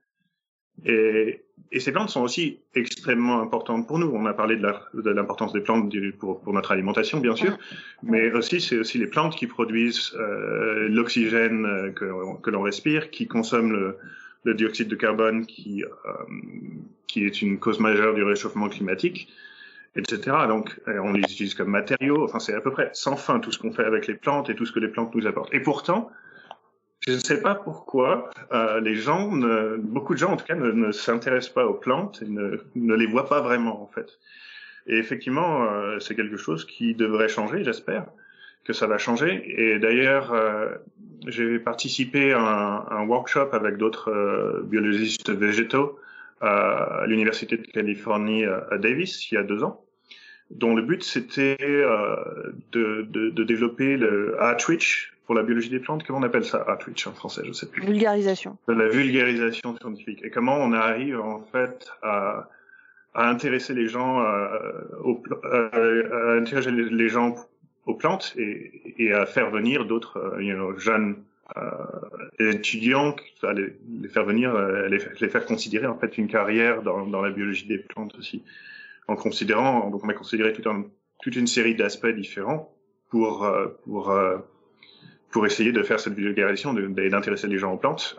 [0.85, 4.11] Et, et, ces plantes sont aussi extrêmement importantes pour nous.
[4.13, 7.59] On a parlé de l'importance des plantes pour, pour, notre alimentation, bien sûr,
[8.03, 13.11] mais aussi c'est aussi les plantes qui produisent euh, l'oxygène euh, que, que l'on respire,
[13.11, 13.97] qui consomment le,
[14.45, 15.89] le, dioxyde de carbone, qui, euh,
[17.07, 19.29] qui est une cause majeure du réchauffement climatique,
[19.97, 20.37] etc.
[20.49, 22.25] Donc, on les utilise comme matériaux.
[22.25, 24.55] Enfin, c'est à peu près sans fin tout ce qu'on fait avec les plantes et
[24.55, 25.53] tout ce que les plantes nous apportent.
[25.53, 26.11] Et pourtant,
[27.01, 30.55] je ne sais pas pourquoi euh, les gens, ne, beaucoup de gens en tout cas,
[30.55, 34.19] ne, s'intéressent pas aux plantes et ne, les voient pas vraiment en fait.
[34.87, 38.07] Et effectivement, euh, c'est quelque chose qui devrait changer, j'espère
[38.65, 39.43] que ça va changer.
[39.47, 40.69] Et d'ailleurs, euh,
[41.27, 45.99] j'ai participé à un, workshop avec d'autres euh, biologistes végétaux
[46.43, 49.85] à l'université de Californie à Davis il y a deux ans
[50.51, 52.17] dont le but c'était euh,
[52.73, 56.67] de, de, de, développer le outreach pour la biologie des plantes, comment on appelle ça
[56.71, 57.83] Outreach en français, je sais plus.
[57.83, 58.59] Vulgarisation.
[58.67, 60.21] La vulgarisation scientifique.
[60.25, 62.49] Et comment on arrive en fait à,
[63.15, 64.49] à intéresser les gens euh,
[65.05, 67.37] aux, à intéresser les gens
[67.87, 71.17] aux plantes et, et à faire venir d'autres euh, you know, jeunes
[71.57, 71.71] euh,
[72.39, 76.83] étudiants, à les, les, faire venir, euh, les, les, faire considérer en fait une carrière
[76.83, 78.43] dans, dans la biologie des plantes aussi,
[79.11, 82.73] en considérant, donc on a considéré toute une série d'aspects différents
[83.11, 83.51] pour
[83.85, 84.13] pour
[85.31, 88.17] pour essayer de faire cette vulgarisation d'intéresser les gens aux plantes.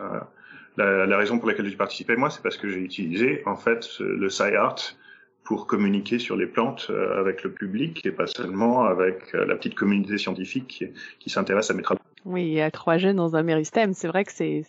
[0.78, 3.86] Euh, la, raison pour laquelle j'ai participé moi, c'est parce que j'ai utilisé en fait
[4.00, 4.96] le SciArt
[5.44, 9.56] pour communiquer sur les plantes euh, avec le public et pas seulement avec euh, la
[9.56, 10.86] petite communauté scientifique qui,
[11.18, 12.00] qui s'intéresse à mes travaux.
[12.24, 13.94] Oui, a trois jeunes dans un méristème.
[13.94, 14.62] C'est vrai que c'est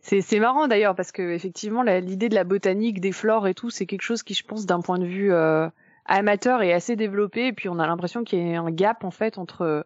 [0.00, 3.86] c'est marrant d'ailleurs parce que effectivement l'idée de la botanique, des flores et tout, c'est
[3.86, 5.68] quelque chose qui je pense d'un point de vue euh,
[6.06, 7.48] amateur est assez développé.
[7.48, 9.84] Et puis on a l'impression qu'il y a un gap en fait entre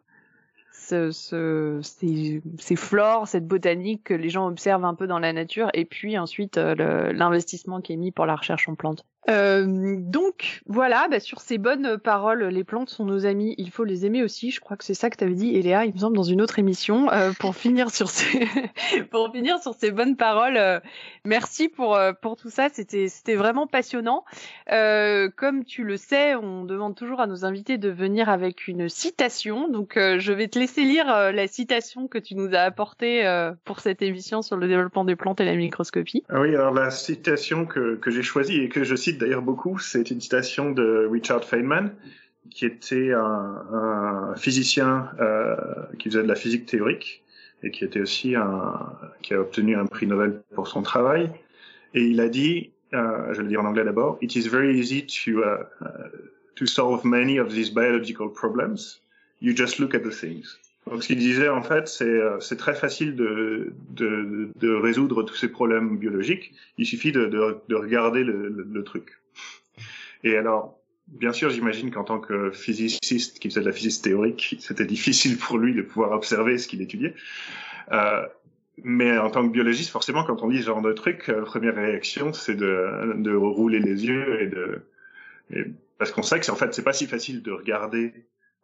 [0.72, 5.32] ce, ce, ces, ces, flores, cette botanique que les gens observent un peu dans la
[5.32, 9.04] nature, et puis ensuite euh, l'investissement qui est mis pour la recherche en plantes.
[9.28, 13.84] Euh, donc voilà, bah, sur ces bonnes paroles, les plantes sont nos amis, il faut
[13.84, 14.50] les aimer aussi.
[14.50, 16.40] Je crois que c'est ça que tu avais dit, Eléa, il me semble, dans une
[16.40, 17.10] autre émission.
[17.12, 18.46] Euh, pour finir sur ces
[19.10, 20.80] pour finir sur ces bonnes paroles, euh,
[21.24, 22.68] merci pour euh, pour tout ça.
[22.72, 24.24] C'était c'était vraiment passionnant.
[24.72, 28.88] Euh, comme tu le sais, on demande toujours à nos invités de venir avec une
[28.88, 29.68] citation.
[29.68, 33.24] Donc je vais te laisser lire la citation que tu nous as apportée
[33.64, 36.24] pour cette émission sur le développement des plantes et la microscopie.
[36.28, 39.78] Ah oui, alors la citation que que j'ai choisie et que je cite d'ailleurs beaucoup,
[39.78, 41.90] c'est une citation de Richard Feynman,
[42.50, 45.56] qui était un, physicien euh,
[45.98, 47.22] qui faisait de la physique théorique,
[47.62, 51.30] et qui était aussi un, qui a obtenu un prix Nobel pour son travail.
[51.94, 54.78] Et il a dit, euh, je vais le dire en anglais d'abord, It is very
[54.78, 56.08] easy to, uh, uh,
[56.54, 59.00] to solve many of these biological problems.
[59.40, 60.58] You just look at the things.
[60.90, 65.24] Donc, ce qu'il disait, en fait, c'est, euh, c'est très facile de, de, de, résoudre
[65.24, 66.52] tous ces problèmes biologiques.
[66.78, 69.18] Il suffit de, de, de regarder le, le, truc.
[70.22, 74.56] Et alors, bien sûr, j'imagine qu'en tant que physiciste qui faisait de la physique théorique,
[74.60, 77.14] c'était difficile pour lui de pouvoir observer ce qu'il étudiait.
[77.90, 78.24] Euh,
[78.84, 81.74] mais en tant que biologiste, forcément, quand on dit ce genre de truc, la première
[81.74, 84.82] réaction, c'est de, de rouler les yeux et de,
[85.50, 85.64] et
[85.98, 88.12] parce qu'on sait que en fait, c'est pas si facile de regarder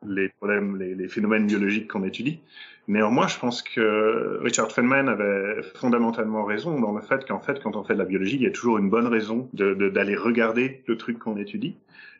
[0.06, 2.40] les problèmes, les, les phénomènes biologiques qu'on étudie.
[2.88, 7.76] Néanmoins, je pense que Richard Feynman avait fondamentalement raison dans le fait qu'en fait, quand
[7.76, 10.82] on fait de la biologie, il y a toujours une bonne raison d'aller de, regarder
[10.86, 11.76] le truc qu'on étudie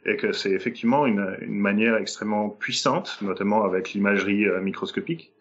[0.07, 5.33] et que c'est effectivement une, une, manière extrêmement puissante, notamment avec l'imagerie euh, microscopique,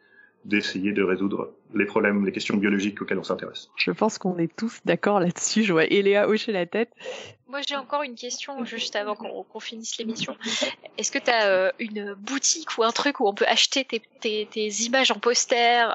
[0.46, 3.70] d'essayer de résoudre les problèmes, les questions biologiques auxquelles on s'intéresse.
[3.76, 5.64] Je pense qu'on est tous d'accord là-dessus.
[5.64, 6.92] Je vois Eléa hocher la tête.
[7.48, 10.36] Moi, j'ai encore une question juste avant qu'on finisse l'émission.
[10.98, 14.02] Est-ce que tu as euh, une boutique ou un truc où on peut acheter tes,
[14.20, 15.94] tes, tes images en poster?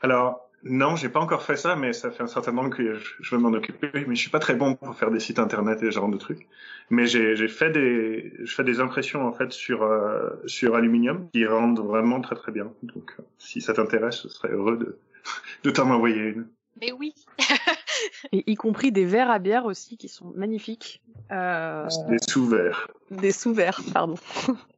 [0.00, 3.34] Alors, non, j'ai pas encore fait ça, mais ça fait un certain temps que je,
[3.34, 3.90] veux m'en occuper.
[4.06, 6.16] Mais je suis pas très bon pour faire des sites internet et ce genre de
[6.16, 6.48] trucs.
[6.90, 11.46] Mais j'ai fait des, je fais des impressions en fait sur euh, sur aluminium qui
[11.46, 12.72] rendent vraiment très très bien.
[12.82, 14.98] Donc, euh, si ça t'intéresse, je serais heureux de
[15.64, 16.48] de t'en envoyer une.
[16.80, 17.14] Mais oui.
[18.32, 21.02] et y compris des verres à bière aussi qui sont magnifiques.
[21.30, 21.86] Euh...
[22.08, 22.88] Des sous-verres.
[23.10, 24.14] Des sous-verres, pardon.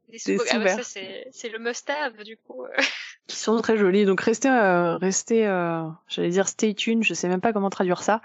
[0.09, 0.45] Des sous-verres.
[0.51, 2.65] Ah ouais, c'est le must-have du coup
[3.31, 4.05] qui sont très jolis.
[4.05, 8.03] Donc restez, euh, restez, euh, j'allais dire stay tuned, je sais même pas comment traduire
[8.03, 8.21] ça,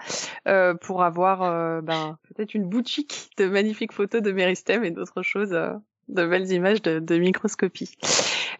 [0.48, 5.22] euh, pour avoir euh, ben, peut-être une boutique de magnifiques photos de Meristem et d'autres
[5.22, 5.72] choses, euh,
[6.08, 7.96] de belles images de, de microscopie.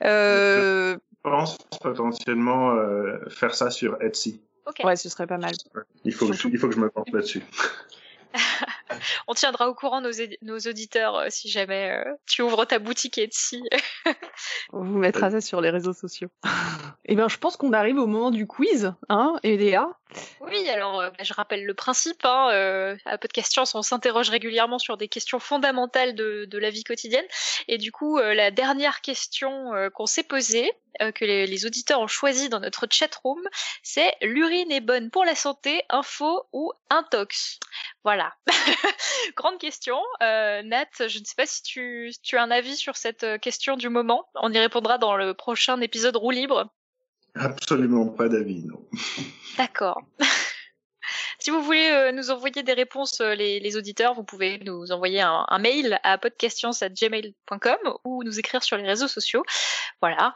[0.01, 2.77] Je pense potentiellement
[3.28, 4.40] faire ça sur Etsy.
[4.66, 4.85] Okay.
[4.85, 5.52] Ouais, ce serait pas mal.
[6.05, 7.43] Il faut, que, il faut que je me pense là-dessus.
[9.28, 10.10] on tiendra au courant nos,
[10.43, 13.62] nos auditeurs euh, si jamais euh, tu ouvres ta boutique Etsy.
[14.73, 16.28] on vous mettra ça sur les réseaux sociaux.
[17.09, 19.89] Eh bien, je pense qu'on arrive au moment du quiz, hein, Eléa
[20.40, 22.24] Oui, alors euh, bah, je rappelle le principe.
[22.24, 26.70] Hein, à peu de questions, on s'interroge régulièrement sur des questions fondamentales de, de, la
[26.70, 27.24] vie quotidienne.
[27.68, 30.73] Et du coup, la dernière question qu'on s'est posée,
[31.14, 33.43] que les, les, auditeurs ont choisi dans notre chat room,
[33.82, 37.59] c'est l'urine est bonne pour la santé, info ou intox.
[38.05, 38.35] Voilà.
[39.36, 39.98] Grande question.
[40.23, 43.39] Euh, Nat, je ne sais pas si tu, tu as un avis sur cette euh,
[43.39, 44.28] question du moment.
[44.35, 46.70] On y répondra dans le prochain épisode Roue libre.
[47.35, 48.81] Absolument pas d'avis, non.
[49.59, 50.02] D'accord.
[51.47, 55.20] Si vous voulez euh, nous envoyer des réponses, euh, les, auditeurs, vous pouvez nous envoyer
[55.20, 59.44] un, mail à podquestions@gmail.com ou nous écrire sur les réseaux sociaux.
[60.02, 60.35] Voilà.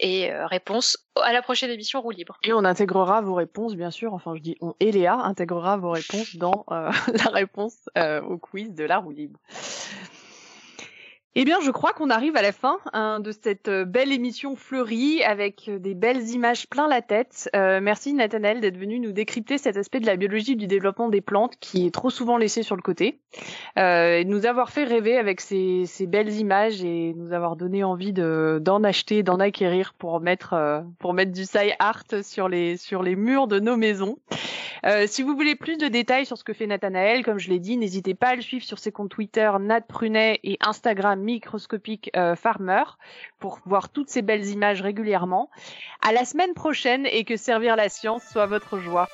[0.00, 2.38] Et euh, réponse à la prochaine émission Roue Libre.
[2.42, 4.14] Et on intégrera vos réponses, bien sûr.
[4.14, 8.82] Enfin, je dis on et Léa intégrera vos réponses dans la réponse au quiz de
[8.82, 9.38] la Roue Libre.
[11.34, 14.56] Eh bien, je crois qu'on arrive à la fin hein, de cette euh, belle émission
[14.56, 17.50] fleurie avec euh, des belles images plein la tête.
[17.54, 21.20] Euh, merci Nathanaël d'être venu nous décrypter cet aspect de la biologie du développement des
[21.20, 23.20] plantes qui est trop souvent laissé sur le côté.
[23.76, 28.12] Et de nous avoir fait rêver avec ces, belles images et nous avoir donné envie
[28.12, 30.56] de d'en acheter, d'en acquérir pour mettre
[31.26, 34.16] du sci art sur les murs de nos maisons.
[34.84, 37.58] Euh, si vous voulez plus de détails sur ce que fait Nathanaël, comme je l'ai
[37.58, 42.10] dit, n'hésitez pas à le suivre sur ses comptes Twitter Nat Prunet et Instagram microscopique
[42.16, 42.84] euh, farmer
[43.38, 45.50] pour voir toutes ces belles images régulièrement.
[46.06, 49.08] À la semaine prochaine et que servir la science soit votre joie.